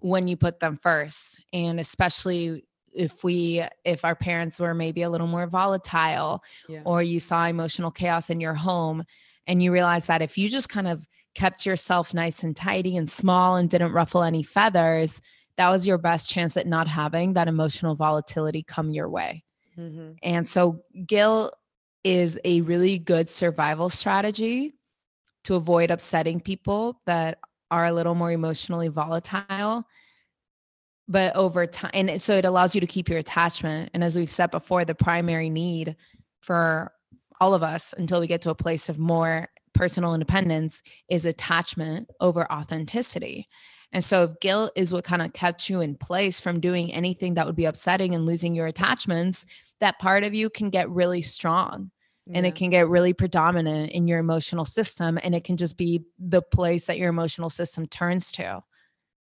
when 0.00 0.28
you 0.28 0.36
put 0.36 0.60
them 0.60 0.76
first. 0.76 1.42
And 1.52 1.80
especially 1.80 2.64
if 2.92 3.24
we 3.24 3.64
if 3.84 4.04
our 4.04 4.14
parents 4.14 4.60
were 4.60 4.74
maybe 4.74 5.02
a 5.02 5.10
little 5.10 5.26
more 5.26 5.46
volatile 5.46 6.42
yeah. 6.68 6.82
or 6.84 7.02
you 7.02 7.20
saw 7.20 7.46
emotional 7.46 7.90
chaos 7.90 8.30
in 8.30 8.40
your 8.40 8.54
home 8.54 9.02
and 9.46 9.62
you 9.62 9.72
realize 9.72 10.06
that 10.06 10.22
if 10.22 10.36
you 10.36 10.48
just 10.48 10.68
kind 10.68 10.86
of 10.86 11.09
kept 11.34 11.64
yourself 11.64 12.12
nice 12.12 12.42
and 12.42 12.55
tidy 12.55 12.96
and 12.96 13.11
small 13.11 13.57
and 13.57 13.70
didn't 13.70 13.92
ruffle 13.92 14.22
any 14.22 14.42
feathers 14.42 15.20
that 15.57 15.70
was 15.70 15.86
your 15.86 15.98
best 15.98 16.28
chance 16.28 16.57
at 16.57 16.66
not 16.66 16.86
having 16.86 17.32
that 17.32 17.48
emotional 17.48 17.94
volatility 17.94 18.62
come 18.62 18.90
your 18.90 19.09
way 19.09 19.42
mm-hmm. 19.79 20.12
and 20.23 20.47
so 20.47 20.83
guilt 21.07 21.55
is 22.05 22.39
a 22.45 22.61
really 22.62 22.99
good 22.99 23.29
survival 23.29 23.89
strategy 23.89 24.75
to 25.45 25.55
avoid 25.55 25.91
upsetting 25.91 26.41
people 26.41 27.01
that 27.07 27.39
are 27.70 27.87
a 27.87 27.93
little 27.93 28.14
more 28.14 28.31
emotionally 28.31 28.89
volatile. 28.89 29.85
But 31.09 31.35
over 31.37 31.66
time 31.66 31.91
and 31.95 32.23
so 32.23 32.35
it 32.35 32.45
allows 32.45 32.75
you 32.75 32.81
to 32.81 32.87
keep 32.87 33.09
your 33.09 33.18
attachment. 33.18 33.91
And 33.93 34.05
as 34.05 34.16
we've 34.16 34.31
said 34.31 34.51
before 34.51 34.85
the 34.85 34.95
primary 34.95 35.51
need 35.51 35.97
for 36.43 36.93
all 37.41 37.55
of 37.55 37.62
us 37.62 37.93
until 37.97 38.20
we 38.20 38.27
get 38.27 38.43
to 38.43 38.51
a 38.51 38.55
place 38.55 38.89
of 38.89 38.99
more 38.99 39.49
personal 39.75 40.14
independence 40.14 40.83
is 41.09 41.27
attachment 41.27 42.09
over 42.20 42.51
authenticity 42.53 43.49
and 43.93 44.05
so 44.05 44.24
if 44.24 44.40
guilt 44.40 44.72
is 44.76 44.93
what 44.93 45.05
kind 45.05 45.22
of 45.22 45.32
kept 45.32 45.68
you 45.68 45.80
in 45.80 45.95
place 45.95 46.40
from 46.40 46.61
doing 46.61 46.93
anything 46.93 47.34
that 47.34 47.47
would 47.47 47.57
be 47.57 47.66
upsetting 47.66 48.14
and 48.14 48.26
losing 48.26 48.55
your 48.55 48.66
attachments 48.66 49.45
that 49.80 49.99
part 49.99 50.24
of 50.24 50.32
you 50.32 50.49
can 50.49 50.70
get 50.70 50.88
really 50.90 51.22
strong 51.22 51.90
and 52.32 52.47
it 52.47 52.55
can 52.55 52.70
get 52.70 52.88
really 52.88 53.12
predominant 53.12 53.90
in 53.90 54.07
your 54.07 54.18
emotional 54.18 54.64
system 54.64 55.18
and 55.22 55.34
it 55.34 55.43
can 55.45 55.57
just 55.57 55.76
be 55.76 56.05
the 56.18 56.40
place 56.40 56.84
that 56.84 56.99
your 56.99 57.09
emotional 57.09 57.51
system 57.51 57.86
turns 57.86 58.30
to 58.30 58.62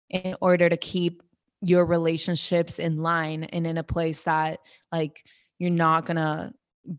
in 0.09 0.35
order 0.41 0.67
to 0.67 0.77
keep 0.77 1.21
your 1.61 1.85
relationships 1.85 2.79
in 2.79 2.97
line 2.97 3.43
and 3.45 3.67
in 3.67 3.77
a 3.77 3.83
place 3.83 4.23
that 4.23 4.59
like 4.91 5.23
you're 5.59 5.69
not 5.69 6.05
going 6.05 6.17
to 6.17 6.51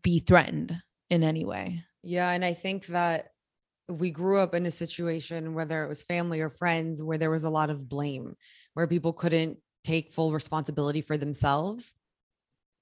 be 0.03 0.21
threatened 0.21 0.77
in 1.11 1.23
any 1.23 1.45
way. 1.45 1.83
Yeah, 2.03 2.31
and 2.31 2.45
I 2.45 2.55
think 2.55 2.87
that 2.87 3.31
we 3.89 4.11
grew 4.11 4.39
up 4.39 4.55
in 4.55 4.67
a 4.67 4.71
situation, 4.71 5.55
whether 5.55 5.85
it 5.85 5.89
was 5.89 6.03
family 6.03 6.41
or 6.41 6.51
friends, 6.51 7.03
where 7.03 7.19
there 7.19 7.31
was 7.31 7.45
a 7.45 7.51
lot 7.51 7.71
of 7.71 7.89
blame, 7.89 8.37
where 8.75 8.87
people 8.87 9.13
couldn't 9.13 9.59
take 9.85 10.13
full 10.13 10.33
responsibility 10.33 11.01
for 11.01 11.17
themselves, 11.17 11.95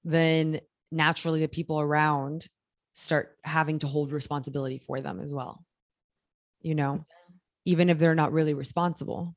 then 0.03 0.59
naturally 0.91 1.41
the 1.41 1.47
people 1.47 1.79
around 1.79 2.47
start 2.93 3.37
having 3.43 3.79
to 3.79 3.87
hold 3.87 4.11
responsibility 4.11 4.79
for 4.79 5.01
them 5.01 5.19
as 5.19 5.33
well. 5.33 5.63
You 6.61 6.75
know, 6.75 7.05
even 7.65 7.89
if 7.89 7.99
they're 7.99 8.15
not 8.15 8.33
really 8.33 8.53
responsible. 8.53 9.35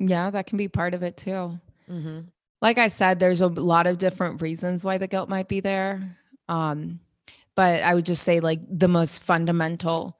yeah 0.00 0.28
that 0.28 0.46
can 0.46 0.58
be 0.58 0.68
part 0.68 0.92
of 0.92 1.02
it 1.02 1.16
too 1.16 1.58
Mm-hmm. 1.90 2.20
like 2.62 2.78
I 2.78 2.88
said, 2.88 3.20
there's 3.20 3.42
a 3.42 3.46
lot 3.46 3.86
of 3.86 3.98
different 3.98 4.40
reasons 4.40 4.84
why 4.84 4.96
the 4.98 5.06
guilt 5.06 5.28
might 5.28 5.48
be 5.48 5.60
there. 5.60 6.16
Um, 6.48 7.00
but 7.56 7.82
I 7.82 7.94
would 7.94 8.06
just 8.06 8.22
say, 8.22 8.40
like, 8.40 8.60
the 8.68 8.88
most 8.88 9.22
fundamental 9.22 10.18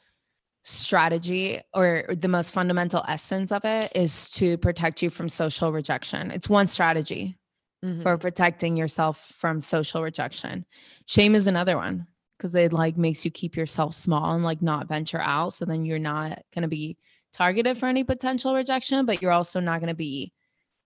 strategy 0.62 1.60
or 1.74 2.04
the 2.08 2.28
most 2.28 2.52
fundamental 2.52 3.04
essence 3.06 3.52
of 3.52 3.64
it 3.64 3.92
is 3.94 4.30
to 4.30 4.56
protect 4.58 5.02
you 5.02 5.10
from 5.10 5.28
social 5.28 5.72
rejection. 5.72 6.30
It's 6.30 6.48
one 6.48 6.66
strategy 6.66 7.36
Mm-hmm. 7.84 8.00
for 8.00 8.16
protecting 8.16 8.78
yourself 8.78 9.30
from 9.36 9.60
social 9.60 10.02
rejection. 10.02 10.64
Shame 11.04 11.34
is 11.34 11.46
another 11.46 11.76
one 11.76 12.06
because 12.38 12.54
it 12.54 12.72
like 12.72 12.96
makes 12.96 13.26
you 13.26 13.30
keep 13.30 13.56
yourself 13.56 13.94
small 13.94 14.34
and 14.34 14.42
like 14.42 14.62
not 14.62 14.88
venture 14.88 15.20
out. 15.20 15.52
So 15.52 15.66
then 15.66 15.84
you're 15.84 15.98
not 15.98 16.40
going 16.54 16.62
to 16.62 16.68
be 16.68 16.96
targeted 17.34 17.76
for 17.76 17.84
any 17.84 18.02
potential 18.02 18.54
rejection, 18.54 19.04
but 19.04 19.20
you're 19.20 19.32
also 19.32 19.60
not 19.60 19.80
going 19.80 19.88
to 19.88 19.94
be 19.94 20.32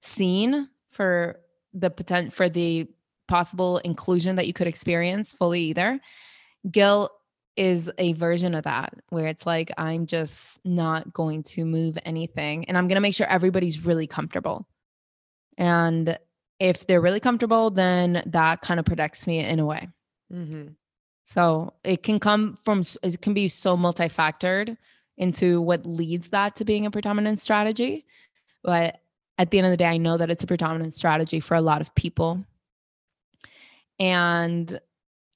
seen 0.02 0.68
for 0.90 1.38
the 1.72 1.88
potent 1.88 2.32
for 2.32 2.48
the 2.48 2.88
possible 3.28 3.78
inclusion 3.78 4.34
that 4.34 4.48
you 4.48 4.52
could 4.52 4.66
experience 4.66 5.32
fully 5.32 5.60
either. 5.62 6.00
Guilt 6.70 7.12
is 7.56 7.90
a 7.98 8.12
version 8.12 8.54
of 8.54 8.64
that 8.64 8.94
where 9.08 9.26
it's 9.26 9.44
like 9.44 9.72
I'm 9.76 10.06
just 10.06 10.60
not 10.64 11.12
going 11.12 11.42
to 11.42 11.64
move 11.64 11.98
anything 12.04 12.66
and 12.66 12.78
I'm 12.78 12.86
going 12.86 12.94
to 12.96 13.00
make 13.00 13.14
sure 13.14 13.26
everybody's 13.26 13.84
really 13.84 14.06
comfortable. 14.06 14.68
And 15.56 16.18
if 16.60 16.86
they're 16.86 17.00
really 17.00 17.20
comfortable, 17.20 17.70
then 17.70 18.22
that 18.26 18.60
kind 18.60 18.78
of 18.78 18.86
protects 18.86 19.26
me 19.26 19.40
in 19.40 19.58
a 19.58 19.66
way. 19.66 19.88
Mm-hmm. 20.32 20.68
So 21.24 21.74
it 21.84 22.02
can 22.02 22.20
come 22.20 22.56
from, 22.64 22.82
it 23.02 23.20
can 23.20 23.34
be 23.34 23.48
so 23.48 23.76
multifactored 23.76 24.76
into 25.16 25.60
what 25.60 25.84
leads 25.84 26.28
that 26.28 26.56
to 26.56 26.64
being 26.64 26.86
a 26.86 26.90
predominant 26.90 27.40
strategy. 27.40 28.06
But 28.62 29.00
at 29.36 29.50
the 29.50 29.58
end 29.58 29.66
of 29.66 29.72
the 29.72 29.76
day, 29.76 29.86
I 29.86 29.98
know 29.98 30.16
that 30.16 30.30
it's 30.30 30.44
a 30.44 30.48
predominant 30.48 30.94
strategy 30.94 31.40
for 31.40 31.54
a 31.54 31.60
lot 31.60 31.80
of 31.80 31.94
people. 31.94 32.44
And 33.98 34.80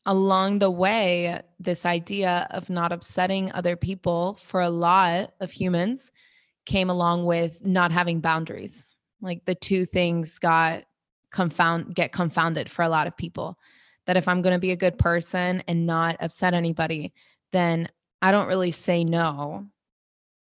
along 0.07 0.59
the 0.59 0.70
way, 0.70 1.40
this 1.61 1.86
idea 1.86 2.46
of 2.50 2.68
not 2.68 2.92
upsetting 2.92 3.53
other 3.53 3.76
people 3.76 4.34
for 4.34 4.61
a 4.61 4.70
lot 4.70 5.32
of 5.40 5.50
humans 5.50 6.11
came 6.66 6.90
along 6.90 7.24
with 7.24 7.64
not 7.64 7.92
having 7.92 8.20
boundaries. 8.20 8.88
Like 9.20 9.44
the 9.44 9.55
two 9.55 9.86
things 9.86 10.38
got 10.38 10.84
confound 11.30 11.94
get 11.94 12.12
confounded 12.12 12.70
for 12.70 12.82
a 12.82 12.88
lot 12.88 13.07
of 13.07 13.16
people. 13.16 13.59
That 14.07 14.16
if 14.16 14.26
I'm 14.26 14.42
going 14.42 14.55
to 14.55 14.61
be 14.61 14.72
a 14.72 14.76
good 14.76 14.98
person 14.98 15.62
and 15.68 15.86
not 15.86 16.16
upset 16.18 16.55
anybody, 16.55 17.12
then 17.53 17.88
I 18.20 18.32
don't 18.32 18.48
really 18.48 18.72
say 18.72 19.05
no. 19.05 19.66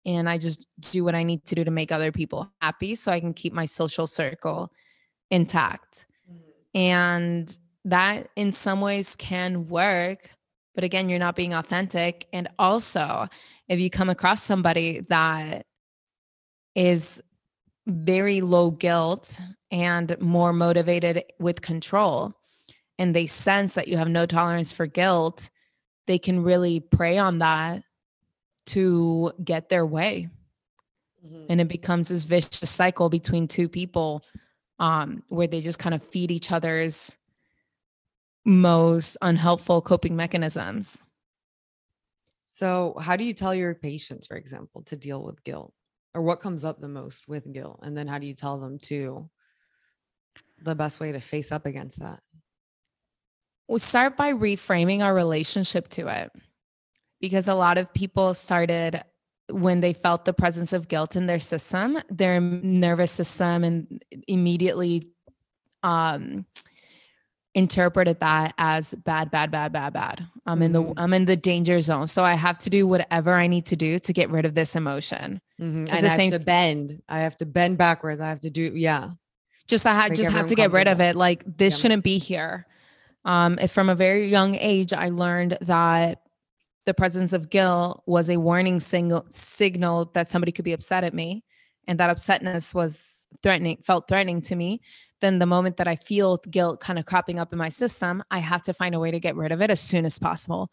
And 0.04 0.28
I 0.28 0.38
just 0.38 0.66
do 0.92 1.02
what 1.02 1.14
I 1.14 1.22
need 1.22 1.44
to 1.46 1.54
do 1.54 1.64
to 1.64 1.70
make 1.70 1.90
other 1.90 2.12
people 2.12 2.50
happy 2.61 2.94
so 2.94 3.11
I 3.11 3.18
can 3.18 3.34
keep 3.34 3.52
my 3.52 3.64
social 3.64 4.07
circle 4.07 4.70
intact. 5.30 6.07
Mm. 6.30 6.38
And 6.74 7.59
that 7.87 8.28
in 8.37 8.53
some 8.53 8.80
ways 8.80 9.16
can 9.16 9.68
work. 9.68 10.30
But 10.74 10.84
again, 10.84 11.09
you're 11.09 11.18
not 11.18 11.37
being 11.37 11.55
authentic. 11.55 12.26
And 12.32 12.49
also, 12.59 13.28
if 13.68 13.80
you 13.80 13.89
come 13.89 14.11
across 14.11 14.43
somebody 14.43 15.01
that 15.09 15.64
is 16.74 17.22
very 17.87 18.41
low 18.43 18.72
guilt 18.72 19.39
and 19.70 20.16
more 20.20 20.53
motivated 20.53 21.24
with 21.39 21.62
control, 21.62 22.34
and 22.99 23.14
they 23.14 23.26
sense 23.26 23.74
that 23.74 23.89
you 23.89 23.97
have 23.97 24.09
no 24.09 24.26
tolerance 24.26 24.72
for 24.72 24.87
guilt, 24.87 25.49
they 26.07 26.18
can 26.18 26.43
really 26.43 26.80
prey 26.80 27.18
on 27.18 27.39
that 27.39 27.82
to 28.66 29.32
get 29.45 29.68
their 29.68 29.87
way. 29.87 30.28
Mm-hmm. 31.24 31.47
And 31.51 31.61
it 31.61 31.68
becomes 31.68 32.09
this 32.09 32.24
vicious 32.24 32.70
cycle 32.70 33.09
between 33.09 33.47
two 33.47 33.68
people 33.68 34.24
um, 34.78 35.22
where 35.28 35.47
they 35.47 35.61
just 35.61 35.78
kind 35.78 35.95
of 35.95 36.03
feed 36.03 36.30
each 36.30 36.53
other's 36.53 37.16
most 38.47 39.16
unhelpful 39.20 39.82
coping 39.82 40.16
mechanisms. 40.16 41.03
So, 42.49 42.94
how 43.01 43.16
do 43.16 43.24
you 43.24 43.34
tell 43.34 43.55
your 43.55 43.74
patients, 43.74 44.26
for 44.26 44.36
example, 44.36 44.82
to 44.84 44.97
deal 44.97 45.22
with 45.22 45.44
guilt? 45.44 45.74
Or 46.14 46.22
what 46.22 46.40
comes 46.40 46.64
up 46.64 46.80
the 46.80 46.88
most 46.88 47.28
with 47.28 47.53
guilt? 47.53 47.80
And 47.82 47.94
then 47.94 48.07
how 48.07 48.18
do 48.18 48.26
you 48.26 48.34
tell 48.34 48.59
them 48.59 48.78
to 48.84 49.28
the 50.62 50.74
best 50.74 50.99
way 50.99 51.12
to 51.12 51.20
face 51.20 51.53
up 51.53 51.66
against 51.66 52.01
that? 52.01 52.20
we 53.68 53.78
start 53.78 54.16
by 54.16 54.32
reframing 54.32 55.05
our 55.05 55.14
relationship 55.14 55.88
to 55.88 56.09
it 56.09 56.30
because 57.20 57.49
a 57.49 57.55
lot 57.55 57.78
of 57.78 57.92
people 57.92 58.34
started 58.34 59.03
when 59.51 59.80
they 59.80 59.92
felt 59.92 60.24
the 60.24 60.32
presence 60.32 60.72
of 60.72 60.88
guilt 60.88 61.16
in 61.16 61.26
their 61.26 61.38
system 61.38 61.99
their 62.11 62.40
nervous 62.40 63.11
system 63.11 63.64
and 63.64 64.05
immediately 64.28 65.12
um 65.82 66.44
interpreted 67.57 68.20
that 68.20 68.52
as 68.59 68.94
bad 69.04 69.30
bad 69.30 69.50
bad 69.50 69.72
bad 69.72 69.90
bad 69.92 70.26
i'm 70.46 70.61
in 70.62 70.72
the 70.72 70.82
Mhm. 70.82 70.92
i'm 70.98 71.14
in 71.14 71.24
the 71.24 71.34
danger 71.36 71.80
zone 71.80 72.07
so 72.07 72.22
i 72.22 72.34
have 72.34 72.59
to 72.59 72.68
do 72.68 72.86
whatever 72.86 73.32
i 73.32 73.46
need 73.46 73.64
to 73.64 73.74
do 73.76 73.98
to 73.98 74.12
get 74.12 74.28
rid 74.30 74.44
of 74.44 74.54
this 74.54 74.76
emotion 74.76 75.40
Mhm. 75.59 75.88
And 75.90 76.04
the 76.04 76.11
I 76.11 76.11
have 76.11 76.30
to 76.32 76.38
bend. 76.38 77.02
I 77.09 77.20
have 77.20 77.36
to 77.38 77.46
bend 77.46 77.78
backwards. 77.78 78.20
I 78.20 78.28
have 78.28 78.40
to 78.40 78.50
do, 78.50 78.72
yeah. 78.74 79.12
just 79.66 79.86
I 79.86 79.94
had 79.94 80.14
just 80.14 80.30
have 80.30 80.48
to 80.48 80.54
get 80.54 80.70
rid 80.70 80.86
of 80.86 81.00
it. 81.00 81.16
Like 81.16 81.42
this 81.57 81.72
Yeah. 81.74 81.78
shouldn't 81.80 82.04
be 82.04 82.18
here. 82.18 82.66
Um, 83.24 83.59
if 83.59 83.72
from 83.72 83.88
a 83.88 83.94
very 83.94 84.26
young 84.28 84.54
age, 84.54 84.92
I 84.92 85.09
learned 85.09 85.57
that 85.62 86.20
the 86.84 86.92
presence 86.92 87.32
of 87.32 87.48
guilt 87.48 88.02
was 88.07 88.28
a 88.28 88.36
warning 88.36 88.80
signal 88.80 89.24
signal 89.30 90.11
that 90.12 90.28
somebody 90.28 90.52
could 90.52 90.66
be 90.66 90.74
upset 90.74 91.04
at 91.04 91.14
me, 91.14 91.42
and 91.88 91.98
that 92.00 92.14
upsetness 92.14 92.74
was 92.74 93.00
threatening, 93.42 93.78
felt 93.82 94.09
threatening 94.09 94.42
to 94.42 94.54
me. 94.57 94.82
Then 95.20 95.38
the 95.38 95.46
moment 95.46 95.76
that 95.78 95.88
I 95.88 95.96
feel 95.96 96.38
guilt 96.50 96.80
kind 96.80 96.98
of 96.98 97.06
cropping 97.06 97.38
up 97.38 97.52
in 97.52 97.58
my 97.58 97.68
system, 97.70 98.22
I 98.30 98.38
have 98.38 98.62
to 98.62 98.74
find 98.74 98.94
a 98.94 99.00
way 99.00 99.10
to 99.10 99.20
get 99.20 99.34
rid 99.36 99.52
of 99.52 99.60
it 99.62 99.70
as 99.70 99.80
soon 99.80 100.04
as 100.04 100.18
possible. 100.18 100.70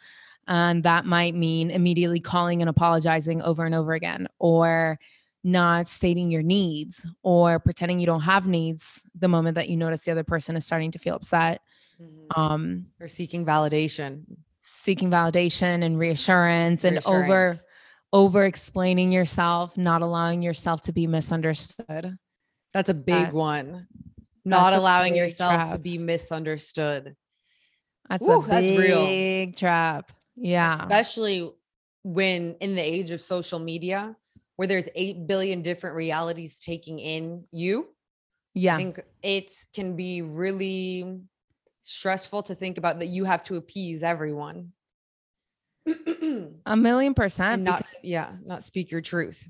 And 0.48 0.84
that 0.84 1.06
might 1.06 1.34
mean 1.36 1.72
immediately 1.72 2.20
calling 2.20 2.62
and 2.62 2.70
apologizing 2.70 3.42
over 3.42 3.64
and 3.66 3.74
over 3.74 3.94
again, 3.94 4.28
or 4.40 5.00
not 5.46 5.88
stating 5.88 6.32
your 6.32 6.42
needs 6.42 7.06
or 7.22 7.60
pretending 7.60 8.00
you 8.00 8.06
don't 8.06 8.22
have 8.22 8.48
needs 8.48 9.04
the 9.16 9.28
moment 9.28 9.56
that 9.56 9.68
you 9.70 9.76
notice 9.76 10.02
the 10.06 10.12
other 10.12 10.24
person 10.24 10.56
is 10.56 10.66
starting 10.66 10.90
to 10.92 10.98
feel 11.00 11.16
upset 11.16 11.62
um 12.38 12.86
Or 13.02 13.10
seeking 13.10 13.46
validation. 13.46 14.24
seeking 14.62 15.12
validation 15.12 15.84
and 15.84 16.00
reassurance 16.00 16.86
and 16.86 17.00
over 17.06 17.56
over 18.14 18.46
explaining 18.46 19.12
yourself 19.12 19.78
not 19.78 20.02
allowing 20.02 20.42
yourself 20.42 20.82
to 20.84 20.94
be 20.94 21.08
misunderstood 21.08 22.18
That's 22.74 22.88
a 22.90 22.94
big 22.94 23.16
That's- 23.16 23.34
one. 23.34 23.88
Not 24.46 24.74
allowing 24.74 25.16
yourself 25.16 25.72
to 25.72 25.78
be 25.80 25.98
misunderstood. 25.98 27.16
that's 28.10 28.22
Ooh, 28.22 28.42
a 28.44 28.48
that's 28.48 28.70
real. 28.70 29.06
big 29.08 29.56
trap 29.56 30.12
yeah 30.36 30.76
Especially 30.76 31.50
when 32.04 32.56
in 32.60 32.76
the 32.76 32.82
age 32.82 33.12
of 33.12 33.22
social 33.22 33.60
media, 33.60 34.16
where 34.58 34.68
there's 34.68 34.90
8 34.96 35.26
billion 35.28 35.62
different 35.62 35.96
realities 35.96 36.58
taking 36.58 37.00
in 37.00 37.46
you. 37.52 37.90
yeah 38.54 38.76
I 38.76 38.78
think 38.78 39.00
it 39.22 39.52
can 39.74 39.96
be 39.96 40.22
really 40.22 41.22
stressful 41.82 42.44
to 42.44 42.56
think 42.56 42.78
about 42.78 43.00
that 43.00 43.08
you 43.08 43.24
have 43.26 43.44
to 43.44 43.56
appease 43.56 44.04
everyone. 44.04 44.74
a 46.66 46.76
million 46.78 47.14
percent 47.14 47.62
not 47.64 47.84
yeah, 48.04 48.32
not 48.46 48.64
speak 48.64 48.90
your 48.92 49.02
truth. 49.02 49.50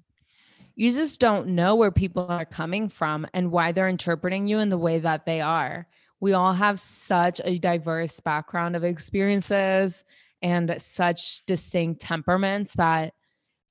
You 0.75 0.91
just 0.91 1.19
don't 1.19 1.49
know 1.49 1.75
where 1.75 1.91
people 1.91 2.25
are 2.27 2.45
coming 2.45 2.89
from 2.89 3.27
and 3.33 3.51
why 3.51 3.71
they're 3.71 3.87
interpreting 3.87 4.47
you 4.47 4.59
in 4.59 4.69
the 4.69 4.77
way 4.77 4.99
that 4.99 5.25
they 5.25 5.41
are. 5.41 5.87
We 6.19 6.33
all 6.33 6.53
have 6.53 6.79
such 6.79 7.41
a 7.43 7.57
diverse 7.57 8.19
background 8.19 8.75
of 8.75 8.83
experiences 8.83 10.03
and 10.41 10.75
such 10.81 11.45
distinct 11.45 12.01
temperaments 12.01 12.73
that 12.75 13.13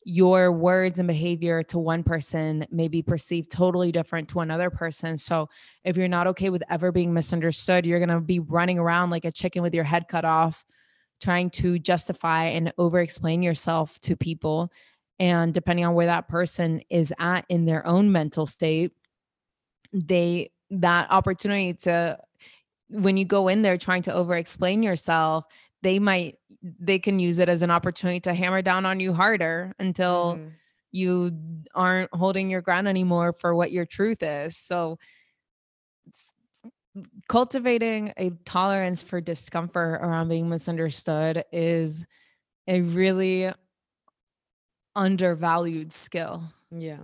your 0.05 0.53
words 0.53 0.99
and 0.99 1.07
behavior 1.07 1.63
to 1.63 1.79
one 1.79 2.03
person 2.03 2.67
may 2.71 2.89
be 2.89 3.03
perceived 3.03 3.51
totally 3.51 3.93
different 3.93 4.29
to 4.29 4.41
another 4.41 4.69
person. 4.71 5.17
So 5.17 5.49
if 5.85 5.97
you're 5.97 6.09
not 6.09 6.27
okay 6.29 6.51
with 6.51 6.63
ever 6.71 6.91
being 6.91 7.15
misunderstood, 7.15 7.87
you're 7.87 8.05
going 8.05 8.09
to 8.09 8.21
be 8.21 8.41
running 8.41 8.79
around 8.79 9.11
like 9.11 9.25
a 9.25 9.33
chicken 9.33 9.63
with 9.63 9.75
your 9.75 9.85
head 9.85 10.09
cut 10.09 10.25
off, 10.25 10.65
trying 11.21 11.51
to 11.51 11.79
justify 11.79 12.45
and 12.47 12.73
over 12.79 13.01
explain 13.01 13.43
yourself 13.43 13.99
to 14.01 14.17
people. 14.17 14.73
And 15.23 15.55
depending 15.55 15.85
on 15.85 15.95
where 15.95 16.07
that 16.07 16.27
person 16.27 16.83
is 16.91 17.15
at 17.17 17.45
in 17.49 17.65
their 17.65 17.87
own 17.87 18.11
mental 18.11 18.45
state, 18.45 18.91
they 19.93 20.51
that 20.71 21.13
opportunity 21.13 21.75
to 21.75 22.19
when 22.89 23.17
you 23.17 23.25
go 23.25 23.47
in 23.47 23.63
there 23.63 23.79
trying 23.79 24.03
to 24.03 24.13
over 24.13 24.35
explain 24.35 24.83
yourself, 24.83 25.45
they 25.83 26.01
might 26.01 26.39
they 26.61 26.99
can 26.99 27.21
use 27.21 27.39
it 27.39 27.49
as 27.49 27.63
an 27.63 27.71
opportunity 27.71 28.19
to 28.19 28.35
hammer 28.35 28.63
down 28.63 28.85
on 28.85 28.99
you 28.99 29.13
harder 29.13 29.73
until 29.79 30.39
mm. 30.41 30.51
you 30.91 31.31
aren't 31.73 32.13
holding 32.13 32.51
your 32.51 32.61
ground 32.61 32.89
anymore 32.89 33.33
for 33.33 33.55
what 33.55 33.71
your 33.71 33.87
truth 33.87 34.25
is. 34.25 34.57
So 34.57 34.99
cultivating 37.29 38.13
a 38.17 38.31
tolerance 38.45 39.05
for 39.05 39.21
discomfort 39.21 40.01
around 40.03 40.31
being 40.31 40.49
misunderstood 40.49 41.45
is 41.53 42.05
a 42.67 42.81
really 42.81 43.53
undervalued 44.95 45.93
skill. 45.93 46.45
Yeah. 46.71 47.03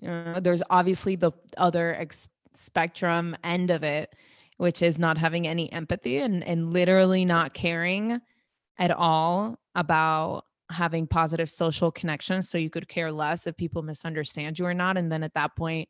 You 0.00 0.08
know, 0.08 0.40
there's 0.40 0.62
obviously 0.70 1.16
the 1.16 1.32
other 1.56 1.94
ex- 1.94 2.28
spectrum 2.54 3.36
end 3.44 3.70
of 3.70 3.82
it 3.82 4.14
which 4.60 4.82
is 4.82 4.98
not 4.98 5.16
having 5.16 5.46
any 5.46 5.72
empathy 5.72 6.18
and, 6.18 6.44
and 6.44 6.70
literally 6.70 7.24
not 7.24 7.54
caring 7.54 8.20
at 8.78 8.90
all 8.90 9.58
about 9.74 10.44
having 10.70 11.06
positive 11.06 11.48
social 11.48 11.90
connections. 11.90 12.50
So 12.50 12.58
you 12.58 12.68
could 12.68 12.86
care 12.86 13.10
less 13.10 13.46
if 13.46 13.56
people 13.56 13.80
misunderstand 13.80 14.58
you 14.58 14.66
or 14.66 14.74
not. 14.74 14.98
And 14.98 15.10
then 15.10 15.22
at 15.22 15.32
that 15.32 15.56
point, 15.56 15.88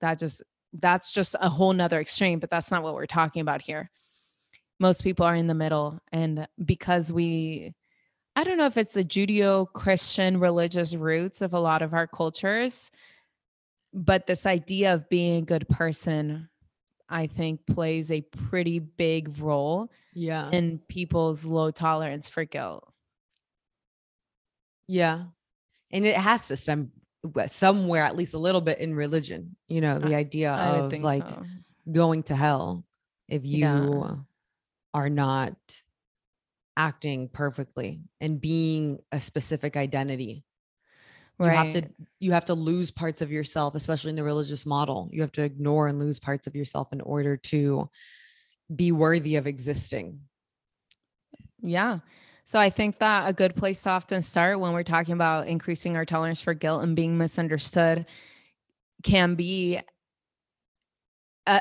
that 0.00 0.18
just 0.18 0.40
that's 0.72 1.10
just 1.10 1.34
a 1.40 1.48
whole 1.48 1.72
nother 1.72 2.00
extreme, 2.00 2.38
but 2.38 2.48
that's 2.48 2.70
not 2.70 2.84
what 2.84 2.94
we're 2.94 3.06
talking 3.06 3.42
about 3.42 3.60
here. 3.60 3.90
Most 4.78 5.02
people 5.02 5.26
are 5.26 5.34
in 5.34 5.48
the 5.48 5.54
middle. 5.54 5.98
And 6.12 6.46
because 6.64 7.12
we 7.12 7.74
I 8.36 8.44
don't 8.44 8.58
know 8.58 8.66
if 8.66 8.76
it's 8.76 8.92
the 8.92 9.04
Judeo 9.04 9.72
Christian 9.72 10.38
religious 10.38 10.94
roots 10.94 11.40
of 11.40 11.54
a 11.54 11.58
lot 11.58 11.80
of 11.80 11.94
our 11.94 12.06
cultures, 12.06 12.90
but 13.94 14.26
this 14.26 14.44
idea 14.44 14.92
of 14.92 15.08
being 15.08 15.38
a 15.38 15.46
good 15.46 15.68
person 15.68 16.48
I 17.08 17.28
think 17.28 17.66
plays 17.66 18.10
a 18.10 18.20
pretty 18.20 18.78
big 18.80 19.38
role 19.38 19.90
yeah 20.12 20.50
in 20.50 20.80
people's 20.88 21.44
low 21.44 21.70
tolerance 21.70 22.28
for 22.28 22.44
guilt. 22.44 22.92
Yeah. 24.88 25.24
And 25.90 26.04
it 26.04 26.16
has 26.16 26.48
to 26.48 26.56
stem 26.56 26.90
somewhere 27.46 28.02
at 28.02 28.16
least 28.16 28.34
a 28.34 28.38
little 28.38 28.60
bit 28.60 28.78
in 28.78 28.94
religion, 28.94 29.56
you 29.68 29.80
know, 29.80 29.98
the 29.98 30.14
idea 30.14 30.52
I 30.52 30.78
of 30.78 30.92
like 31.02 31.26
so. 31.26 31.42
going 31.90 32.22
to 32.24 32.36
hell 32.36 32.84
if 33.28 33.44
you 33.44 33.58
yeah. 33.58 34.14
are 34.94 35.08
not 35.08 35.56
acting 36.76 37.28
perfectly 37.28 38.00
and 38.20 38.40
being 38.40 38.98
a 39.12 39.20
specific 39.20 39.76
identity 39.76 40.44
Right. 41.38 41.52
You 41.52 41.58
have 41.58 41.70
to 41.72 41.88
you 42.18 42.32
have 42.32 42.44
to 42.46 42.54
lose 42.54 42.90
parts 42.90 43.20
of 43.20 43.30
yourself, 43.30 43.74
especially 43.74 44.10
in 44.10 44.16
the 44.16 44.24
religious 44.24 44.64
model. 44.64 45.08
You 45.12 45.20
have 45.20 45.32
to 45.32 45.42
ignore 45.42 45.86
and 45.86 45.98
lose 45.98 46.18
parts 46.18 46.46
of 46.46 46.56
yourself 46.56 46.92
in 46.92 47.02
order 47.02 47.36
to 47.36 47.90
be 48.74 48.90
worthy 48.90 49.36
of 49.36 49.46
existing. 49.46 50.20
Yeah. 51.60 51.98
So 52.46 52.58
I 52.58 52.70
think 52.70 53.00
that 53.00 53.28
a 53.28 53.32
good 53.32 53.54
place 53.54 53.82
to 53.82 53.90
often 53.90 54.22
start 54.22 54.60
when 54.60 54.72
we're 54.72 54.82
talking 54.82 55.12
about 55.12 55.46
increasing 55.46 55.96
our 55.96 56.06
tolerance 56.06 56.40
for 56.40 56.54
guilt 56.54 56.82
and 56.82 56.96
being 56.96 57.18
misunderstood 57.18 58.06
can 59.02 59.34
be 59.34 59.80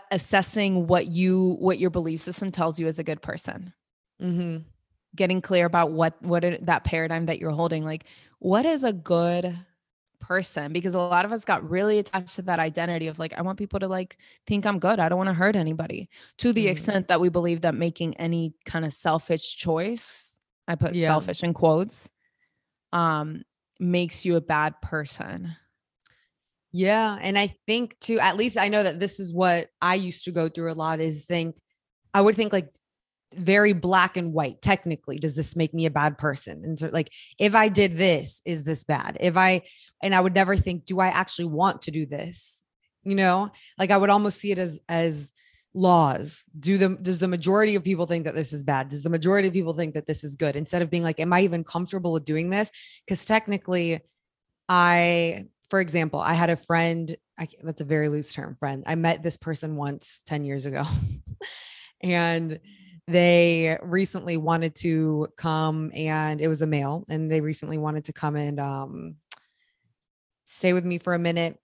assessing 0.09 0.87
what 0.87 1.07
you 1.07 1.57
what 1.59 1.79
your 1.79 1.89
belief 1.89 2.21
system 2.21 2.49
tells 2.49 2.79
you 2.79 2.87
as 2.87 2.97
a 2.97 3.03
good 3.03 3.21
person. 3.21 3.73
Mm-hmm. 4.21 4.59
Getting 5.15 5.41
clear 5.41 5.65
about 5.65 5.91
what 5.91 6.21
what 6.21 6.43
it, 6.43 6.65
that 6.65 6.83
paradigm 6.83 7.25
that 7.27 7.39
you're 7.39 7.51
holding, 7.51 7.85
like 7.85 8.05
what 8.39 8.65
is 8.65 8.83
a 8.83 8.93
good 8.93 9.57
person 10.25 10.73
because 10.73 10.95
a 10.95 10.99
lot 10.99 11.23
of 11.23 11.31
us 11.31 11.45
got 11.45 11.67
really 11.69 11.99
attached 11.99 12.35
to 12.35 12.41
that 12.41 12.59
identity 12.59 13.07
of 13.07 13.19
like 13.19 13.33
I 13.37 13.43
want 13.43 13.59
people 13.59 13.79
to 13.79 13.87
like 13.87 14.17
think 14.47 14.65
I'm 14.65 14.79
good. 14.79 14.99
I 14.99 15.07
don't 15.07 15.17
want 15.17 15.29
to 15.29 15.33
hurt 15.33 15.55
anybody 15.55 16.09
to 16.39 16.51
the 16.51 16.65
mm. 16.65 16.71
extent 16.71 17.07
that 17.09 17.21
we 17.21 17.29
believe 17.29 17.61
that 17.61 17.75
making 17.75 18.15
any 18.17 18.53
kind 18.65 18.85
of 18.85 18.93
selfish 18.93 19.55
choice, 19.55 20.39
I 20.67 20.75
put 20.75 20.95
yeah. 20.95 21.07
selfish 21.07 21.43
in 21.43 21.53
quotes, 21.53 22.09
um 22.91 23.43
makes 23.79 24.25
you 24.25 24.35
a 24.35 24.41
bad 24.41 24.81
person. 24.81 25.55
Yeah, 26.71 27.17
and 27.21 27.37
I 27.37 27.55
think 27.67 27.97
too 27.99 28.19
at 28.19 28.35
least 28.35 28.57
I 28.57 28.69
know 28.69 28.83
that 28.83 28.99
this 28.99 29.19
is 29.19 29.31
what 29.33 29.69
I 29.81 29.95
used 29.95 30.25
to 30.25 30.31
go 30.31 30.49
through 30.49 30.71
a 30.71 30.73
lot 30.73 30.99
is 30.99 31.25
think 31.25 31.55
I 32.13 32.21
would 32.21 32.35
think 32.35 32.51
like 32.51 32.73
very 33.37 33.73
black 33.73 34.17
and 34.17 34.33
white 34.33 34.61
technically 34.61 35.19
does 35.19 35.35
this 35.35 35.55
make 35.55 35.73
me 35.73 35.85
a 35.85 35.91
bad 35.91 36.17
person? 36.17 36.63
And 36.63 36.79
so 36.79 36.89
like 36.91 37.11
if 37.39 37.55
i 37.55 37.69
did 37.69 37.97
this 37.97 38.41
is 38.45 38.63
this 38.63 38.83
bad? 38.83 39.17
If 39.19 39.37
i 39.37 39.61
and 40.01 40.15
i 40.15 40.21
would 40.21 40.35
never 40.35 40.55
think 40.55 40.85
do 40.85 40.99
i 40.99 41.07
actually 41.07 41.45
want 41.45 41.83
to 41.83 41.91
do 41.91 42.05
this? 42.05 42.63
You 43.03 43.15
know? 43.15 43.51
Like 43.77 43.91
i 43.91 43.97
would 43.97 44.09
almost 44.09 44.39
see 44.39 44.51
it 44.51 44.59
as 44.59 44.79
as 44.89 45.33
laws. 45.73 46.43
Do 46.57 46.77
the 46.77 46.89
does 46.89 47.19
the 47.19 47.27
majority 47.27 47.75
of 47.75 47.83
people 47.83 48.05
think 48.05 48.25
that 48.25 48.35
this 48.35 48.53
is 48.53 48.63
bad? 48.63 48.89
Does 48.89 49.03
the 49.03 49.09
majority 49.09 49.47
of 49.47 49.53
people 49.53 49.73
think 49.73 49.93
that 49.93 50.07
this 50.07 50.23
is 50.23 50.35
good? 50.35 50.55
Instead 50.55 50.81
of 50.81 50.89
being 50.89 51.03
like 51.03 51.19
am 51.19 51.33
i 51.33 51.41
even 51.41 51.63
comfortable 51.63 52.11
with 52.11 52.25
doing 52.25 52.49
this? 52.49 52.71
Because 53.05 53.25
technically 53.25 53.99
i 54.67 55.45
for 55.69 55.79
example 55.79 56.19
i 56.19 56.33
had 56.33 56.49
a 56.49 56.55
friend 56.55 57.15
I, 57.37 57.47
that's 57.61 57.81
a 57.81 57.85
very 57.85 58.09
loose 58.09 58.33
term 58.33 58.55
friend. 58.59 58.83
I 58.85 58.95
met 58.95 59.21
this 59.21 59.37
person 59.37 59.75
once 59.75 60.21
10 60.25 60.45
years 60.45 60.65
ago. 60.65 60.83
And 62.01 62.59
they 63.07 63.77
recently 63.83 64.37
wanted 64.37 64.75
to 64.75 65.27
come 65.37 65.91
and 65.93 66.41
it 66.41 66.47
was 66.47 66.61
a 66.61 66.67
male 66.67 67.05
and 67.07 67.31
they 67.31 67.41
recently 67.41 67.77
wanted 67.77 68.05
to 68.05 68.13
come 68.13 68.35
and 68.35 68.59
um, 68.59 69.15
stay 70.45 70.73
with 70.73 70.85
me 70.85 70.97
for 70.97 71.13
a 71.13 71.19
minute. 71.19 71.59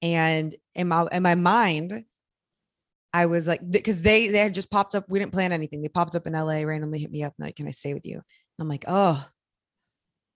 And 0.00 0.54
in 0.76 0.88
my 0.88 1.08
in 1.10 1.24
my 1.24 1.34
mind 1.34 2.04
I 3.12 3.26
was 3.26 3.48
like 3.48 3.68
because 3.68 4.02
they 4.02 4.28
they 4.28 4.38
had 4.38 4.54
just 4.54 4.70
popped 4.70 4.94
up 4.94 5.06
we 5.08 5.18
didn't 5.18 5.32
plan 5.32 5.50
anything. 5.50 5.82
They 5.82 5.88
popped 5.88 6.14
up 6.14 6.28
in 6.28 6.34
LA 6.34 6.60
randomly 6.62 7.00
hit 7.00 7.10
me 7.10 7.24
up 7.24 7.34
and 7.38 7.46
like 7.46 7.56
can 7.56 7.66
I 7.66 7.70
stay 7.70 7.94
with 7.94 8.06
you? 8.06 8.14
And 8.14 8.22
I'm 8.60 8.68
like 8.68 8.84
oh 8.86 9.26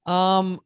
um 0.06 0.58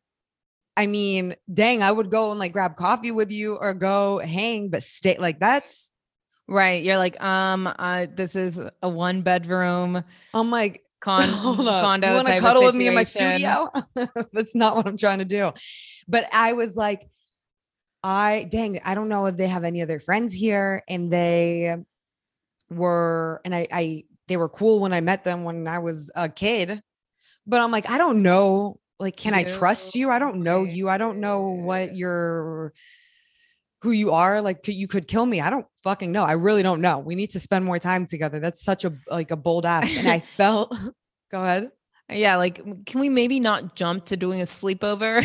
I 0.78 0.86
mean 0.86 1.36
dang 1.52 1.82
I 1.82 1.92
would 1.92 2.10
go 2.10 2.30
and 2.30 2.40
like 2.40 2.52
grab 2.52 2.76
coffee 2.76 3.10
with 3.10 3.30
you 3.30 3.56
or 3.56 3.74
go 3.74 4.18
hang 4.18 4.70
but 4.70 4.82
stay 4.82 5.18
like 5.18 5.40
that's 5.40 5.92
Right. 6.48 6.84
You're 6.84 6.98
like, 6.98 7.20
um, 7.22 7.66
uh, 7.66 8.06
this 8.14 8.36
is 8.36 8.58
a 8.82 8.88
one 8.88 9.22
bedroom. 9.22 10.02
I'm 10.32 10.50
like, 10.50 10.82
con- 11.00 11.28
condo. 11.28 12.08
You 12.08 12.14
want 12.14 12.28
to 12.28 12.40
cuddle 12.40 12.64
with 12.64 12.74
me 12.74 12.86
in 12.86 12.94
my 12.94 13.02
studio? 13.02 13.68
That's 14.32 14.54
not 14.54 14.76
what 14.76 14.86
I'm 14.86 14.96
trying 14.96 15.18
to 15.18 15.24
do. 15.24 15.52
But 16.08 16.28
I 16.32 16.52
was 16.52 16.76
like, 16.76 17.08
I 18.02 18.46
dang, 18.50 18.80
I 18.84 18.94
don't 18.94 19.08
know 19.08 19.26
if 19.26 19.36
they 19.36 19.48
have 19.48 19.64
any 19.64 19.82
other 19.82 19.98
friends 19.98 20.32
here. 20.32 20.82
And 20.88 21.12
they 21.12 21.76
were, 22.70 23.40
and 23.44 23.54
I, 23.54 23.66
I, 23.72 24.04
they 24.28 24.36
were 24.36 24.48
cool 24.48 24.80
when 24.80 24.92
I 24.92 25.00
met 25.00 25.24
them 25.24 25.44
when 25.44 25.66
I 25.66 25.80
was 25.80 26.10
a 26.14 26.28
kid. 26.28 26.80
But 27.46 27.60
I'm 27.60 27.70
like, 27.70 27.88
I 27.90 27.98
don't 27.98 28.22
know. 28.22 28.80
Like, 28.98 29.16
can 29.16 29.34
I 29.34 29.44
trust 29.44 29.94
you? 29.94 30.10
I 30.10 30.18
don't 30.18 30.42
know 30.42 30.64
you. 30.64 30.88
I 30.88 30.96
don't 30.96 31.20
know 31.20 31.50
what 31.50 31.94
your 31.94 32.72
who 33.86 33.92
you 33.92 34.10
are 34.10 34.42
like 34.42 34.66
you 34.66 34.88
could 34.88 35.06
kill 35.06 35.24
me. 35.24 35.40
I 35.40 35.48
don't 35.48 35.64
fucking 35.84 36.10
know. 36.10 36.24
I 36.24 36.32
really 36.32 36.64
don't 36.64 36.80
know. 36.80 36.98
We 36.98 37.14
need 37.14 37.30
to 37.30 37.40
spend 37.40 37.64
more 37.64 37.78
time 37.78 38.04
together. 38.04 38.40
That's 38.40 38.64
such 38.64 38.84
a 38.84 38.92
like 39.08 39.30
a 39.30 39.36
bold 39.36 39.64
ask. 39.64 39.96
And 39.96 40.08
i 40.08 40.18
felt 40.36 40.74
go 41.30 41.40
ahead. 41.40 41.70
Yeah 42.10 42.36
like 42.36 42.84
can 42.84 43.00
we 43.00 43.08
maybe 43.08 43.38
not 43.38 43.76
jump 43.76 44.06
to 44.06 44.16
doing 44.16 44.40
a 44.40 44.44
sleepover? 44.44 45.24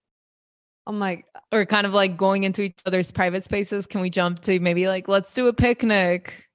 I'm 0.86 1.00
like 1.00 1.26
or 1.50 1.66
kind 1.66 1.84
of 1.84 1.92
like 1.92 2.16
going 2.16 2.44
into 2.44 2.62
each 2.62 2.78
other's 2.86 3.10
private 3.10 3.42
spaces? 3.42 3.84
Can 3.84 4.00
we 4.00 4.10
jump 4.10 4.38
to 4.42 4.60
maybe 4.60 4.86
like 4.86 5.08
let's 5.08 5.34
do 5.34 5.48
a 5.48 5.52
picnic? 5.52 6.46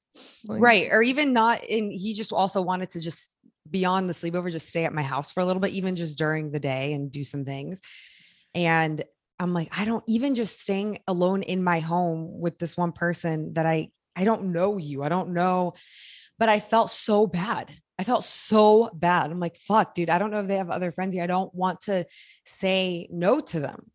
Like, 0.46 0.62
right 0.62 0.88
or 0.92 1.04
even 1.04 1.34
not 1.34 1.62
and 1.70 1.92
he 1.92 2.14
just 2.14 2.32
also 2.32 2.62
wanted 2.62 2.90
to 2.92 3.02
just 3.02 3.36
beyond 3.70 4.08
the 4.08 4.14
sleepover 4.14 4.50
just 4.50 4.70
stay 4.70 4.86
at 4.86 4.94
my 4.94 5.04
house 5.04 5.34
for 5.34 5.42
a 5.42 5.46
little 5.46 5.60
bit 5.60 5.72
even 5.72 5.98
just 5.98 6.18
during 6.18 6.52
the 6.52 6.60
day 6.60 6.94
and 6.94 7.12
do 7.12 7.26
some 7.26 7.44
things. 7.44 7.82
And 8.56 9.04
I'm 9.40 9.54
like, 9.54 9.70
I 9.78 9.86
don't 9.86 10.04
even 10.08 10.36
just 10.36 10.60
staying 10.60 11.00
alone 11.08 11.44
in 11.44 11.64
my 11.64 11.80
home 11.80 12.40
with 12.40 12.58
this 12.58 12.76
one 12.76 12.92
person 12.92 13.54
that 13.54 13.66
I 13.66 13.90
I 14.16 14.24
don't 14.24 14.52
know 14.52 14.78
you. 14.78 15.04
I 15.04 15.10
don't 15.10 15.34
know. 15.34 15.74
But 16.40 16.50
I 16.50 16.60
felt 16.60 16.90
so 16.90 17.28
bad. 17.28 17.72
I 18.00 18.04
felt 18.04 18.24
so 18.24 18.90
bad. 18.94 19.32
I'm 19.32 19.40
like, 19.40 19.58
fuck, 19.58 19.96
dude. 19.96 20.10
I 20.10 20.18
don't 20.18 20.32
know 20.32 20.42
if 20.42 20.48
they 20.48 20.58
have 20.58 20.70
other 20.70 20.92
friends 20.92 21.14
here. 21.14 21.24
I 21.24 21.28
don't 21.28 21.54
want 21.54 21.82
to 21.82 22.06
say 22.46 23.08
no 23.12 23.40
to 23.40 23.60
them. 23.60 23.92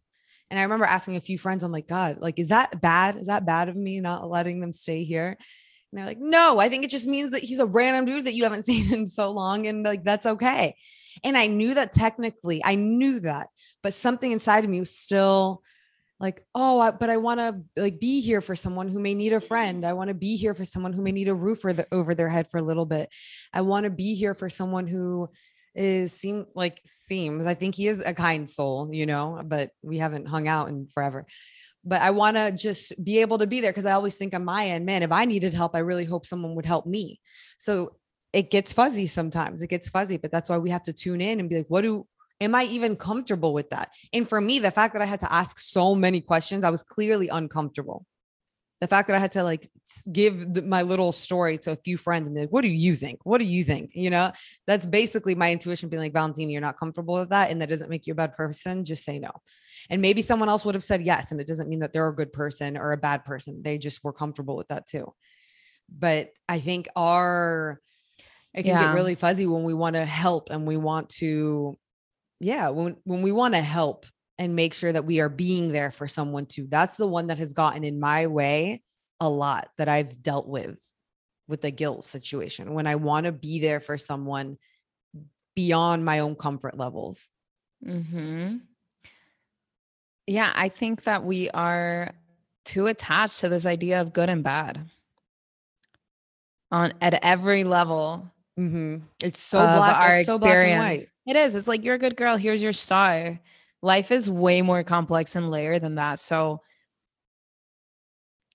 And 0.50 0.58
I 0.58 0.64
remember 0.64 0.84
asking 0.84 1.16
a 1.16 1.20
few 1.20 1.38
friends, 1.38 1.62
I'm 1.62 1.72
like, 1.72 1.88
God, 1.88 2.18
like, 2.20 2.38
is 2.38 2.48
that 2.48 2.80
bad? 2.80 3.16
Is 3.16 3.26
that 3.28 3.46
bad 3.46 3.68
of 3.68 3.76
me 3.76 4.00
not 4.00 4.28
letting 4.28 4.60
them 4.60 4.72
stay 4.72 5.02
here? 5.04 5.28
And 5.28 5.98
they're 5.98 6.06
like, 6.06 6.20
no, 6.20 6.58
I 6.58 6.68
think 6.68 6.84
it 6.84 6.90
just 6.90 7.06
means 7.06 7.30
that 7.30 7.42
he's 7.42 7.60
a 7.60 7.66
random 7.66 8.04
dude 8.04 8.26
that 8.26 8.34
you 8.34 8.44
haven't 8.44 8.64
seen 8.66 8.92
in 8.92 9.06
so 9.06 9.30
long. 9.30 9.66
And 9.66 9.84
like, 9.84 10.04
that's 10.04 10.26
okay. 10.26 10.74
And 11.22 11.36
I 11.36 11.46
knew 11.46 11.74
that 11.74 11.92
technically, 11.92 12.62
I 12.64 12.74
knew 12.74 13.20
that, 13.20 13.48
but 13.82 13.94
something 13.94 14.30
inside 14.30 14.64
of 14.64 14.70
me 14.70 14.78
was 14.78 14.96
still 14.96 15.62
like, 16.20 16.44
oh, 16.54 16.78
I, 16.78 16.90
but 16.92 17.10
I 17.10 17.16
want 17.16 17.40
to 17.40 17.80
like 17.80 17.98
be 17.98 18.20
here 18.20 18.40
for 18.40 18.54
someone 18.54 18.88
who 18.88 19.00
may 19.00 19.14
need 19.14 19.32
a 19.32 19.38
mm-hmm. 19.38 19.46
friend. 19.46 19.86
I 19.86 19.92
want 19.92 20.08
to 20.08 20.14
be 20.14 20.36
here 20.36 20.54
for 20.54 20.64
someone 20.64 20.92
who 20.92 21.02
may 21.02 21.12
need 21.12 21.28
a 21.28 21.34
roof 21.34 21.62
the, 21.62 21.86
over 21.90 22.14
their 22.14 22.28
head 22.28 22.48
for 22.48 22.58
a 22.58 22.62
little 22.62 22.86
bit. 22.86 23.08
I 23.52 23.62
want 23.62 23.84
to 23.84 23.90
be 23.90 24.14
here 24.14 24.34
for 24.34 24.48
someone 24.48 24.86
who 24.86 25.28
is 25.74 26.12
seem 26.12 26.46
like 26.54 26.80
seems. 26.84 27.46
I 27.46 27.54
think 27.54 27.74
he 27.74 27.88
is 27.88 28.00
a 28.00 28.14
kind 28.14 28.48
soul, 28.48 28.90
you 28.92 29.06
know, 29.06 29.42
but 29.44 29.70
we 29.82 29.98
haven't 29.98 30.28
hung 30.28 30.46
out 30.46 30.68
in 30.68 30.86
forever 30.88 31.26
but 31.84 32.00
I 32.00 32.10
want 32.10 32.36
to 32.36 32.52
just 32.52 32.92
be 33.02 33.18
able 33.18 33.38
to 33.38 33.46
be 33.46 33.60
there 33.60 33.72
because 33.72 33.86
I 33.86 33.92
always 33.92 34.16
think 34.16 34.34
on 34.34 34.44
my 34.44 34.68
end, 34.68 34.86
man, 34.86 35.02
if 35.02 35.10
I 35.10 35.24
needed 35.24 35.52
help, 35.54 35.74
I 35.74 35.80
really 35.80 36.04
hope 36.04 36.26
someone 36.26 36.54
would 36.54 36.66
help 36.66 36.86
me. 36.86 37.20
So 37.58 37.96
it 38.32 38.50
gets 38.50 38.72
fuzzy 38.72 39.06
sometimes. 39.06 39.62
It 39.62 39.66
gets 39.68 39.88
fuzzy, 39.88 40.16
but 40.16 40.30
that's 40.30 40.48
why 40.48 40.58
we 40.58 40.70
have 40.70 40.84
to 40.84 40.92
tune 40.92 41.20
in 41.20 41.40
and 41.40 41.48
be 41.48 41.56
like, 41.56 41.66
what 41.68 41.82
do 41.82 42.06
am 42.42 42.54
I 42.54 42.64
even 42.64 42.96
comfortable 42.96 43.54
with 43.54 43.70
that? 43.70 43.92
And 44.12 44.28
for 44.28 44.40
me, 44.40 44.58
the 44.58 44.70
fact 44.70 44.92
that 44.92 45.02
I 45.02 45.06
had 45.06 45.20
to 45.20 45.32
ask 45.32 45.58
so 45.58 45.94
many 45.94 46.20
questions, 46.20 46.64
I 46.64 46.70
was 46.70 46.82
clearly 46.82 47.28
uncomfortable 47.28 48.04
the 48.82 48.88
fact 48.88 49.06
that 49.06 49.14
I 49.14 49.20
had 49.20 49.30
to 49.32 49.44
like 49.44 49.70
give 50.10 50.54
the, 50.54 50.62
my 50.62 50.82
little 50.82 51.12
story 51.12 51.56
to 51.58 51.70
a 51.70 51.76
few 51.76 51.96
friends 51.96 52.26
and 52.26 52.34
be 52.34 52.40
like, 52.40 52.50
what 52.50 52.62
do 52.62 52.68
you 52.68 52.96
think? 52.96 53.20
What 53.22 53.38
do 53.38 53.44
you 53.44 53.62
think? 53.62 53.92
You 53.94 54.10
know, 54.10 54.32
that's 54.66 54.86
basically 54.86 55.36
my 55.36 55.52
intuition 55.52 55.88
being 55.88 56.02
like, 56.02 56.12
Valentina, 56.12 56.50
you're 56.50 56.60
not 56.60 56.80
comfortable 56.80 57.14
with 57.14 57.28
that. 57.28 57.52
And 57.52 57.62
that 57.62 57.68
doesn't 57.68 57.88
make 57.88 58.08
you 58.08 58.12
a 58.12 58.16
bad 58.16 58.34
person. 58.34 58.84
Just 58.84 59.04
say 59.04 59.20
no. 59.20 59.30
And 59.88 60.02
maybe 60.02 60.20
someone 60.20 60.48
else 60.48 60.64
would 60.64 60.74
have 60.74 60.82
said 60.82 61.00
yes. 61.00 61.30
And 61.30 61.40
it 61.40 61.46
doesn't 61.46 61.68
mean 61.68 61.78
that 61.78 61.92
they're 61.92 62.08
a 62.08 62.14
good 62.14 62.32
person 62.32 62.76
or 62.76 62.90
a 62.90 62.96
bad 62.96 63.24
person. 63.24 63.62
They 63.62 63.78
just 63.78 64.02
were 64.02 64.12
comfortable 64.12 64.56
with 64.56 64.66
that 64.66 64.88
too. 64.88 65.14
But 65.88 66.30
I 66.48 66.58
think 66.58 66.88
our, 66.96 67.80
it 68.52 68.64
can 68.64 68.74
yeah. 68.74 68.86
get 68.86 68.94
really 68.94 69.14
fuzzy 69.14 69.46
when 69.46 69.62
we 69.62 69.74
want 69.74 69.94
to 69.94 70.04
help 70.04 70.50
and 70.50 70.66
we 70.66 70.76
want 70.76 71.08
to, 71.20 71.78
yeah, 72.42 72.68
when, 72.68 72.96
when 73.04 73.22
we 73.22 73.32
want 73.32 73.54
to 73.54 73.60
help 73.60 74.06
and 74.38 74.56
make 74.56 74.74
sure 74.74 74.92
that 74.92 75.04
we 75.04 75.20
are 75.20 75.28
being 75.28 75.68
there 75.70 75.90
for 75.90 76.08
someone 76.08 76.46
too. 76.46 76.66
That's 76.68 76.96
the 76.96 77.06
one 77.06 77.28
that 77.28 77.38
has 77.38 77.52
gotten 77.52 77.84
in 77.84 78.00
my 78.00 78.26
way 78.26 78.82
a 79.20 79.28
lot 79.28 79.68
that 79.78 79.88
I've 79.88 80.20
dealt 80.22 80.48
with 80.48 80.78
with 81.46 81.60
the 81.60 81.70
guilt 81.70 82.04
situation 82.04 82.74
when 82.74 82.86
I 82.86 82.96
want 82.96 83.26
to 83.26 83.32
be 83.32 83.60
there 83.60 83.78
for 83.78 83.96
someone 83.96 84.58
beyond 85.54 86.04
my 86.04 86.20
own 86.20 86.34
comfort 86.34 86.76
levels. 86.76 87.28
Mhm. 87.84 88.62
Yeah, 90.26 90.52
I 90.54 90.68
think 90.68 91.04
that 91.04 91.24
we 91.24 91.50
are 91.50 92.12
too 92.64 92.86
attached 92.86 93.40
to 93.40 93.48
this 93.48 93.66
idea 93.66 94.00
of 94.00 94.12
good 94.12 94.28
and 94.28 94.42
bad 94.42 94.88
on 96.70 96.94
at 97.00 97.22
every 97.22 97.64
level. 97.64 98.30
Mm-hmm. 98.58 98.98
It's 99.22 99.40
so 99.40 99.58
black. 99.58 99.96
Our 99.96 100.16
it's 100.16 100.26
so 100.26 100.34
experience. 100.34 100.78
black 100.78 100.90
and 100.90 101.00
white. 101.00 101.06
It 101.26 101.36
is. 101.36 101.54
It's 101.54 101.68
like 101.68 101.84
you're 101.84 101.94
a 101.94 101.98
good 101.98 102.16
girl. 102.16 102.36
Here's 102.36 102.62
your 102.62 102.72
star 102.72 103.40
life 103.82 104.12
is 104.12 104.30
way 104.30 104.62
more 104.62 104.84
complex 104.84 105.34
and 105.34 105.50
layered 105.50 105.82
than 105.82 105.96
that. 105.96 106.20
So 106.20 106.62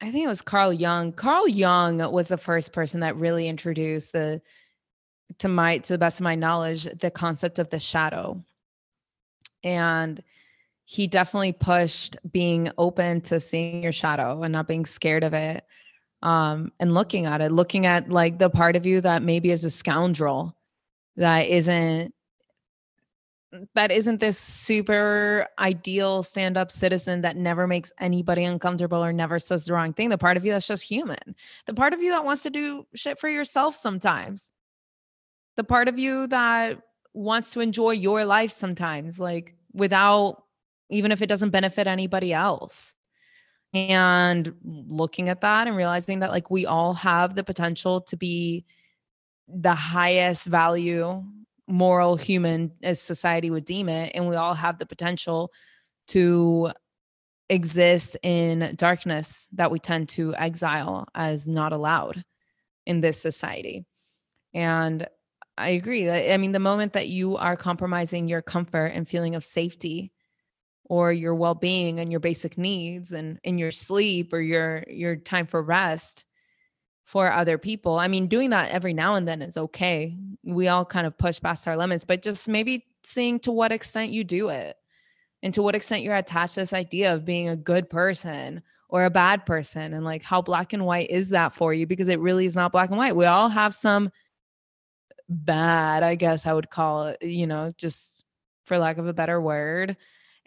I 0.01 0.11
think 0.11 0.25
it 0.25 0.29
was 0.29 0.41
Carl 0.41 0.73
Jung. 0.73 1.11
Carl 1.11 1.47
Jung 1.47 1.97
was 2.11 2.29
the 2.29 2.37
first 2.37 2.71
person 2.73 3.01
that 3.01 3.17
really 3.17 3.47
introduced 3.47 4.13
the 4.13 4.41
to 5.39 5.47
my 5.47 5.79
to 5.79 5.93
the 5.93 5.97
best 5.97 6.19
of 6.19 6.23
my 6.23 6.35
knowledge 6.35 6.87
the 6.99 7.11
concept 7.11 7.59
of 7.59 7.69
the 7.69 7.79
shadow. 7.79 8.43
And 9.63 10.21
he 10.85 11.07
definitely 11.07 11.51
pushed 11.51 12.15
being 12.31 12.71
open 12.77 13.19
to 13.21 13.39
seeing 13.41 13.83
your 13.83 13.91
shadow 13.91 14.43
and 14.43 14.53
not 14.53 14.67
being 14.67 14.85
scared 14.85 15.23
of 15.23 15.33
it 15.33 15.65
um 16.23 16.71
and 16.79 16.93
looking 16.93 17.25
at 17.25 17.41
it 17.41 17.51
looking 17.51 17.85
at 17.85 18.09
like 18.09 18.39
the 18.39 18.49
part 18.49 18.75
of 18.75 18.85
you 18.85 19.01
that 19.01 19.21
maybe 19.21 19.51
is 19.51 19.63
a 19.63 19.69
scoundrel 19.69 20.55
that 21.15 21.47
isn't 21.47 22.13
that 23.75 23.91
isn't 23.91 24.19
this 24.19 24.37
super 24.37 25.47
ideal 25.57 26.21
stand 26.21 26.57
up 26.57 26.71
citizen 26.71 27.21
that 27.21 27.37
never 27.37 27.67
makes 27.67 27.91
anybody 27.99 28.43
uncomfortable 28.43 29.03
or 29.03 29.13
never 29.13 29.39
says 29.39 29.65
the 29.65 29.73
wrong 29.73 29.93
thing. 29.93 30.09
The 30.09 30.17
part 30.17 30.37
of 30.37 30.45
you 30.45 30.51
that's 30.51 30.67
just 30.67 30.83
human, 30.83 31.35
the 31.65 31.73
part 31.73 31.93
of 31.93 32.01
you 32.01 32.11
that 32.11 32.25
wants 32.25 32.43
to 32.43 32.49
do 32.49 32.85
shit 32.93 33.19
for 33.19 33.29
yourself 33.29 33.75
sometimes, 33.75 34.51
the 35.55 35.63
part 35.63 35.87
of 35.87 35.97
you 35.97 36.27
that 36.27 36.79
wants 37.13 37.51
to 37.51 37.61
enjoy 37.61 37.91
your 37.91 38.25
life 38.25 38.51
sometimes, 38.51 39.17
like 39.19 39.55
without 39.73 40.43
even 40.89 41.11
if 41.11 41.21
it 41.21 41.27
doesn't 41.27 41.49
benefit 41.49 41.87
anybody 41.87 42.33
else. 42.33 42.93
And 43.77 44.53
looking 44.63 45.29
at 45.29 45.41
that 45.41 45.67
and 45.67 45.75
realizing 45.75 46.19
that, 46.19 46.31
like, 46.31 46.49
we 46.49 46.65
all 46.65 46.93
have 46.95 47.35
the 47.35 47.43
potential 47.43 48.01
to 48.01 48.17
be 48.17 48.65
the 49.47 49.75
highest 49.75 50.45
value 50.47 51.23
moral 51.67 52.15
human 52.15 52.71
as 52.81 53.01
society 53.01 53.49
would 53.49 53.65
deem 53.65 53.89
it 53.89 54.11
and 54.15 54.27
we 54.27 54.35
all 54.35 54.53
have 54.53 54.79
the 54.79 54.85
potential 54.85 55.51
to 56.07 56.71
exist 57.49 58.15
in 58.23 58.73
darkness 58.77 59.47
that 59.53 59.69
we 59.69 59.79
tend 59.79 60.07
to 60.07 60.33
exile 60.35 61.07
as 61.13 61.47
not 61.47 61.73
allowed 61.73 62.23
in 62.85 63.01
this 63.01 63.21
society. 63.21 63.85
And 64.53 65.07
i 65.57 65.69
agree 65.69 66.09
i 66.09 66.37
mean 66.37 66.51
the 66.51 66.59
moment 66.59 66.93
that 66.93 67.09
you 67.09 67.35
are 67.35 67.57
compromising 67.57 68.27
your 68.27 68.41
comfort 68.41 68.87
and 68.87 69.07
feeling 69.07 69.33
of 69.33 69.43
safety 69.43 70.11
or 70.89 71.11
your 71.11 71.35
well-being 71.35 71.99
and 71.99 72.11
your 72.11 72.19
basic 72.19 72.57
needs 72.57 73.11
and 73.11 73.39
in 73.43 73.57
your 73.57 73.71
sleep 73.71 74.33
or 74.33 74.39
your 74.39 74.83
your 74.87 75.15
time 75.15 75.45
for 75.45 75.61
rest 75.61 76.25
for 77.03 77.31
other 77.31 77.57
people. 77.57 77.97
I 77.97 78.07
mean, 78.07 78.27
doing 78.27 78.49
that 78.49 78.71
every 78.71 78.93
now 78.93 79.15
and 79.15 79.27
then 79.27 79.41
is 79.41 79.57
okay. 79.57 80.17
We 80.43 80.67
all 80.67 80.83
kind 80.83 81.07
of 81.07 81.17
push 81.17 81.39
past 81.39 81.67
our 81.67 81.77
limits, 81.77 82.03
but 82.03 82.21
just 82.21 82.49
maybe 82.49 82.85
seeing 83.03 83.39
to 83.39 83.51
what 83.51 83.71
extent 83.71 84.11
you 84.11 84.25
do 84.25 84.49
it 84.49 84.75
and 85.41 85.53
to 85.53 85.61
what 85.61 85.75
extent 85.75 86.03
you're 86.03 86.15
attached 86.15 86.55
to 86.55 86.61
this 86.61 86.73
idea 86.73 87.13
of 87.13 87.23
being 87.23 87.47
a 87.47 87.55
good 87.55 87.89
person 87.89 88.61
or 88.89 89.05
a 89.05 89.09
bad 89.09 89.45
person 89.45 89.93
and 89.93 90.03
like 90.03 90.23
how 90.23 90.41
black 90.41 90.73
and 90.73 90.85
white 90.85 91.09
is 91.09 91.29
that 91.29 91.53
for 91.53 91.73
you 91.73 91.87
because 91.87 92.09
it 92.09 92.19
really 92.19 92.45
is 92.45 92.55
not 92.55 92.71
black 92.71 92.89
and 92.89 92.97
white. 92.97 93.15
We 93.15 93.25
all 93.25 93.49
have 93.49 93.73
some 93.73 94.11
bad, 95.29 96.03
I 96.03 96.15
guess 96.15 96.45
I 96.45 96.53
would 96.53 96.69
call 96.69 97.07
it, 97.07 97.21
you 97.21 97.47
know, 97.47 97.73
just 97.77 98.25
for 98.65 98.77
lack 98.77 98.97
of 98.97 99.07
a 99.07 99.13
better 99.13 99.39
word. 99.39 99.95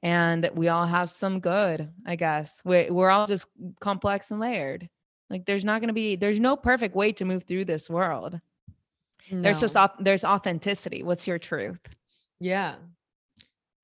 And 0.03 0.51
we 0.55 0.69
all 0.69 0.87
have 0.87 1.11
some 1.11 1.41
good, 1.41 1.91
I 2.07 2.17
guess. 2.17 2.63
We're, 2.65 2.93
we're 2.93 3.11
all 3.11 3.27
just 3.27 3.47
complex 3.81 4.31
and 4.31 4.41
layered. 4.41 4.89
Like 5.29 5.47
there's 5.47 5.65
not 5.65 5.81
going 5.81 5.89
to 5.89 5.95
be 5.95 6.17
there's 6.17 6.41
no 6.41 6.57
perfect 6.57 6.97
way 6.97 7.13
to 7.13 7.25
move 7.25 7.45
through 7.45 7.67
this 7.67 7.89
world. 7.89 8.41
No. 9.31 9.43
There's 9.43 9.61
just 9.61 9.77
there's 10.01 10.25
authenticity. 10.25 11.03
What's 11.03 11.27
your 11.27 11.39
truth? 11.39 11.81
Yeah. 12.41 12.75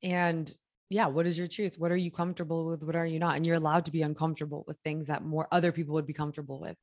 And 0.02 0.52
yeah, 0.88 1.06
what 1.06 1.26
is 1.26 1.38
your 1.38 1.46
truth? 1.46 1.78
What 1.78 1.92
are 1.92 1.96
you 1.96 2.10
comfortable 2.10 2.66
with? 2.66 2.82
What 2.82 2.96
are 2.96 3.06
you 3.06 3.18
not? 3.18 3.36
And 3.36 3.46
you're 3.46 3.56
allowed 3.56 3.84
to 3.86 3.92
be 3.92 4.02
uncomfortable 4.02 4.64
with 4.66 4.76
things 4.84 5.06
that 5.06 5.24
more 5.24 5.48
other 5.52 5.72
people 5.72 5.94
would 5.94 6.06
be 6.06 6.12
comfortable 6.12 6.60
with. 6.60 6.76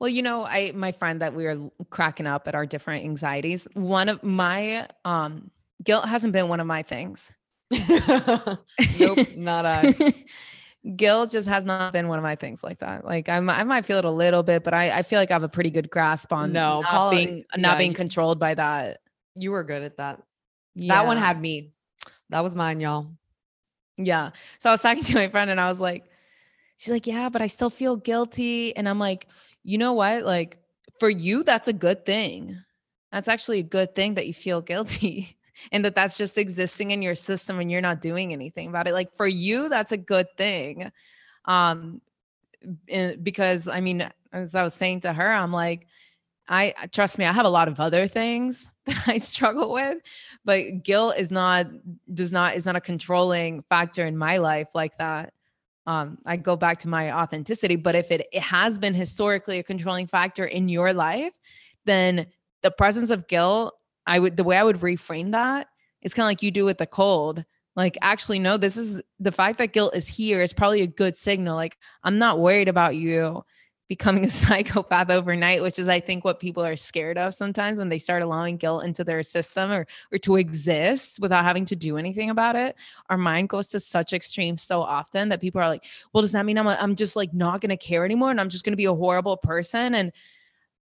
Well, 0.00 0.08
you 0.08 0.22
know, 0.22 0.44
I 0.44 0.72
my 0.74 0.92
friend 0.92 1.20
that 1.22 1.34
we 1.34 1.44
were 1.44 1.70
cracking 1.90 2.26
up 2.26 2.48
at 2.48 2.54
our 2.54 2.66
different 2.66 3.04
anxieties. 3.04 3.68
One 3.74 4.08
of 4.08 4.22
my 4.22 4.88
um 5.04 5.50
guilt 5.82 6.08
hasn't 6.08 6.32
been 6.32 6.48
one 6.48 6.60
of 6.60 6.66
my 6.66 6.82
things. 6.82 7.32
nope, 8.98 9.28
not 9.36 9.66
I. 9.66 9.94
guilt 10.94 11.32
just 11.32 11.48
has 11.48 11.64
not 11.64 11.92
been 11.92 12.06
one 12.06 12.18
of 12.18 12.22
my 12.22 12.36
things 12.36 12.62
like 12.62 12.78
that. 12.78 13.04
Like 13.04 13.28
I'm, 13.28 13.50
I 13.50 13.64
might 13.64 13.84
feel 13.84 13.98
it 13.98 14.04
a 14.04 14.10
little 14.10 14.42
bit, 14.42 14.62
but 14.62 14.72
I, 14.72 14.90
I 14.98 15.02
feel 15.02 15.18
like 15.18 15.30
I 15.30 15.34
have 15.34 15.42
a 15.42 15.48
pretty 15.48 15.70
good 15.70 15.90
grasp 15.90 16.32
on 16.32 16.52
no, 16.52 16.80
not 16.82 16.90
Paula, 16.92 17.16
being 17.16 17.44
not 17.56 17.72
yeah, 17.72 17.78
being 17.78 17.94
controlled 17.94 18.38
by 18.38 18.54
that. 18.54 19.00
You 19.34 19.50
were 19.50 19.64
good 19.64 19.82
at 19.82 19.96
that. 19.96 20.22
Yeah. 20.74 20.94
That 20.94 21.06
one 21.06 21.16
had 21.16 21.40
me. 21.40 21.72
That 22.30 22.44
was 22.44 22.54
mine, 22.54 22.80
y'all. 22.80 23.08
Yeah. 23.96 24.30
So 24.58 24.70
I 24.70 24.72
was 24.72 24.80
talking 24.80 25.02
to 25.04 25.14
my 25.14 25.28
friend 25.28 25.50
and 25.50 25.60
I 25.60 25.70
was 25.70 25.80
like, 25.80 26.04
she's 26.76 26.92
like, 26.92 27.06
yeah, 27.06 27.28
but 27.28 27.42
I 27.42 27.48
still 27.48 27.70
feel 27.70 27.96
guilty. 27.96 28.76
And 28.76 28.88
I'm 28.88 28.98
like, 28.98 29.26
you 29.64 29.78
know 29.78 29.94
what? 29.94 30.24
Like 30.24 30.58
for 31.00 31.08
you, 31.08 31.42
that's 31.42 31.68
a 31.68 31.72
good 31.72 32.06
thing. 32.06 32.62
That's 33.10 33.28
actually 33.28 33.60
a 33.60 33.64
good 33.64 33.94
thing 33.94 34.14
that 34.14 34.26
you 34.26 34.34
feel 34.34 34.62
guilty 34.62 35.36
and 35.72 35.84
that 35.84 35.94
that's 35.94 36.16
just 36.16 36.38
existing 36.38 36.90
in 36.90 37.02
your 37.02 37.14
system 37.14 37.58
and 37.58 37.70
you're 37.70 37.80
not 37.80 38.00
doing 38.00 38.32
anything 38.32 38.68
about 38.68 38.86
it 38.86 38.92
like 38.92 39.14
for 39.14 39.26
you 39.26 39.68
that's 39.68 39.92
a 39.92 39.96
good 39.96 40.26
thing 40.36 40.90
um 41.46 42.00
because 43.22 43.68
i 43.68 43.80
mean 43.80 44.08
as 44.32 44.54
i 44.54 44.62
was 44.62 44.74
saying 44.74 45.00
to 45.00 45.12
her 45.12 45.32
i'm 45.32 45.52
like 45.52 45.86
i 46.48 46.74
trust 46.92 47.18
me 47.18 47.24
i 47.24 47.32
have 47.32 47.46
a 47.46 47.50
lot 47.50 47.68
of 47.68 47.80
other 47.80 48.06
things 48.06 48.66
that 48.86 49.08
i 49.08 49.18
struggle 49.18 49.72
with 49.72 49.98
but 50.44 50.82
guilt 50.82 51.14
is 51.16 51.30
not 51.30 51.66
does 52.14 52.32
not 52.32 52.56
is 52.56 52.66
not 52.66 52.76
a 52.76 52.80
controlling 52.80 53.62
factor 53.68 54.06
in 54.06 54.16
my 54.16 54.36
life 54.36 54.68
like 54.74 54.96
that 54.98 55.32
um, 55.86 56.18
I 56.26 56.36
go 56.36 56.56
back 56.56 56.78
to 56.80 56.88
my 56.88 57.12
authenticity. 57.12 57.76
But 57.76 57.94
if 57.94 58.10
it, 58.10 58.26
it 58.32 58.42
has 58.42 58.78
been 58.78 58.94
historically 58.94 59.58
a 59.58 59.62
controlling 59.62 60.06
factor 60.06 60.44
in 60.44 60.68
your 60.68 60.92
life, 60.92 61.34
then 61.84 62.26
the 62.62 62.70
presence 62.70 63.10
of 63.10 63.28
guilt 63.28 63.75
I 64.06 64.18
would 64.18 64.36
the 64.36 64.44
way 64.44 64.56
I 64.56 64.64
would 64.64 64.80
reframe 64.80 65.32
that 65.32 65.68
is 66.02 66.14
kind 66.14 66.24
of 66.24 66.30
like 66.30 66.42
you 66.42 66.50
do 66.50 66.64
with 66.64 66.78
the 66.78 66.86
cold. 66.86 67.44
Like, 67.74 67.98
actually, 68.00 68.38
no, 68.38 68.56
this 68.56 68.76
is 68.78 69.02
the 69.20 69.32
fact 69.32 69.58
that 69.58 69.74
guilt 69.74 69.94
is 69.94 70.08
here 70.08 70.40
is 70.40 70.54
probably 70.54 70.80
a 70.80 70.86
good 70.86 71.14
signal. 71.14 71.56
Like, 71.56 71.76
I'm 72.02 72.18
not 72.18 72.38
worried 72.38 72.68
about 72.68 72.96
you 72.96 73.44
becoming 73.88 74.24
a 74.24 74.30
psychopath 74.30 75.10
overnight, 75.10 75.62
which 75.62 75.78
is 75.78 75.88
I 75.88 76.00
think 76.00 76.24
what 76.24 76.40
people 76.40 76.64
are 76.64 76.76
scared 76.76 77.18
of 77.18 77.34
sometimes 77.34 77.78
when 77.78 77.88
they 77.88 77.98
start 77.98 78.22
allowing 78.22 78.56
guilt 78.56 78.84
into 78.84 79.04
their 79.04 79.22
system 79.22 79.70
or 79.70 79.86
or 80.12 80.18
to 80.18 80.36
exist 80.36 81.20
without 81.20 81.44
having 81.44 81.64
to 81.66 81.76
do 81.76 81.96
anything 81.96 82.30
about 82.30 82.56
it. 82.56 82.76
Our 83.10 83.18
mind 83.18 83.48
goes 83.48 83.68
to 83.70 83.80
such 83.80 84.12
extremes 84.12 84.62
so 84.62 84.82
often 84.82 85.28
that 85.28 85.40
people 85.40 85.60
are 85.60 85.68
like, 85.68 85.84
"Well, 86.12 86.22
does 86.22 86.32
that 86.32 86.46
mean 86.46 86.58
I'm 86.58 86.66
a, 86.66 86.78
I'm 86.80 86.96
just 86.96 87.16
like 87.16 87.32
not 87.34 87.60
going 87.60 87.70
to 87.70 87.76
care 87.76 88.04
anymore 88.04 88.30
and 88.30 88.40
I'm 88.40 88.48
just 88.48 88.64
going 88.64 88.72
to 88.72 88.76
be 88.76 88.86
a 88.86 88.94
horrible 88.94 89.36
person?" 89.36 89.94
And 89.94 90.12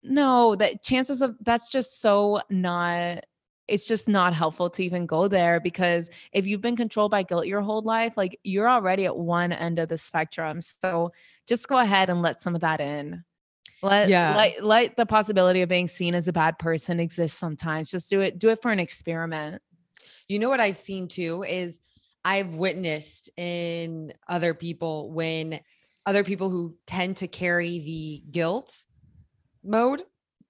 no, 0.02 0.54
that 0.56 0.82
chances 0.82 1.22
of 1.22 1.36
that's 1.40 1.70
just 1.70 2.00
so 2.00 2.40
not 2.50 3.24
it's 3.68 3.86
just 3.86 4.08
not 4.08 4.32
helpful 4.32 4.70
to 4.70 4.82
even 4.82 5.04
go 5.04 5.28
there 5.28 5.60
because 5.60 6.08
if 6.32 6.46
you've 6.46 6.62
been 6.62 6.76
controlled 6.76 7.10
by 7.10 7.22
guilt 7.22 7.46
your 7.46 7.60
whole 7.60 7.82
life, 7.82 8.14
like 8.16 8.40
you're 8.42 8.68
already 8.68 9.04
at 9.04 9.16
one 9.16 9.52
end 9.52 9.78
of 9.78 9.90
the 9.90 9.98
spectrum. 9.98 10.60
So 10.62 11.12
just 11.46 11.68
go 11.68 11.76
ahead 11.76 12.08
and 12.08 12.22
let 12.22 12.40
some 12.40 12.54
of 12.54 12.62
that 12.62 12.80
in. 12.80 13.24
Let, 13.82 14.08
yeah. 14.08 14.34
let 14.34 14.64
let 14.64 14.96
the 14.96 15.06
possibility 15.06 15.62
of 15.62 15.68
being 15.68 15.86
seen 15.86 16.14
as 16.14 16.26
a 16.26 16.32
bad 16.32 16.58
person 16.58 16.98
exist 16.98 17.38
sometimes. 17.38 17.90
Just 17.90 18.10
do 18.10 18.20
it, 18.20 18.38
do 18.38 18.48
it 18.48 18.60
for 18.60 18.72
an 18.72 18.80
experiment. 18.80 19.62
You 20.28 20.38
know 20.38 20.48
what 20.48 20.60
I've 20.60 20.76
seen 20.76 21.06
too 21.06 21.44
is 21.44 21.78
I've 22.24 22.54
witnessed 22.54 23.30
in 23.36 24.14
other 24.26 24.54
people 24.54 25.12
when 25.12 25.60
other 26.06 26.24
people 26.24 26.50
who 26.50 26.74
tend 26.86 27.18
to 27.18 27.28
carry 27.28 27.78
the 27.78 28.22
guilt 28.30 28.74
mode 29.64 30.02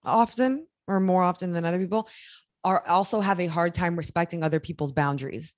often 0.04 0.66
or 0.86 1.00
more 1.00 1.22
often 1.22 1.52
than 1.52 1.64
other 1.64 1.78
people 1.78 2.08
are 2.64 2.86
also 2.86 3.20
have 3.20 3.40
a 3.40 3.46
hard 3.46 3.74
time 3.74 3.96
respecting 3.96 4.42
other 4.42 4.60
people's 4.60 4.92
boundaries 4.92 5.54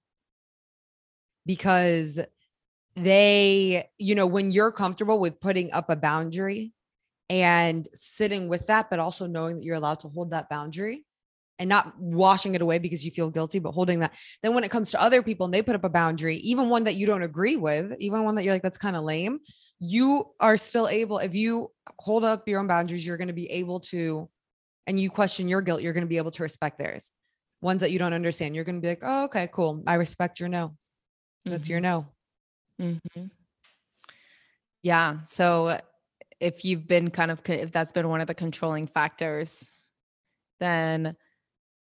because 1.46 2.20
they, 2.96 3.88
you 3.98 4.14
know, 4.14 4.26
when 4.26 4.50
you're 4.50 4.72
comfortable 4.72 5.18
with 5.18 5.40
putting 5.40 5.72
up 5.72 5.90
a 5.90 5.96
boundary 5.96 6.72
and 7.28 7.88
sitting 7.94 8.48
with 8.48 8.66
that, 8.66 8.90
but 8.90 8.98
also 8.98 9.26
knowing 9.26 9.56
that 9.56 9.64
you're 9.64 9.76
allowed 9.76 10.00
to 10.00 10.08
hold 10.08 10.32
that 10.32 10.48
boundary 10.48 11.04
and 11.58 11.68
not 11.68 11.92
washing 11.98 12.54
it 12.54 12.62
away 12.62 12.78
because 12.78 13.04
you 13.04 13.10
feel 13.10 13.30
guilty, 13.30 13.58
but 13.58 13.72
holding 13.72 14.00
that. 14.00 14.12
Then 14.42 14.54
when 14.54 14.64
it 14.64 14.70
comes 14.70 14.90
to 14.90 15.00
other 15.00 15.22
people 15.22 15.44
and 15.44 15.54
they 15.54 15.62
put 15.62 15.74
up 15.74 15.84
a 15.84 15.88
boundary, 15.88 16.36
even 16.38 16.68
one 16.68 16.84
that 16.84 16.96
you 16.96 17.06
don't 17.06 17.22
agree 17.22 17.56
with, 17.56 17.94
even 18.00 18.24
one 18.24 18.34
that 18.34 18.44
you're 18.44 18.54
like, 18.54 18.62
that's 18.62 18.78
kind 18.78 18.96
of 18.96 19.04
lame, 19.04 19.40
you 19.80 20.26
are 20.38 20.56
still 20.56 20.88
able, 20.88 21.18
if 21.18 21.34
you 21.34 21.70
hold 21.98 22.22
up 22.22 22.46
your 22.46 22.60
own 22.60 22.66
boundaries, 22.66 23.04
you're 23.04 23.16
going 23.16 23.28
to 23.28 23.34
be 23.34 23.50
able 23.50 23.80
to 23.80 24.28
and 24.86 24.98
you 24.98 25.10
question 25.10 25.48
your 25.48 25.62
guilt, 25.62 25.82
you're 25.82 25.92
going 25.92 26.04
to 26.04 26.08
be 26.08 26.16
able 26.16 26.30
to 26.32 26.42
respect 26.42 26.78
theirs. 26.78 27.10
Ones 27.62 27.80
that 27.80 27.90
you 27.90 27.98
don't 27.98 28.12
understand, 28.12 28.54
you're 28.54 28.64
going 28.64 28.76
to 28.76 28.80
be 28.80 28.88
like, 28.88 29.02
oh, 29.02 29.24
okay, 29.24 29.48
cool. 29.52 29.82
I 29.86 29.94
respect 29.94 30.40
your 30.40 30.48
no. 30.48 30.76
That's 31.44 31.64
mm-hmm. 31.64 31.70
your 31.70 31.80
no. 31.80 32.06
Mm-hmm. 32.80 33.24
Yeah. 34.82 35.18
So 35.28 35.78
if 36.40 36.64
you've 36.64 36.88
been 36.88 37.10
kind 37.10 37.30
of, 37.30 37.40
if 37.46 37.70
that's 37.70 37.92
been 37.92 38.08
one 38.08 38.20
of 38.20 38.26
the 38.26 38.34
controlling 38.34 38.86
factors, 38.86 39.72
then 40.58 41.16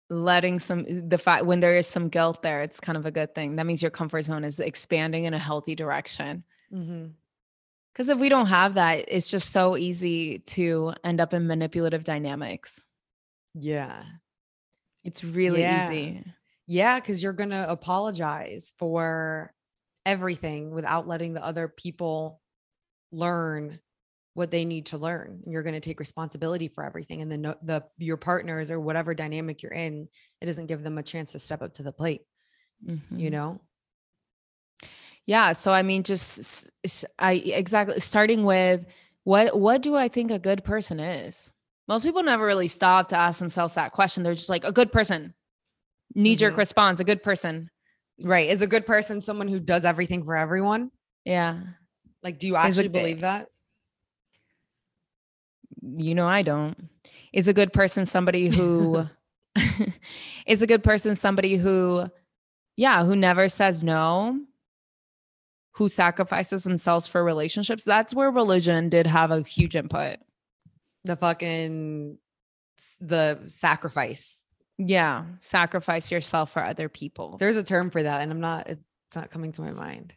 letting 0.09 0.57
some 0.57 0.85
the 1.07 1.19
fact 1.19 1.45
when 1.45 1.59
there 1.59 1.75
is 1.75 1.85
some 1.85 2.09
guilt 2.09 2.41
there 2.41 2.63
it's 2.63 2.79
kind 2.79 2.97
of 2.97 3.05
a 3.05 3.11
good 3.11 3.35
thing 3.35 3.55
that 3.55 3.67
means 3.67 3.79
your 3.79 3.91
comfort 3.91 4.23
zone 4.23 4.43
is 4.43 4.59
expanding 4.59 5.25
in 5.25 5.35
a 5.35 5.37
healthy 5.37 5.75
direction 5.75 6.43
because 7.99 8.09
if 8.09 8.17
we 8.17 8.29
don't 8.29 8.47
have 8.47 8.75
that 8.75 9.03
it's 9.09 9.29
just 9.29 9.51
so 9.51 9.75
easy 9.75 10.39
to 10.39 10.93
end 11.03 11.19
up 11.19 11.33
in 11.33 11.45
manipulative 11.45 12.05
dynamics 12.05 12.79
yeah. 13.53 14.03
It's 15.03 15.23
really 15.23 15.61
yeah. 15.61 15.91
easy. 15.91 16.23
Yeah, 16.67 16.99
because 16.99 17.23
you're 17.23 17.33
going 17.33 17.49
to 17.49 17.69
apologize 17.69 18.73
for 18.77 19.53
everything 20.05 20.71
without 20.71 21.07
letting 21.07 21.33
the 21.33 21.43
other 21.43 21.67
people 21.67 22.41
learn 23.11 23.79
what 24.35 24.51
they 24.51 24.65
need 24.65 24.87
to 24.87 24.97
learn. 24.97 25.41
You're 25.47 25.63
going 25.63 25.73
to 25.73 25.79
take 25.79 25.99
responsibility 25.99 26.67
for 26.67 26.83
everything, 26.83 27.21
and 27.21 27.31
then 27.31 27.41
the, 27.41 27.57
the 27.63 27.83
your 27.97 28.17
partners 28.17 28.69
or 28.69 28.79
whatever 28.79 29.15
dynamic 29.15 29.63
you're 29.63 29.73
in, 29.73 30.07
it 30.41 30.45
doesn't 30.45 30.67
give 30.67 30.83
them 30.83 30.97
a 30.97 31.03
chance 31.03 31.31
to 31.31 31.39
step 31.39 31.61
up 31.61 31.73
to 31.75 31.83
the 31.83 31.91
plate. 31.91 32.21
Mm-hmm. 32.85 33.19
You 33.19 33.29
know. 33.31 33.61
Yeah. 35.29 35.53
So 35.53 35.71
I 35.71 35.83
mean, 35.83 36.01
just 36.01 36.71
I 37.19 37.33
exactly 37.33 37.99
starting 37.99 38.45
with 38.45 38.83
what 39.25 39.59
what 39.59 39.83
do 39.83 39.95
I 39.95 40.07
think 40.07 40.31
a 40.31 40.39
good 40.39 40.63
person 40.63 40.99
is? 40.99 41.53
Most 41.87 42.03
people 42.03 42.23
never 42.23 42.43
really 42.43 42.67
stop 42.67 43.09
to 43.09 43.15
ask 43.15 43.37
themselves 43.37 43.75
that 43.75 43.91
question. 43.91 44.23
They're 44.23 44.33
just 44.33 44.49
like 44.49 44.63
a 44.63 44.71
good 44.71 44.91
person. 44.91 45.35
Knee 46.15 46.35
jerk 46.35 46.53
mm-hmm. 46.53 46.59
response, 46.59 46.99
a 46.99 47.03
good 47.03 47.21
person. 47.21 47.69
Right. 48.23 48.49
Is 48.49 48.63
a 48.63 48.67
good 48.67 48.87
person 48.87 49.21
someone 49.21 49.47
who 49.47 49.59
does 49.59 49.85
everything 49.85 50.23
for 50.23 50.35
everyone? 50.35 50.89
Yeah. 51.25 51.59
Like, 52.23 52.39
do 52.39 52.47
you 52.47 52.55
actually 52.55 52.87
believe 52.87 53.21
that? 53.21 53.49
You 55.83 56.15
know, 56.15 56.27
I 56.27 56.41
don't. 56.41 56.89
Is 57.33 57.47
a 57.47 57.53
good 57.53 57.71
person 57.71 58.07
somebody 58.07 58.47
who 58.47 59.07
is 60.47 60.63
a 60.63 60.67
good 60.67 60.83
person 60.83 61.15
somebody 61.15 61.55
who, 61.55 62.09
yeah, 62.75 63.05
who 63.05 63.15
never 63.15 63.47
says 63.47 63.83
no, 63.83 64.39
who 65.79 65.89
sacrifices 65.89 66.63
themselves 66.63 67.07
for 67.07 67.23
relationships? 67.23 67.83
That's 67.83 68.13
where 68.13 68.29
religion 68.29 68.89
did 68.89 69.07
have 69.07 69.31
a 69.31 69.41
huge 69.41 69.75
input 69.75 70.19
the 71.03 71.15
fucking 71.15 72.17
the 72.99 73.39
sacrifice. 73.45 74.45
Yeah, 74.77 75.25
sacrifice 75.41 76.11
yourself 76.11 76.51
for 76.51 76.63
other 76.63 76.87
people. 76.87 77.37
There's 77.37 77.57
a 77.57 77.63
term 77.63 77.89
for 77.89 78.01
that, 78.03 78.21
and 78.21 78.31
I'm 78.31 78.39
not. 78.39 78.69
It's 78.69 78.81
not 79.15 79.31
coming 79.31 79.51
to 79.53 79.61
my 79.61 79.71
mind. 79.71 80.13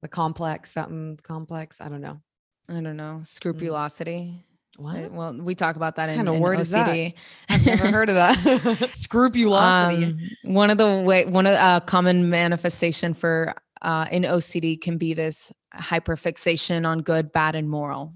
The 0.00 0.08
complex, 0.08 0.72
something 0.72 1.18
complex. 1.22 1.80
I 1.80 1.88
don't 1.88 2.00
know. 2.00 2.20
I 2.68 2.80
don't 2.80 2.96
know. 2.96 3.20
Mm. 3.20 3.26
Scrupulosity. 3.26 4.44
What? 4.78 5.12
Well, 5.12 5.34
we 5.34 5.54
talk 5.54 5.76
about 5.76 5.96
that 5.96 6.08
in, 6.08 6.16
kind 6.16 6.28
of 6.28 6.36
in 6.36 6.40
word 6.40 6.58
OCD. 6.58 6.62
Is 6.62 6.70
that? 6.70 7.12
I've 7.50 7.66
never 7.66 7.90
heard 7.90 8.08
of 8.08 8.14
that. 8.14 8.90
Scrupulosity. 8.92 10.04
Um, 10.04 10.54
one 10.54 10.70
of 10.70 10.78
the 10.78 11.02
way, 11.02 11.26
one 11.26 11.46
of 11.46 11.52
a 11.52 11.62
uh, 11.62 11.80
common 11.80 12.30
manifestation 12.30 13.12
for 13.14 13.54
uh, 13.82 14.06
in 14.10 14.22
OCD 14.22 14.80
can 14.80 14.96
be 14.96 15.12
this 15.12 15.52
hyperfixation 15.74 16.86
on 16.86 17.00
good, 17.00 17.32
bad, 17.32 17.54
and 17.54 17.68
moral. 17.68 18.14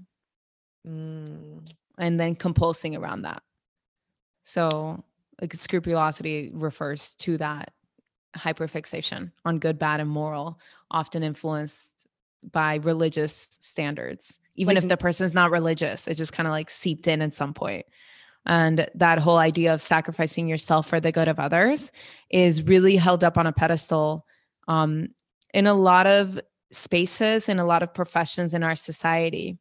Mm. 0.87 1.67
And 1.99 2.19
then 2.19 2.35
compulsing 2.35 2.97
around 2.97 3.23
that. 3.23 3.43
So, 4.43 5.03
like 5.41 5.53
scrupulosity 5.53 6.51
refers 6.53 7.15
to 7.15 7.37
that 7.37 7.71
hyperfixation 8.35 9.31
on 9.45 9.59
good, 9.59 9.77
bad, 9.77 9.99
and 9.99 10.09
moral, 10.09 10.59
often 10.89 11.21
influenced 11.21 12.07
by 12.51 12.75
religious 12.75 13.49
standards. 13.59 14.39
Even 14.55 14.75
like, 14.75 14.83
if 14.83 14.89
the 14.89 14.97
person's 14.97 15.33
not 15.33 15.51
religious, 15.51 16.07
it 16.07 16.15
just 16.15 16.33
kind 16.33 16.47
of 16.47 16.51
like 16.51 16.69
seeped 16.69 17.07
in 17.07 17.21
at 17.21 17.35
some 17.35 17.53
point. 17.53 17.85
And 18.45 18.87
that 18.95 19.19
whole 19.19 19.37
idea 19.37 19.73
of 19.73 19.81
sacrificing 19.81 20.47
yourself 20.47 20.87
for 20.87 21.01
the 21.01 21.11
good 21.11 21.27
of 21.27 21.39
others 21.39 21.91
is 22.29 22.63
really 22.63 22.95
held 22.95 23.23
up 23.23 23.37
on 23.37 23.47
a 23.47 23.51
pedestal 23.51 24.25
um, 24.69 25.09
in 25.57 25.65
a 25.65 25.73
lot 25.73 26.05
of 26.05 26.39
spaces, 26.71 27.49
in 27.49 27.57
a 27.57 27.65
lot 27.65 27.81
of 27.81 27.91
professions 27.91 28.53
in 28.53 28.61
our 28.61 28.75
society. 28.75 29.57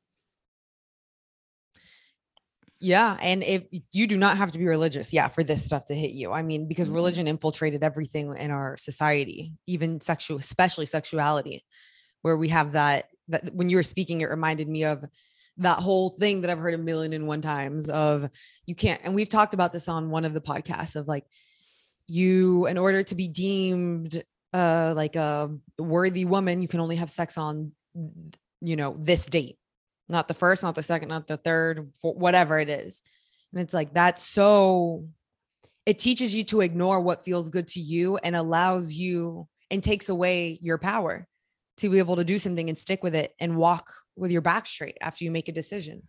Yeah. 2.80 3.16
And 3.22 3.42
if 3.42 3.62
you 3.92 4.07
do 4.07 4.18
not 4.18 4.36
have 4.36 4.53
to 4.53 4.59
be 4.59 4.66
religious, 4.66 5.11
yeah, 5.11 5.28
for 5.28 5.42
this 5.42 5.64
stuff 5.64 5.86
to 5.86 5.94
hit 5.94 6.11
you. 6.11 6.32
I 6.32 6.42
mean, 6.42 6.68
because 6.68 6.88
mm-hmm. 6.88 6.97
religion 6.97 7.26
infiltrated 7.26 7.82
everything 7.82 8.36
in 8.36 8.51
our 8.51 8.76
society, 8.76 9.55
even 9.66 10.03
sexual, 10.03 10.36
especially 10.36 10.84
sexuality, 10.84 11.64
where 12.20 12.36
we 12.36 12.51
have 12.51 12.72
that 12.72 13.07
that 13.28 13.55
when 13.55 13.70
you 13.70 13.76
were 13.76 13.82
speaking, 13.82 14.20
it 14.20 14.28
reminded 14.28 14.68
me 14.68 14.84
of 14.84 15.03
that 15.57 15.78
whole 15.78 16.11
thing 16.11 16.42
that 16.42 16.51
I've 16.51 16.59
heard 16.59 16.74
a 16.74 16.78
million 16.78 17.14
and 17.14 17.26
one 17.26 17.40
times 17.40 17.88
of 17.88 18.28
you 18.66 18.74
can't, 18.74 19.01
and 19.03 19.14
we've 19.14 19.30
talked 19.30 19.55
about 19.55 19.72
this 19.72 19.88
on 19.88 20.11
one 20.11 20.26
of 20.26 20.34
the 20.34 20.42
podcasts 20.42 20.94
of 20.94 21.09
like 21.09 21.24
you, 22.07 22.66
in 22.66 22.76
order 22.76 23.03
to 23.03 23.14
be 23.14 23.28
deemed 23.28 24.22
uh 24.57 24.92
like 24.96 25.16
a 25.16 25.50
worthy 25.78 26.24
woman, 26.24 26.62
you 26.62 26.68
can 26.68 26.80
only 26.80 26.96
have 26.96 27.11
sex 27.11 27.36
on 27.36 27.72
you 28.61 28.76
know 28.76 28.96
this 28.98 29.26
date 29.26 29.59
not 30.09 30.28
the 30.28 30.34
first, 30.34 30.62
not 30.62 30.74
the 30.74 30.82
second, 30.82 31.09
not 31.09 31.26
the 31.26 31.36
third, 31.36 31.90
whatever 32.02 32.61
it 32.61 32.68
is. 32.68 33.02
And 33.52 33.61
it's 33.61 33.74
like 33.74 33.92
that's 33.94 34.22
so 34.22 35.09
it 35.84 35.98
teaches 35.98 36.34
you 36.34 36.44
to 36.44 36.61
ignore 36.61 37.00
what 37.00 37.24
feels 37.24 37.48
good 37.48 37.68
to 37.68 37.80
you 37.80 38.16
and 38.18 38.34
allows 38.34 38.92
you 38.92 39.48
and 39.70 39.82
takes 39.82 40.09
away 40.09 40.59
your 40.62 40.78
power 40.78 41.26
to 41.78 41.90
be 41.90 41.98
able 41.98 42.16
to 42.16 42.24
do 42.24 42.38
something 42.38 42.68
and 42.68 42.78
stick 42.78 43.02
with 43.02 43.14
it 43.14 43.34
and 43.38 43.57
walk 43.57 43.92
with 44.16 44.30
your 44.30 44.40
back 44.40 44.66
straight 44.66 44.96
after 45.00 45.24
you 45.24 45.30
make 45.30 45.48
a 45.48 45.52
decision. 45.52 46.02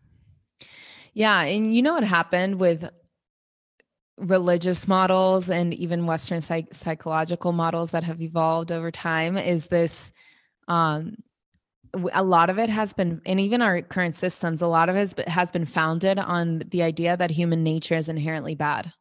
Yeah, 1.14 1.42
and 1.42 1.76
you 1.76 1.82
know 1.82 1.94
what 1.94 2.04
happened 2.04 2.60
with 2.60 2.88
religious 4.18 4.88
models 4.88 5.50
and 5.50 5.74
even 5.74 6.06
western 6.06 6.42
psych- 6.42 6.74
psychological 6.74 7.52
models 7.52 7.92
that 7.92 8.04
have 8.04 8.22
evolved 8.22 8.72
over 8.72 8.90
time 8.90 9.38
is 9.38 9.68
this 9.68 10.12
um 10.68 11.16
a 12.14 12.24
lot 12.24 12.50
of 12.50 12.58
it 12.58 12.70
has 12.70 12.94
been 12.94 13.22
and 13.26 13.40
even 13.40 13.62
our 13.62 13.82
current 13.82 14.16
systems 14.16 14.62
a 14.62 14.68
lot 14.68 14.90
of 14.90 14.96
it 14.96 15.28
has 15.30 15.52
been 15.52 15.66
founded 15.66 16.18
on 16.18 16.64
the 16.70 16.82
idea 16.82 17.16
that 17.16 17.32
human 17.32 17.64
nature 17.64 17.96
is 17.96 18.10
inherently 18.10 18.56
bad. 18.56 18.92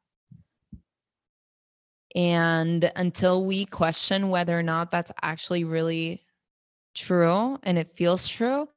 And 2.14 2.90
until 2.96 3.44
we 3.44 3.66
question 3.66 4.30
whether 4.30 4.58
or 4.58 4.62
not 4.62 4.90
that's 4.90 5.12
actually 5.22 5.64
really 5.64 6.24
true 6.94 7.58
and 7.62 7.78
it 7.78 7.96
feels 7.96 8.28
true 8.28 8.68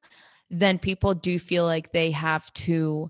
then 0.50 0.80
people 0.80 1.14
do 1.14 1.38
feel 1.38 1.66
like 1.66 1.92
they 1.92 2.12
have 2.12 2.52
to 2.54 3.10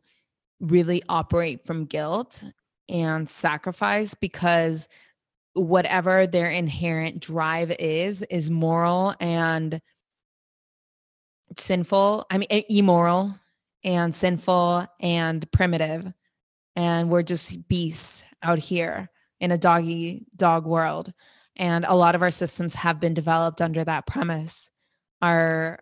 really 0.59 1.01
operate 1.07 1.65
from 1.65 1.85
guilt 1.85 2.43
and 2.89 3.29
sacrifice 3.29 4.13
because 4.13 4.87
whatever 5.53 6.27
their 6.27 6.49
inherent 6.49 7.19
drive 7.19 7.71
is 7.79 8.21
is 8.23 8.49
moral 8.49 9.15
and 9.19 9.81
sinful 11.57 12.25
i 12.29 12.37
mean 12.37 12.47
immoral 12.69 13.35
and 13.83 14.13
sinful 14.13 14.87
and 14.99 15.49
primitive. 15.51 16.11
And 16.75 17.09
we're 17.09 17.23
just 17.23 17.67
beasts 17.67 18.25
out 18.43 18.59
here 18.59 19.09
in 19.39 19.51
a 19.51 19.57
doggy 19.57 20.25
dog 20.35 20.65
world. 20.65 21.13
And 21.55 21.85
a 21.85 21.95
lot 21.95 22.15
of 22.15 22.21
our 22.21 22.31
systems 22.31 22.75
have 22.75 22.99
been 22.99 23.13
developed 23.13 23.61
under 23.61 23.83
that 23.83 24.07
premise. 24.07 24.69
Our 25.21 25.79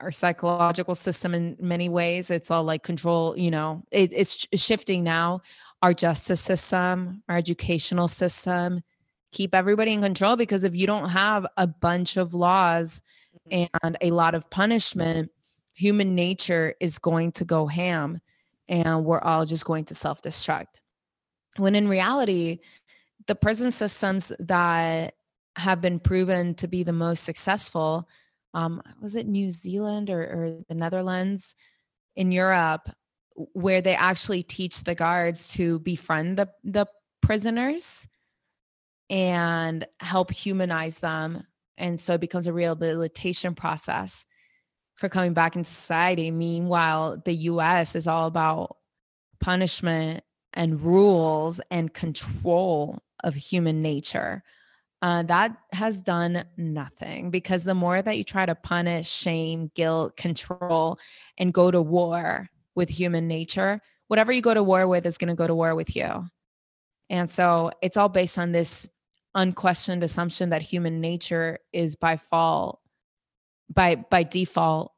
our 0.00 0.12
psychological 0.12 0.94
system 0.94 1.34
in 1.34 1.56
many 1.58 1.88
ways 1.88 2.30
it's 2.30 2.52
all 2.52 2.62
like 2.62 2.84
control 2.84 3.36
you 3.36 3.50
know 3.50 3.82
it, 3.90 4.12
it's 4.12 4.46
shifting 4.54 5.02
now 5.02 5.40
our 5.82 5.94
justice 5.94 6.40
system 6.40 7.22
our 7.28 7.36
educational 7.36 8.08
system 8.08 8.82
keep 9.32 9.54
everybody 9.54 9.92
in 9.92 10.02
control 10.02 10.36
because 10.36 10.64
if 10.64 10.74
you 10.74 10.86
don't 10.86 11.10
have 11.10 11.46
a 11.56 11.66
bunch 11.66 12.16
of 12.16 12.34
laws 12.34 13.00
mm-hmm. 13.50 13.66
and 13.82 13.96
a 14.00 14.10
lot 14.10 14.34
of 14.34 14.48
punishment 14.50 15.30
human 15.74 16.14
nature 16.14 16.74
is 16.80 16.98
going 16.98 17.30
to 17.30 17.44
go 17.44 17.66
ham 17.66 18.20
and 18.68 19.04
we're 19.04 19.20
all 19.20 19.46
just 19.46 19.64
going 19.64 19.84
to 19.84 19.94
self-destruct 19.94 20.78
when 21.56 21.74
in 21.74 21.88
reality 21.88 22.58
the 23.26 23.34
prison 23.34 23.70
systems 23.70 24.32
that 24.38 25.14
have 25.56 25.80
been 25.80 25.98
proven 25.98 26.54
to 26.54 26.68
be 26.68 26.82
the 26.82 26.92
most 26.92 27.24
successful 27.24 28.08
um, 28.54 28.82
was 29.00 29.14
it 29.14 29.26
New 29.26 29.50
Zealand 29.50 30.10
or, 30.10 30.22
or 30.22 30.64
the 30.68 30.74
Netherlands 30.74 31.54
in 32.16 32.32
Europe, 32.32 32.88
where 33.52 33.80
they 33.80 33.94
actually 33.94 34.42
teach 34.42 34.84
the 34.84 34.94
guards 34.94 35.48
to 35.48 35.78
befriend 35.80 36.38
the, 36.38 36.48
the 36.64 36.86
prisoners 37.22 38.06
and 39.10 39.86
help 40.00 40.30
humanize 40.30 40.98
them. 40.98 41.44
And 41.76 42.00
so 42.00 42.14
it 42.14 42.20
becomes 42.20 42.46
a 42.46 42.52
rehabilitation 42.52 43.54
process 43.54 44.26
for 44.96 45.08
coming 45.08 45.32
back 45.32 45.56
into 45.56 45.68
society. 45.68 46.30
Meanwhile, 46.30 47.22
the 47.24 47.34
US 47.34 47.94
is 47.94 48.06
all 48.06 48.26
about 48.26 48.76
punishment 49.40 50.24
and 50.54 50.80
rules 50.80 51.60
and 51.70 51.92
control 51.94 52.98
of 53.22 53.34
human 53.34 53.82
nature 53.82 54.42
uh, 55.00 55.22
that 55.24 55.56
has 55.72 56.00
done 56.00 56.44
nothing 56.56 57.30
because 57.30 57.64
the 57.64 57.74
more 57.74 58.02
that 58.02 58.18
you 58.18 58.24
try 58.24 58.44
to 58.44 58.54
punish, 58.54 59.08
shame, 59.08 59.70
guilt, 59.74 60.16
control, 60.16 60.98
and 61.36 61.54
go 61.54 61.70
to 61.70 61.80
war 61.80 62.48
with 62.78 62.88
human 62.88 63.26
nature, 63.26 63.82
whatever 64.06 64.32
you 64.32 64.40
go 64.40 64.54
to 64.54 64.62
war 64.62 64.86
with 64.86 65.04
is 65.04 65.18
going 65.18 65.28
to 65.28 65.34
go 65.34 65.46
to 65.46 65.54
war 65.54 65.74
with 65.74 65.94
you. 65.94 66.24
And 67.10 67.28
so 67.28 67.72
it's 67.82 67.96
all 67.96 68.08
based 68.08 68.38
on 68.38 68.52
this 68.52 68.86
unquestioned 69.34 70.04
assumption 70.04 70.50
that 70.50 70.62
human 70.62 71.00
nature 71.00 71.58
is 71.72 71.96
by 71.96 72.16
fault, 72.16 72.80
by 73.68 73.96
by 73.96 74.22
default, 74.22 74.92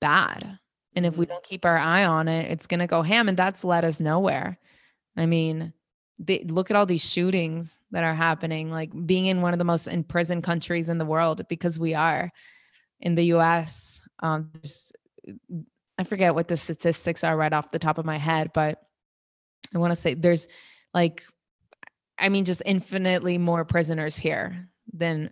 bad. 0.00 0.58
And 0.96 1.06
if 1.06 1.16
we 1.16 1.26
mm-hmm. 1.26 1.34
don't 1.34 1.44
keep 1.44 1.64
our 1.64 1.78
eye 1.78 2.04
on 2.04 2.26
it, 2.26 2.50
it's 2.50 2.66
going 2.66 2.80
to 2.80 2.86
go 2.86 3.02
ham, 3.02 3.28
and 3.28 3.36
that's 3.36 3.64
led 3.64 3.84
us 3.84 4.00
nowhere. 4.00 4.58
I 5.16 5.26
mean, 5.26 5.72
they, 6.18 6.44
look 6.44 6.70
at 6.70 6.76
all 6.76 6.86
these 6.86 7.04
shootings 7.04 7.78
that 7.90 8.04
are 8.04 8.14
happening 8.14 8.70
like 8.70 8.90
being 9.06 9.26
in 9.26 9.42
one 9.42 9.52
of 9.52 9.58
the 9.58 9.64
most 9.64 9.86
imprisoned 9.86 10.42
countries 10.42 10.88
in 10.88 10.98
the 10.98 11.04
world 11.04 11.42
because 11.48 11.78
we 11.78 11.94
are 11.94 12.30
in 13.00 13.14
the 13.14 13.24
us 13.24 14.00
um, 14.20 14.50
i 15.98 16.04
forget 16.04 16.34
what 16.34 16.48
the 16.48 16.56
statistics 16.56 17.24
are 17.24 17.36
right 17.36 17.52
off 17.52 17.70
the 17.70 17.78
top 17.78 17.98
of 17.98 18.04
my 18.04 18.16
head 18.16 18.50
but 18.52 18.82
i 19.74 19.78
want 19.78 19.92
to 19.92 20.00
say 20.00 20.14
there's 20.14 20.48
like 20.94 21.24
i 22.18 22.28
mean 22.28 22.44
just 22.44 22.62
infinitely 22.64 23.38
more 23.38 23.64
prisoners 23.64 24.16
here 24.16 24.68
than 24.92 25.30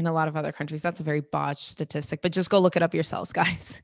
in 0.00 0.06
a 0.06 0.12
lot 0.12 0.28
of 0.28 0.36
other 0.36 0.50
countries. 0.52 0.82
That's 0.82 1.00
a 1.00 1.04
very 1.04 1.20
botched 1.20 1.68
statistic 1.68 2.22
but 2.22 2.32
just 2.32 2.50
go 2.50 2.58
look 2.58 2.76
it 2.76 2.82
up 2.82 2.94
yourselves 2.94 3.32
guys. 3.42 3.80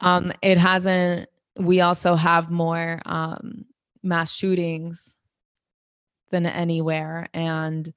Um, 0.00 0.32
it 0.40 0.56
hasn't 0.56 1.28
we 1.58 1.82
also 1.82 2.14
have 2.14 2.50
more 2.50 3.02
um, 3.04 3.66
mass 4.02 4.32
shootings 4.34 5.16
than 6.30 6.46
anywhere 6.46 7.28
and 7.34 7.92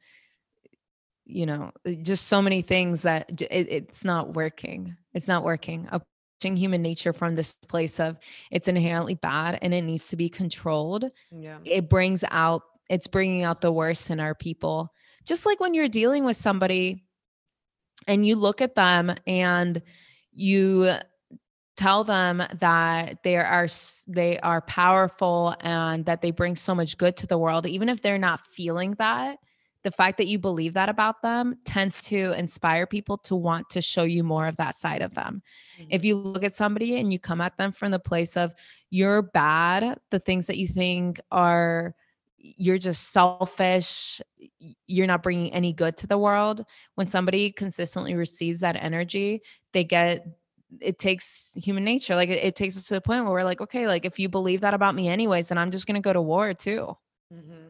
you 1.26 1.46
know 1.46 1.72
just 2.02 2.28
so 2.28 2.42
many 2.42 2.62
things 2.62 3.04
that 3.04 3.42
it, 3.42 3.68
it's 3.70 4.04
not 4.04 4.34
working. 4.34 4.98
It's 5.14 5.28
not 5.28 5.44
working 5.44 5.88
approaching 6.44 6.58
human 6.58 6.82
nature 6.82 7.14
from 7.14 7.36
this 7.36 7.54
place 7.56 8.00
of 8.00 8.18
it's 8.52 8.68
inherently 8.68 9.16
bad 9.16 9.60
and 9.62 9.74
it 9.74 9.82
needs 9.82 10.08
to 10.08 10.16
be 10.16 10.30
controlled 10.30 11.06
yeah. 11.32 11.58
it 11.64 11.90
brings 11.90 12.24
out 12.32 12.64
it's 12.90 13.08
bringing 13.08 13.44
out 13.44 13.62
the 13.62 13.72
worst 13.72 14.10
in 14.10 14.20
our 14.20 14.36
people. 14.36 14.94
Just 15.26 15.46
like 15.46 15.60
when 15.60 15.74
you're 15.74 15.88
dealing 15.88 16.26
with 16.26 16.38
somebody 16.38 17.06
and 18.08 18.26
you 18.26 18.36
look 18.36 18.62
at 18.62 18.76
them 18.76 19.16
and 19.26 19.82
you 20.34 20.94
tell 21.78 22.04
them 22.04 22.44
that 22.60 23.24
they 23.24 23.38
are 23.38 23.68
they 24.08 24.40
are 24.40 24.62
powerful 24.62 25.56
and 25.62 26.06
that 26.06 26.22
they 26.22 26.32
bring 26.32 26.56
so 26.56 26.76
much 26.76 26.98
good 26.98 27.18
to 27.18 27.26
the 27.26 27.38
world 27.38 27.66
even 27.66 27.90
if 27.90 28.00
they're 28.00 28.20
not 28.20 28.46
feeling 28.46 28.94
that 29.00 29.40
the 29.84 29.92
fact 29.92 30.18
that 30.18 30.28
you 30.28 30.40
believe 30.40 30.74
that 30.74 30.90
about 30.90 31.22
them 31.22 31.56
tends 31.66 32.04
to 32.06 32.38
inspire 32.38 32.88
people 32.88 33.18
to 33.18 33.36
want 33.36 33.70
to 33.70 33.82
show 33.82 34.04
you 34.04 34.24
more 34.24 34.48
of 34.48 34.56
that 34.56 34.76
side 34.76 35.02
of 35.02 35.14
them. 35.14 35.42
Mm-hmm. 35.78 35.90
If 35.90 36.06
you 36.06 36.16
look 36.16 36.44
at 36.44 36.56
somebody 36.56 37.00
and 37.00 37.12
you 37.12 37.20
come 37.20 37.42
at 37.42 37.58
them 37.58 37.72
from 37.72 37.92
the 37.92 38.00
place 38.00 38.38
of 38.38 38.54
you're 38.90 39.22
bad, 39.22 40.00
the 40.10 40.20
things 40.20 40.48
that 40.48 40.58
you 40.58 40.68
think 40.68 41.20
are 41.32 41.96
you're 42.38 42.78
just 42.78 43.12
selfish, 43.12 44.22
you're 44.86 45.08
not 45.08 45.24
bringing 45.24 45.54
any 45.54 45.72
good 45.72 45.96
to 45.98 46.08
the 46.08 46.18
world. 46.18 46.66
When 46.96 47.08
somebody 47.08 47.52
consistently 47.52 48.16
receives 48.16 48.60
that 48.60 48.76
energy, 48.76 49.44
they 49.72 49.86
get 49.86 50.26
it 50.82 50.98
takes 50.98 51.52
human 51.56 51.84
nature. 51.84 52.16
Like 52.16 52.30
it, 52.30 52.44
it, 52.44 52.56
takes 52.56 52.76
us 52.76 52.88
to 52.88 52.96
the 52.96 53.02
point 53.02 53.24
where 53.24 53.34
we're 53.34 53.44
like, 53.44 53.62
okay, 53.62 53.86
like 53.88 54.06
if 54.06 54.18
you 54.18 54.28
believe 54.28 54.62
that 54.62 54.74
about 54.74 54.96
me 54.96 55.08
anyways, 55.08 55.50
then 55.50 55.58
I'm 55.58 55.70
just 55.70 55.86
going 55.86 55.96
to 55.96 56.02
go 56.02 56.14
to 56.14 56.22
war 56.22 56.54
too. 56.56 56.98
Mm-hmm. 57.32 57.68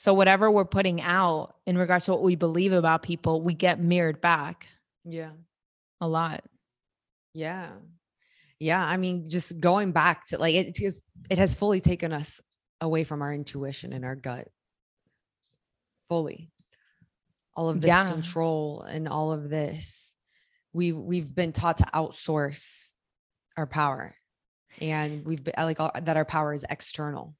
So 0.00 0.14
whatever 0.14 0.50
we're 0.50 0.64
putting 0.64 1.02
out 1.02 1.56
in 1.66 1.76
regards 1.76 2.06
to 2.06 2.12
what 2.12 2.22
we 2.22 2.34
believe 2.34 2.72
about 2.72 3.02
people, 3.02 3.42
we 3.42 3.52
get 3.52 3.78
mirrored 3.78 4.22
back. 4.22 4.66
Yeah. 5.04 5.32
A 6.00 6.08
lot. 6.08 6.42
Yeah. 7.34 7.68
Yeah. 8.58 8.82
I 8.82 8.96
mean, 8.96 9.28
just 9.28 9.60
going 9.60 9.92
back 9.92 10.24
to 10.28 10.38
like 10.38 10.54
it, 10.54 10.80
it 11.28 11.36
has 11.36 11.54
fully 11.54 11.82
taken 11.82 12.14
us 12.14 12.40
away 12.80 13.04
from 13.04 13.20
our 13.20 13.30
intuition 13.30 13.92
and 13.92 14.06
our 14.06 14.16
gut. 14.16 14.48
Fully. 16.08 16.50
All 17.54 17.68
of 17.68 17.82
this 17.82 17.88
yeah. 17.88 18.10
control 18.10 18.80
and 18.80 19.06
all 19.06 19.32
of 19.32 19.50
this 19.50 20.14
we 20.72 20.92
we've 20.92 21.34
been 21.34 21.52
taught 21.52 21.76
to 21.76 21.84
outsource 21.92 22.94
our 23.58 23.66
power 23.66 24.14
and 24.80 25.26
we've 25.26 25.44
been 25.44 25.52
like 25.58 25.76
that 25.76 26.16
our 26.16 26.24
power 26.24 26.54
is 26.54 26.64
external 26.70 27.36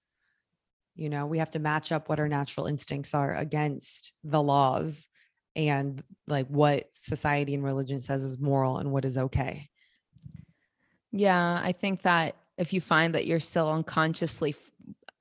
you 1.01 1.09
know 1.09 1.27
we 1.27 1.39
have 1.39 1.51
to 1.51 1.59
match 1.59 1.93
up 1.93 2.09
what 2.09 2.21
our 2.21 2.29
natural 2.29 2.67
instincts 2.67 3.15
are 3.15 3.35
against 3.35 4.13
the 4.23 4.43
laws 4.43 5.09
and 5.57 6.03
like 6.29 6.47
what 6.49 6.85
society 6.93 7.55
and 7.55 7.65
religion 7.65 8.01
says 8.01 8.23
is 8.23 8.39
moral 8.39 8.79
and 8.79 8.93
what 8.93 9.05
is 9.05 9.17
okay 9.17 9.69
yeah 11.11 11.61
i 11.65 11.73
think 11.73 12.03
that 12.03 12.37
if 12.59 12.73
you 12.73 12.81
find 12.81 13.15
that 13.15 13.27
you're 13.27 13.41
still 13.41 13.71
unconsciously 13.71 14.51
f- 14.51 14.71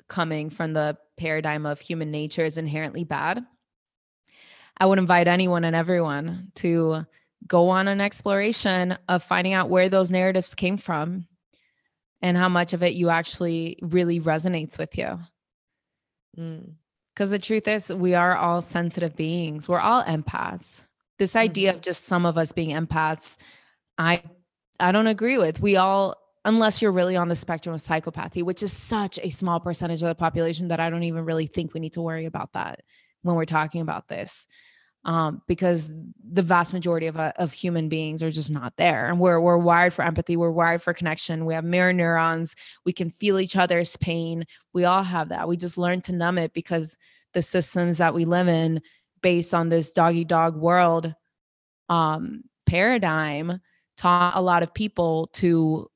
coming 0.08 0.50
from 0.50 0.74
the 0.74 0.98
paradigm 1.18 1.66
of 1.66 1.80
human 1.80 2.12
nature 2.12 2.44
is 2.44 2.58
inherently 2.58 3.04
bad 3.04 3.44
i 4.78 4.86
would 4.86 5.00
invite 5.00 5.28
anyone 5.28 5.64
and 5.64 5.76
everyone 5.76 6.52
to 6.56 7.06
go 7.48 7.70
on 7.70 7.88
an 7.88 8.02
exploration 8.02 8.98
of 9.08 9.24
finding 9.24 9.54
out 9.54 9.70
where 9.70 9.88
those 9.88 10.12
narratives 10.12 10.54
came 10.54 10.78
from 10.78 11.26
and 12.22 12.36
how 12.38 12.50
much 12.50 12.74
of 12.74 12.84
it 12.84 12.94
you 12.94 13.10
actually 13.10 13.78
really 13.82 14.20
resonates 14.20 14.78
with 14.78 14.98
you. 14.98 15.20
Because 16.36 17.30
mm. 17.30 17.32
the 17.32 17.40
truth 17.40 17.68
is, 17.68 17.92
we 17.92 18.14
are 18.14 18.36
all 18.36 18.62
sensitive 18.62 19.16
beings, 19.16 19.68
we're 19.68 19.80
all 19.80 20.04
empaths. 20.04 20.86
This 21.18 21.36
idea 21.36 21.72
mm-hmm. 21.72 21.78
of 21.78 21.84
just 21.84 22.06
some 22.06 22.26
of 22.26 22.38
us 22.38 22.52
being 22.52 22.76
empaths, 22.76 23.38
I 23.98 24.24
I 24.80 24.92
don't 24.92 25.08
agree 25.08 25.38
with. 25.38 25.60
We 25.60 25.76
all 25.76 26.16
unless 26.46 26.82
you're 26.82 26.94
really 26.94 27.18
on 27.18 27.28
the 27.28 27.36
spectrum 27.36 27.76
of 27.76 27.82
psychopathy, 27.82 28.44
which 28.44 28.64
is 28.64 28.72
such 28.72 29.20
a 29.22 29.30
small 29.30 29.60
percentage 29.60 30.02
of 30.02 30.08
the 30.08 30.16
population 30.16 30.70
that 30.70 30.80
I 30.80 30.90
don't 30.90 31.04
even 31.04 31.26
really 31.26 31.48
think 31.48 31.74
we 31.74 31.82
need 31.82 31.94
to 31.94 32.02
worry 32.02 32.26
about 32.26 32.54
that 32.54 32.82
when 33.24 33.36
we're 33.36 33.46
talking 33.46 33.82
about 33.82 34.08
this 34.08 34.48
um, 35.06 35.42
because 35.48 35.92
the 36.32 36.42
vast 36.42 36.74
majority 36.74 37.08
of, 37.08 37.18
uh, 37.18 37.32
of 37.38 37.54
human 37.54 37.90
beings 37.90 38.22
are 38.22 38.32
just 38.32 38.52
not 38.52 38.74
there. 38.78 39.08
And 39.08 39.20
we're, 39.20 39.40
we're 39.40 39.58
wired 39.58 39.94
for 39.94 40.04
empathy. 40.04 40.36
We're 40.36 40.52
wired 40.52 40.82
for 40.82 40.94
connection. 40.94 41.46
We 41.46 41.54
have 41.54 41.64
mirror 41.64 41.94
neurons. 41.94 42.56
We 42.86 42.94
can 42.94 43.12
feel 43.12 43.40
each 43.40 43.56
other's 43.56 43.96
pain. 43.98 44.46
We 44.74 44.86
all 44.86 45.04
have 45.04 45.30
that. 45.30 45.48
We 45.48 45.58
just 45.58 45.78
learn 45.78 46.02
to 46.02 46.12
numb 46.12 46.38
it 46.38 46.54
because 46.54 46.98
the 47.34 47.42
systems 47.42 47.98
that 47.98 48.14
we 48.14 48.26
live 48.26 48.48
in 48.48 48.82
based 49.22 49.54
on 49.54 49.70
this 49.70 49.92
doggy 49.92 50.26
dog 50.26 50.56
world 50.56 51.14
um, 51.88 52.44
paradigm 52.66 53.60
taught 53.98 54.36
a 54.36 54.42
lot 54.42 54.64
of 54.64 54.74
people 54.74 55.28
to 55.34 55.90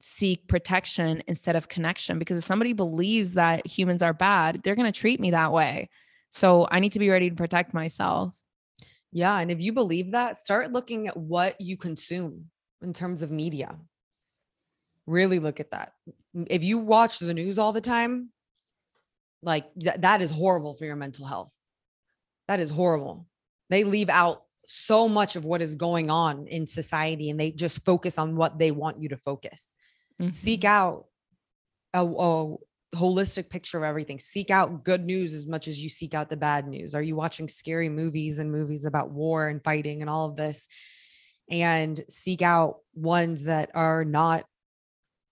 seek 0.00 0.46
protection 0.48 1.22
instead 1.26 1.56
of 1.56 1.68
connection 1.68 2.18
because 2.18 2.36
if 2.36 2.44
somebody 2.44 2.74
believes 2.74 3.32
that 3.34 3.66
humans 3.66 4.02
are 4.02 4.12
bad, 4.12 4.62
they're 4.62 4.74
going 4.74 4.90
to 4.90 5.00
treat 5.00 5.18
me 5.18 5.30
that 5.30 5.50
way. 5.50 5.88
So 6.34 6.66
I 6.68 6.80
need 6.80 6.92
to 6.92 6.98
be 6.98 7.10
ready 7.10 7.30
to 7.30 7.36
protect 7.36 7.72
myself. 7.72 8.32
Yeah. 9.12 9.38
And 9.38 9.52
if 9.52 9.62
you 9.62 9.72
believe 9.72 10.10
that, 10.12 10.36
start 10.36 10.72
looking 10.72 11.06
at 11.06 11.16
what 11.16 11.60
you 11.60 11.76
consume 11.76 12.46
in 12.82 12.92
terms 12.92 13.22
of 13.22 13.30
media. 13.30 13.76
Really 15.06 15.38
look 15.38 15.60
at 15.60 15.70
that. 15.70 15.92
If 16.34 16.64
you 16.64 16.78
watch 16.78 17.20
the 17.20 17.34
news 17.34 17.56
all 17.56 17.72
the 17.72 17.80
time, 17.80 18.30
like 19.42 19.66
th- 19.78 20.00
that 20.00 20.22
is 20.22 20.30
horrible 20.30 20.74
for 20.74 20.84
your 20.84 20.96
mental 20.96 21.24
health. 21.24 21.54
That 22.48 22.58
is 22.58 22.68
horrible. 22.68 23.28
They 23.70 23.84
leave 23.84 24.08
out 24.08 24.42
so 24.66 25.08
much 25.08 25.36
of 25.36 25.44
what 25.44 25.62
is 25.62 25.76
going 25.76 26.10
on 26.10 26.48
in 26.48 26.66
society 26.66 27.30
and 27.30 27.38
they 27.38 27.52
just 27.52 27.84
focus 27.84 28.18
on 28.18 28.34
what 28.34 28.58
they 28.58 28.72
want 28.72 29.00
you 29.00 29.10
to 29.10 29.16
focus 29.18 29.74
mm-hmm. 30.20 30.30
seek 30.30 30.64
out 30.64 31.04
a, 31.92 32.02
a 32.02 32.56
holistic 32.94 33.48
picture 33.50 33.78
of 33.78 33.84
everything. 33.84 34.18
Seek 34.18 34.50
out 34.50 34.84
good 34.84 35.04
news 35.04 35.34
as 35.34 35.46
much 35.46 35.68
as 35.68 35.82
you 35.82 35.88
seek 35.88 36.14
out 36.14 36.28
the 36.28 36.36
bad 36.36 36.66
news. 36.66 36.94
Are 36.94 37.02
you 37.02 37.16
watching 37.16 37.48
scary 37.48 37.88
movies 37.88 38.38
and 38.38 38.50
movies 38.50 38.84
about 38.84 39.10
war 39.10 39.48
and 39.48 39.62
fighting 39.62 40.00
and 40.00 40.10
all 40.10 40.26
of 40.26 40.36
this? 40.36 40.66
And 41.50 42.00
seek 42.08 42.42
out 42.42 42.78
ones 42.94 43.44
that 43.44 43.70
are 43.74 44.04
not. 44.04 44.44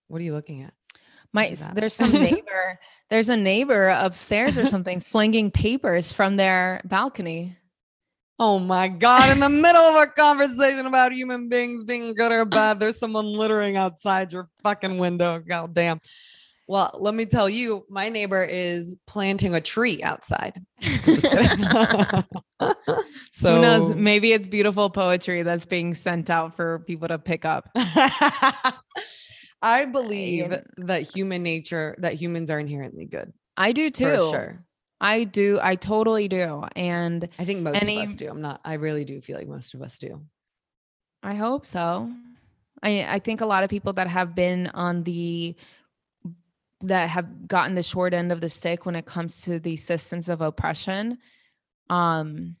What 0.07 0.21
are 0.21 0.25
you 0.25 0.33
looking 0.33 0.61
at? 0.61 0.73
My 1.31 1.55
there's 1.73 1.95
some 1.95 2.11
neighbor. 2.13 2.79
there's 3.09 3.29
a 3.29 3.37
neighbor 3.37 3.89
upstairs 3.89 4.57
or 4.57 4.67
something 4.67 4.99
flinging 4.99 5.49
papers 5.49 6.13
from 6.13 6.35
their 6.35 6.81
balcony. 6.85 7.57
Oh 8.39 8.59
my 8.59 8.87
God. 8.87 9.31
In 9.31 9.39
the 9.39 9.49
middle 9.49 9.81
of 9.81 9.95
our 9.95 10.07
conversation 10.07 10.85
about 10.85 11.13
human 11.13 11.49
beings 11.49 11.83
being 11.83 12.13
good 12.13 12.31
or 12.31 12.45
bad, 12.45 12.79
there's 12.79 12.99
someone 12.99 13.25
littering 13.25 13.77
outside 13.77 14.33
your 14.33 14.49
fucking 14.63 14.97
window. 14.97 15.39
God 15.39 15.73
damn. 15.73 15.99
Well, 16.67 16.91
let 16.97 17.13
me 17.13 17.25
tell 17.25 17.49
you, 17.49 17.85
my 17.89 18.07
neighbor 18.09 18.41
is 18.43 18.95
planting 19.05 19.53
a 19.53 19.61
tree 19.61 20.01
outside. 20.01 20.61
so 20.81 21.29
who 23.41 23.61
knows? 23.61 23.93
Maybe 23.93 24.31
it's 24.31 24.47
beautiful 24.47 24.89
poetry 24.89 25.43
that's 25.43 25.65
being 25.65 25.93
sent 25.93 26.29
out 26.29 26.55
for 26.55 26.79
people 26.79 27.09
to 27.09 27.19
pick 27.19 27.43
up. 27.43 27.69
I 29.61 29.85
believe 29.85 30.57
that 30.77 31.01
human 31.13 31.43
nature, 31.43 31.95
that 31.99 32.13
humans 32.13 32.49
are 32.49 32.59
inherently 32.59 33.05
good. 33.05 33.33
I 33.57 33.71
do 33.73 33.89
too. 33.89 34.05
For 34.05 34.31
sure. 34.31 34.65
I 35.01 35.25
do. 35.25 35.59
I 35.61 35.75
totally 35.75 36.29
do. 36.29 36.63
And 36.77 37.27
I 37.37 37.43
think 37.43 37.61
most 37.61 37.81
any, 37.81 37.97
of 37.97 38.09
us 38.09 38.15
do. 38.15 38.29
I'm 38.29 38.41
not, 38.41 38.61
I 38.63 38.75
really 38.75 39.03
do 39.03 39.19
feel 39.19 39.37
like 39.37 39.47
most 39.47 39.73
of 39.73 39.81
us 39.81 39.97
do. 39.97 40.21
I 41.21 41.35
hope 41.35 41.65
so. 41.65 42.09
I, 42.81 43.05
I 43.15 43.19
think 43.19 43.41
a 43.41 43.45
lot 43.45 43.63
of 43.63 43.69
people 43.69 43.93
that 43.93 44.07
have 44.07 44.33
been 44.33 44.67
on 44.73 45.03
the 45.03 45.55
that 46.83 47.09
have 47.09 47.47
gotten 47.47 47.75
the 47.75 47.83
short 47.83 48.13
end 48.13 48.31
of 48.31 48.41
the 48.41 48.49
stick 48.49 48.85
when 48.85 48.95
it 48.95 49.05
comes 49.05 49.41
to 49.41 49.59
these 49.59 49.83
systems 49.83 50.29
of 50.29 50.41
oppression 50.41 51.17
um 51.89 52.55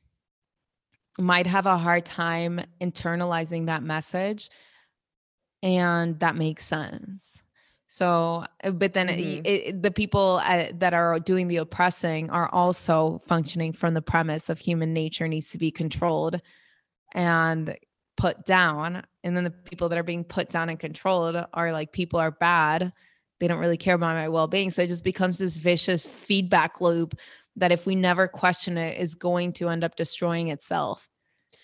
might 1.19 1.45
have 1.45 1.65
a 1.65 1.77
hard 1.77 2.03
time 2.03 2.59
internalizing 2.81 3.67
that 3.67 3.83
message 3.83 4.49
and 5.61 6.19
that 6.19 6.35
makes 6.35 6.65
sense 6.65 7.43
so, 7.93 8.43
uh, 8.63 8.71
but 8.71 8.95
then 8.95 9.07
mm-hmm. 9.07 9.45
it, 9.45 9.47
it, 9.47 9.83
the 9.83 9.91
people 9.91 10.41
uh, 10.43 10.69
that 10.79 10.95
are 10.95 11.19
doing 11.19 11.47
the 11.47 11.57
oppressing 11.57 12.31
are 12.31 12.49
also 12.51 13.21
functioning 13.23 13.71
from 13.71 13.93
the 13.93 14.01
premise 14.01 14.49
of 14.49 14.57
human 14.57 14.93
nature 14.93 15.27
needs 15.27 15.49
to 15.49 15.59
be 15.59 15.69
controlled 15.69 16.41
and 17.13 17.77
put 18.17 18.47
down. 18.47 19.03
And 19.23 19.37
then 19.37 19.43
the 19.43 19.51
people 19.51 19.89
that 19.89 19.99
are 19.99 20.03
being 20.03 20.23
put 20.23 20.49
down 20.49 20.69
and 20.69 20.79
controlled 20.79 21.37
are 21.53 21.71
like, 21.71 21.91
people 21.91 22.19
are 22.19 22.31
bad. 22.31 22.93
They 23.43 23.49
don't 23.49 23.59
really 23.59 23.75
care 23.75 23.95
about 23.95 24.15
my 24.15 24.29
well 24.29 24.47
being. 24.47 24.69
So 24.69 24.83
it 24.83 24.87
just 24.87 25.03
becomes 25.03 25.37
this 25.37 25.57
vicious 25.57 26.05
feedback 26.05 26.79
loop 26.79 27.19
that 27.57 27.73
if 27.73 27.85
we 27.85 27.93
never 27.93 28.25
question 28.25 28.77
it, 28.77 28.97
is 28.97 29.15
going 29.15 29.51
to 29.55 29.67
end 29.67 29.83
up 29.83 29.97
destroying 29.97 30.47
itself. 30.47 31.09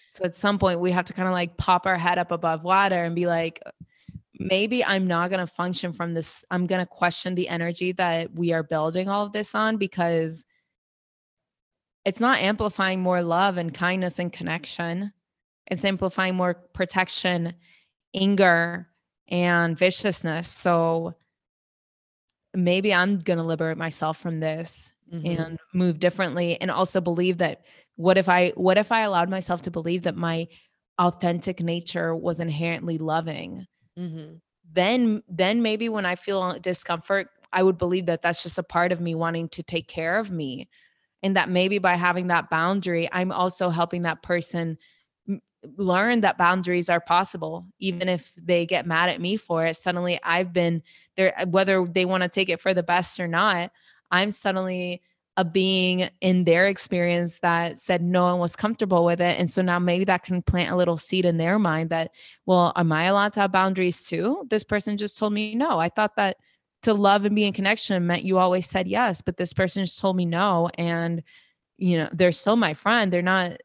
So 0.08 0.26
at 0.26 0.36
some 0.36 0.60
point, 0.60 0.82
we 0.82 0.92
have 0.92 1.06
to 1.06 1.14
kind 1.14 1.30
of 1.30 1.34
like 1.34 1.56
pop 1.56 1.86
our 1.86 1.98
head 1.98 2.18
up 2.18 2.34
above 2.34 2.66
water 2.66 3.02
and 3.02 3.16
be 3.16 3.28
like, 3.28 3.64
maybe 4.38 4.84
I'm 4.84 5.08
not 5.08 5.30
going 5.30 5.40
to 5.40 5.48
function 5.48 5.94
from 5.94 6.14
this. 6.14 6.44
I'm 6.52 6.66
going 6.66 6.82
to 6.82 6.86
question 6.86 7.34
the 7.34 7.48
energy 7.48 7.94
that 7.94 8.34
we 8.36 8.52
are 8.52 8.62
building 8.62 9.08
all 9.08 9.26
of 9.26 9.32
this 9.32 9.56
on 9.56 9.78
because 9.78 10.46
it's 12.04 12.20
not 12.20 12.40
amplifying 12.40 13.00
more 13.00 13.22
love 13.22 13.56
and 13.56 13.74
kindness 13.74 14.20
and 14.20 14.34
connection. 14.34 15.14
It's 15.66 15.86
amplifying 15.86 16.36
more 16.36 16.56
protection, 16.74 17.54
anger, 18.14 18.90
and 19.30 19.78
viciousness. 19.78 20.50
So 20.50 21.16
maybe 22.54 22.94
I'm 22.94 23.20
going 23.20 23.38
to 23.38 23.44
liberate 23.44 23.78
myself 23.78 24.18
from 24.18 24.40
this 24.40 24.92
mm-hmm. 25.12 25.42
and 25.42 25.60
move 25.74 26.00
differently 26.00 26.60
and 26.60 26.72
also 26.72 27.02
believe 27.02 27.40
that 27.40 27.62
what 27.96 28.18
if 28.18 28.30
I 28.30 28.52
what 28.56 28.78
if 28.78 28.92
I 28.92 29.02
allowed 29.02 29.30
myself 29.30 29.62
to 29.64 29.72
believe 29.72 30.04
that 30.04 30.16
my 30.16 30.48
authentic 30.98 31.62
nature 31.62 32.16
was 32.16 32.40
inherently 32.40 32.98
loving? 32.98 33.66
mm-hmm. 34.00 34.36
then 34.72 35.24
then 35.28 35.62
maybe 35.62 35.90
when 35.90 36.06
I 36.06 36.16
feel 36.16 36.58
discomfort, 36.60 37.28
I 37.52 37.64
would 37.64 37.78
believe 37.78 38.06
that 38.06 38.22
that's 38.22 38.44
just 38.44 38.58
a 38.58 38.64
part 38.64 38.92
of 38.92 39.02
me 39.02 39.16
wanting 39.16 39.50
to 39.50 39.64
take 39.64 39.88
care 39.88 40.18
of 40.18 40.32
me. 40.32 40.70
And 41.22 41.36
that 41.36 41.50
maybe 41.50 41.80
by 41.80 41.96
having 41.96 42.28
that 42.28 42.50
boundary, 42.50 43.10
I'm 43.12 43.34
also 43.34 43.70
helping 43.70 44.04
that 44.04 44.24
person 44.24 44.78
learn 45.78 46.22
that 46.22 46.38
boundaries 46.38 46.90
are 46.90 47.02
possible 47.02 47.66
even 47.80 48.08
if 48.08 48.34
they 48.36 48.66
get 48.66 48.86
mad 48.86 49.10
at 49.10 49.20
me 49.20 49.36
for 49.36 49.66
it 49.66 49.76
suddenly 49.76 50.20
i've 50.24 50.54
been 50.54 50.82
there 51.16 51.38
uh, 51.38 51.46
whether 51.48 51.86
they 51.86 52.06
want 52.06 52.24
to 52.24 52.30
take 52.30 52.50
it 52.50 52.62
for 52.62 52.74
the 52.74 52.84
best 52.84 53.20
or 53.20 53.28
not 53.28 53.72
i'm 54.10 54.32
suddenly 54.32 55.02
a 55.40 55.46
being 55.46 56.10
in 56.20 56.44
their 56.44 56.68
experience 56.68 57.40
that 57.40 57.78
said 57.78 58.02
no 58.02 58.24
one 58.24 58.40
was 58.40 58.58
comfortable 58.58 59.06
with 59.06 59.22
it. 59.22 59.40
And 59.40 59.50
so 59.50 59.62
now 59.62 59.80
maybe 59.80 60.04
that 60.04 60.24
can 60.24 60.42
plant 60.42 60.70
a 60.70 60.76
little 60.76 60.98
seed 60.98 61.24
in 61.24 61.38
their 61.38 61.58
mind 61.58 61.92
that, 61.92 62.12
well, 62.46 62.74
am 62.76 62.92
I 62.92 63.06
allowed 63.06 63.32
to 63.34 63.40
have 63.40 63.52
boundaries 63.54 64.04
too? 64.04 64.46
This 64.50 64.66
person 64.66 64.98
just 64.98 65.18
told 65.18 65.32
me 65.32 65.56
no. 65.56 65.80
I 65.80 65.88
thought 65.88 66.18
that 66.18 66.36
to 66.82 66.94
love 66.94 67.24
and 67.24 67.38
be 67.38 67.46
in 67.46 67.54
connection 67.54 68.06
meant 68.06 68.26
you 68.26 68.38
always 68.38 68.66
said 68.66 68.86
yes, 68.86 69.22
but 69.22 69.38
this 69.38 69.54
person 69.54 69.86
just 69.86 69.98
told 69.98 70.18
me 70.18 70.26
no. 70.26 70.70
And, 70.78 71.24
you 71.78 72.00
know, 72.00 72.10
they're 72.12 72.34
still 72.34 72.58
my 72.58 72.74
friend. 72.74 73.10
They're 73.10 73.22
not, 73.22 73.62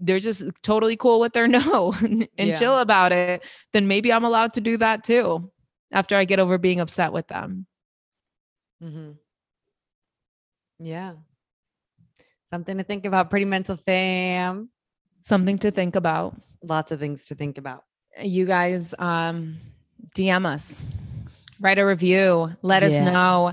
they're 0.00 0.18
just 0.18 0.42
totally 0.62 0.96
cool 0.96 1.20
with 1.20 1.32
their 1.32 1.48
no 1.48 1.94
and 2.00 2.28
yeah. 2.36 2.58
chill 2.58 2.78
about 2.78 3.12
it. 3.12 3.44
Then 3.72 3.88
maybe 3.88 4.12
I'm 4.12 4.24
allowed 4.24 4.54
to 4.54 4.60
do 4.60 4.76
that 4.78 5.04
too 5.04 5.50
after 5.92 6.16
I 6.16 6.24
get 6.24 6.38
over 6.38 6.58
being 6.58 6.80
upset 6.80 7.12
with 7.12 7.28
them. 7.28 7.66
Mm-hmm. 8.82 9.12
Yeah. 10.80 11.14
Something 12.50 12.78
to 12.78 12.84
think 12.84 13.06
about. 13.06 13.30
Pretty 13.30 13.44
mental 13.44 13.76
fam. 13.76 14.70
Something 15.22 15.58
to 15.58 15.70
think 15.70 15.96
about. 15.96 16.36
Lots 16.62 16.92
of 16.92 17.00
things 17.00 17.26
to 17.26 17.34
think 17.34 17.58
about. 17.58 17.84
You 18.22 18.46
guys 18.46 18.94
um 18.98 19.56
DM 20.16 20.46
us. 20.46 20.80
Write 21.60 21.78
a 21.78 21.86
review. 21.86 22.54
Let 22.62 22.82
yeah. 22.82 22.88
us 22.88 23.00
know. 23.00 23.52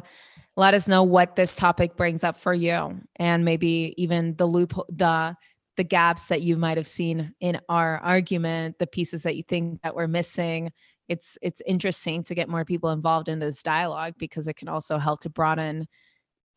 Let 0.55 0.76
us 0.76 0.88
know 0.88 1.03
what 1.03 1.36
this 1.36 1.55
topic 1.55 1.95
brings 1.97 2.24
up 2.24 2.38
for 2.38 2.53
you 2.53 3.01
and 3.15 3.43
maybe 3.43 3.95
even 3.97 4.36
the 4.36 4.45
loop 4.45 4.74
the 4.88 5.36
the 5.76 5.84
gaps 5.84 6.26
that 6.26 6.41
you 6.41 6.57
might 6.57 6.78
have 6.78 6.88
seen 6.88 7.34
in 7.39 7.59
our 7.69 7.97
argument, 7.97 8.78
the 8.80 8.88
pieces 8.88 9.24
that 9.24 9.36
you 9.36 9.43
think 9.43 9.82
that 9.82 9.95
we're 9.95 10.07
missing. 10.07 10.71
It's 11.09 11.38
it's 11.41 11.61
interesting 11.65 12.24
to 12.26 12.36
get 12.36 12.49
more 12.49 12.65
people 12.65 12.91
involved 12.91 13.28
in 13.28 13.39
this 13.39 13.63
dialogue 13.63 14.13
because 14.17 14.47
it 14.47 14.55
can 14.55 14.67
also 14.67 14.97
help 14.97 15.21
to 15.21 15.30
broaden 15.30 15.88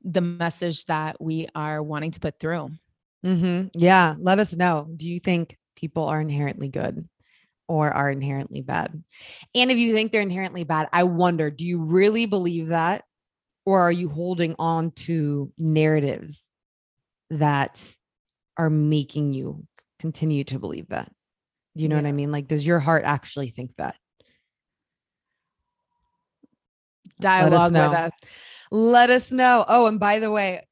the 0.05 0.21
message 0.21 0.85
that 0.85 1.21
we 1.21 1.49
are 1.55 1.83
wanting 1.83 2.13
to 2.13 2.21
put 2.21 2.39
through. 2.39 2.71
Mm-hmm. 3.25 3.69
Yeah. 3.75 4.15
Let 4.19 4.39
us 4.39 4.55
know. 4.55 4.89
Do 4.95 5.09
you 5.09 5.19
think 5.19 5.57
people 5.75 6.05
are 6.05 6.21
inherently 6.21 6.69
good 6.69 7.09
or 7.67 7.91
are 7.93 8.11
inherently 8.11 8.61
bad? 8.61 9.03
And 9.55 9.71
if 9.71 9.79
you 9.79 9.95
think 9.95 10.13
they're 10.13 10.23
inherently 10.23 10.65
bad, 10.65 10.89
I 10.93 11.05
wonder 11.05 11.51
do 11.51 11.65
you 11.65 11.83
really 11.83 12.27
believe 12.27 12.69
that? 12.69 13.05
Or 13.65 13.81
are 13.81 13.93
you 13.93 14.09
holding 14.09 14.55
on 14.61 14.93
to 14.93 15.53
narratives 15.59 16.45
that 17.31 17.97
are 18.57 18.71
making 18.71 19.33
you 19.33 19.67
continue 19.99 20.45
to 20.45 20.59
believe 20.59 20.89
that? 20.89 21.11
You 21.75 21.89
know 21.89 21.97
yeah. 21.97 22.03
what 22.03 22.09
I 22.09 22.13
mean? 22.13 22.33
Like, 22.33 22.49
does 22.49 22.67
your 22.67 22.79
heart 22.79 23.05
actually 23.05 23.51
think 23.51 23.73
that? 23.77 23.97
Dialogue 27.21 27.73
with 27.73 27.81
us 27.81 28.21
let 28.71 29.11
us 29.11 29.31
know. 29.31 29.65
Oh, 29.67 29.87
and 29.87 30.01
by 30.01 30.19
the 30.19 30.31
way, 30.31 30.67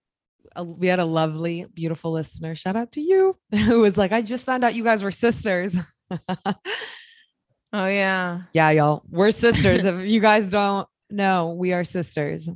we 0.62 0.86
had 0.86 1.00
a 1.00 1.04
lovely, 1.04 1.66
beautiful 1.72 2.12
listener. 2.12 2.54
Shout 2.54 2.76
out 2.76 2.92
to 2.92 3.00
you 3.00 3.36
who 3.52 3.80
was 3.80 3.96
like, 3.96 4.12
I 4.12 4.22
just 4.22 4.46
found 4.46 4.64
out 4.64 4.74
you 4.74 4.84
guys 4.84 5.02
were 5.02 5.10
sisters. 5.10 5.76
oh, 6.10 6.26
yeah. 7.72 8.42
Yeah, 8.52 8.70
y'all. 8.70 9.02
We're 9.10 9.32
sisters. 9.32 9.84
if 9.84 10.06
you 10.06 10.20
guys 10.20 10.50
don't 10.50 10.88
know, 11.10 11.50
we 11.50 11.72
are 11.72 11.84
sisters. 11.84 12.48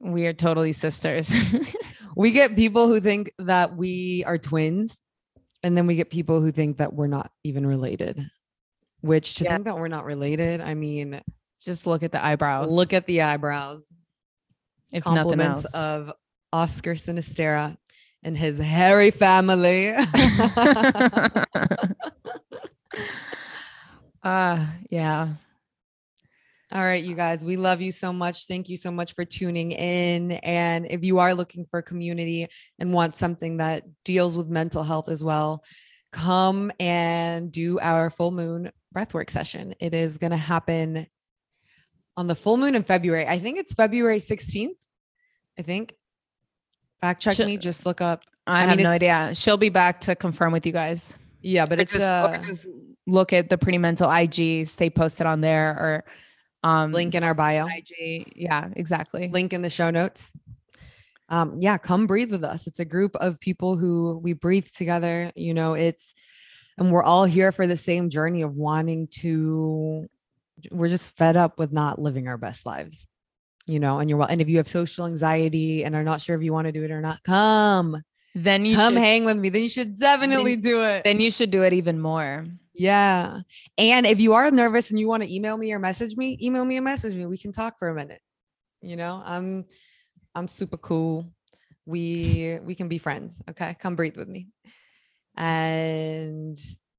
We 0.00 0.26
are 0.26 0.32
totally 0.32 0.72
sisters. 0.72 1.32
we 2.16 2.30
get 2.30 2.56
people 2.56 2.86
who 2.88 3.00
think 3.00 3.32
that 3.38 3.76
we 3.76 4.24
are 4.24 4.38
twins, 4.38 5.00
and 5.62 5.76
then 5.76 5.86
we 5.86 5.96
get 5.96 6.10
people 6.10 6.40
who 6.40 6.52
think 6.52 6.78
that 6.78 6.92
we're 6.92 7.06
not 7.08 7.30
even 7.44 7.66
related. 7.66 8.24
which 9.00 9.36
to 9.36 9.44
Yeah. 9.44 9.54
think 9.54 9.64
that 9.66 9.78
we're 9.78 9.86
not 9.88 10.04
related, 10.04 10.60
I 10.60 10.74
mean, 10.74 11.20
Just 11.60 11.86
look 11.86 12.02
at 12.02 12.10
the 12.12 12.24
eyebrows. 12.24 12.70
look 12.70 12.92
at 12.92 13.06
the 13.06 13.22
eyebrows. 13.22 13.82
if 14.92 15.04
nothing 15.06 15.22
Compliments 15.22 15.64
else. 15.66 15.74
of 15.74 16.12
Oscar 16.52 16.94
Sinistera 16.94 17.76
and 18.24 18.36
his 18.36 18.58
hairy 18.58 19.10
family. 19.12 19.90
uh 24.22 24.66
yeah. 24.90 25.34
All 26.70 26.82
right, 26.82 27.02
you 27.02 27.14
guys, 27.14 27.46
we 27.46 27.56
love 27.56 27.80
you 27.80 27.90
so 27.90 28.12
much. 28.12 28.44
Thank 28.44 28.68
you 28.68 28.76
so 28.76 28.90
much 28.90 29.14
for 29.14 29.24
tuning 29.24 29.72
in. 29.72 30.32
And 30.32 30.86
if 30.90 31.02
you 31.02 31.18
are 31.18 31.32
looking 31.32 31.64
for 31.70 31.80
community 31.80 32.46
and 32.78 32.92
want 32.92 33.16
something 33.16 33.56
that 33.56 33.84
deals 34.04 34.36
with 34.36 34.48
mental 34.48 34.82
health 34.82 35.08
as 35.08 35.24
well, 35.24 35.64
come 36.12 36.70
and 36.78 37.50
do 37.50 37.78
our 37.80 38.10
full 38.10 38.32
moon 38.32 38.70
breathwork 38.94 39.30
session. 39.30 39.74
It 39.80 39.94
is 39.94 40.18
going 40.18 40.32
to 40.32 40.36
happen 40.36 41.06
on 42.18 42.26
the 42.26 42.34
full 42.34 42.58
moon 42.58 42.74
in 42.74 42.82
February. 42.82 43.26
I 43.26 43.38
think 43.38 43.58
it's 43.58 43.72
February 43.72 44.18
16th. 44.18 44.76
I 45.58 45.62
think. 45.62 45.94
Fact 47.00 47.22
check 47.22 47.36
Sh- 47.36 47.46
me, 47.46 47.56
just 47.56 47.86
look 47.86 48.02
up. 48.02 48.24
I, 48.46 48.64
I 48.64 48.66
have 48.66 48.76
mean, 48.76 48.84
no 48.84 48.90
idea. 48.90 49.30
She'll 49.34 49.56
be 49.56 49.70
back 49.70 50.02
to 50.02 50.14
confirm 50.14 50.52
with 50.52 50.66
you 50.66 50.72
guys. 50.72 51.14
Yeah, 51.40 51.64
but 51.64 51.78
Or 51.78 51.82
it's 51.82 51.92
just, 51.92 52.06
uh, 52.06 52.38
just 52.44 52.66
look 53.06 53.32
at 53.32 53.48
the 53.48 53.56
pretty 53.56 53.78
mental 53.78 54.10
IG, 54.10 54.66
stay 54.66 54.90
posted 54.90 55.26
on 55.26 55.40
there 55.40 55.70
or 55.70 56.04
um 56.62 56.92
link 56.92 57.14
in 57.14 57.22
our 57.22 57.34
bio. 57.34 57.66
IG. 57.66 58.32
Yeah, 58.36 58.68
exactly. 58.76 59.28
link 59.28 59.52
in 59.52 59.62
the 59.62 59.70
show 59.70 59.90
notes. 59.90 60.34
Um, 61.30 61.58
yeah, 61.60 61.76
come 61.78 62.06
breathe 62.06 62.32
with 62.32 62.42
us. 62.44 62.66
It's 62.66 62.80
a 62.80 62.84
group 62.84 63.14
of 63.16 63.38
people 63.38 63.76
who 63.76 64.18
we 64.22 64.32
breathe 64.32 64.66
together. 64.74 65.30
You 65.36 65.52
know, 65.54 65.74
it's 65.74 66.14
and 66.78 66.90
we're 66.90 67.02
all 67.02 67.24
here 67.24 67.52
for 67.52 67.66
the 67.66 67.76
same 67.76 68.08
journey 68.08 68.42
of 68.42 68.56
wanting 68.56 69.08
to. 69.20 70.06
We're 70.70 70.88
just 70.88 71.16
fed 71.16 71.36
up 71.36 71.58
with 71.58 71.72
not 71.72 71.98
living 72.00 72.28
our 72.28 72.38
best 72.38 72.64
lives, 72.66 73.06
you 73.66 73.78
know. 73.78 73.98
And 73.98 74.08
you're 74.08 74.18
well. 74.18 74.28
And 74.28 74.40
if 74.40 74.48
you 74.48 74.56
have 74.56 74.68
social 74.68 75.06
anxiety 75.06 75.84
and 75.84 75.94
are 75.94 76.02
not 76.02 76.20
sure 76.20 76.34
if 76.36 76.42
you 76.42 76.52
want 76.52 76.66
to 76.66 76.72
do 76.72 76.82
it 76.82 76.90
or 76.90 77.00
not, 77.00 77.22
come, 77.24 78.02
Then 78.34 78.64
you 78.64 78.74
come 78.74 78.94
should 78.94 79.02
hang 79.02 79.24
with 79.24 79.36
me. 79.36 79.50
Then 79.50 79.62
you 79.62 79.68
should 79.68 79.98
definitely 79.98 80.56
do 80.56 80.82
it. 80.82 81.04
then 81.04 81.20
you 81.20 81.30
should 81.30 81.50
do 81.50 81.62
it 81.62 81.72
even 81.74 82.00
more. 82.00 82.46
Yeah. 82.78 83.40
And 83.76 84.06
if 84.06 84.20
you 84.20 84.34
are 84.34 84.50
nervous 84.52 84.90
and 84.90 85.00
you 85.00 85.08
want 85.08 85.24
to 85.24 85.34
email 85.34 85.56
me 85.56 85.72
or 85.72 85.80
message 85.80 86.16
me, 86.16 86.38
email 86.40 86.64
me 86.64 86.78
or 86.78 86.82
message 86.82 87.12
me. 87.12 87.26
We 87.26 87.36
can 87.36 87.50
talk 87.50 87.78
for 87.78 87.88
a 87.88 87.94
minute. 87.94 88.20
You 88.80 88.96
know, 88.96 89.20
I'm 89.24 89.64
I'm 90.34 90.46
super 90.46 90.76
cool. 90.76 91.32
We 91.86 92.58
we 92.62 92.76
can 92.76 92.86
be 92.88 92.98
friends. 92.98 93.42
Okay. 93.50 93.76
Come 93.80 93.96
breathe 93.96 94.16
with 94.16 94.28
me. 94.28 94.46
And 95.36 96.56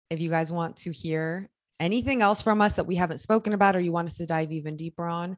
if 0.10 0.22
you 0.22 0.30
guys 0.30 0.52
want 0.52 0.78
to 0.78 0.92
hear 0.92 1.50
anything 1.80 2.22
else 2.22 2.42
from 2.42 2.62
us 2.62 2.76
that 2.76 2.86
we 2.86 2.96
haven't 2.96 3.20
spoken 3.20 3.54
about 3.54 3.78
or 3.78 3.80
you 3.80 3.94
want 3.94 4.10
us 4.10 4.18
to 4.18 4.26
dive 4.26 4.52
even 4.52 4.76
deeper 4.76 5.06
on, 5.06 5.38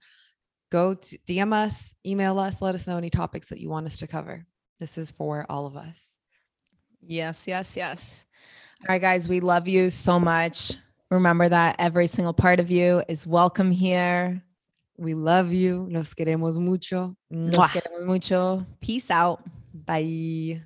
go 0.72 0.96
to 0.96 1.18
DM 1.28 1.54
us, 1.54 1.94
email 2.04 2.39
us, 2.39 2.64
let 2.64 2.74
us 2.74 2.88
know 2.88 2.98
any 2.98 3.12
topics 3.12 3.50
that 3.50 3.60
you 3.60 3.70
want 3.70 3.86
us 3.86 4.00
to 4.00 4.08
cover. 4.08 4.46
This 4.80 4.98
is 4.98 5.12
for 5.12 5.46
all 5.50 5.68
of 5.68 5.78
us. 5.78 6.18
Yes, 7.06 7.48
yes, 7.48 7.76
yes. 7.78 8.26
All 8.82 8.88
right, 8.95 9.01
guys, 9.01 9.29
we 9.29 9.41
love 9.41 9.67
you 9.67 9.91
so 9.91 10.19
much. 10.19 10.73
Remember 11.11 11.47
that 11.47 11.75
every 11.77 12.07
single 12.07 12.34
part 12.34 12.59
of 12.59 12.71
you 12.71 13.03
is 13.07 13.27
welcome 13.27 13.69
here. 13.69 14.41
We 14.97 15.13
love 15.13 15.53
you. 15.53 15.88
Nos 15.88 16.15
queremos 16.15 16.57
mucho. 16.57 17.15
Nos 17.29 17.69
queremos 17.69 18.05
mucho. 18.05 18.65
Peace 18.79 19.11
out. 19.11 19.39
Bye. 19.73 20.63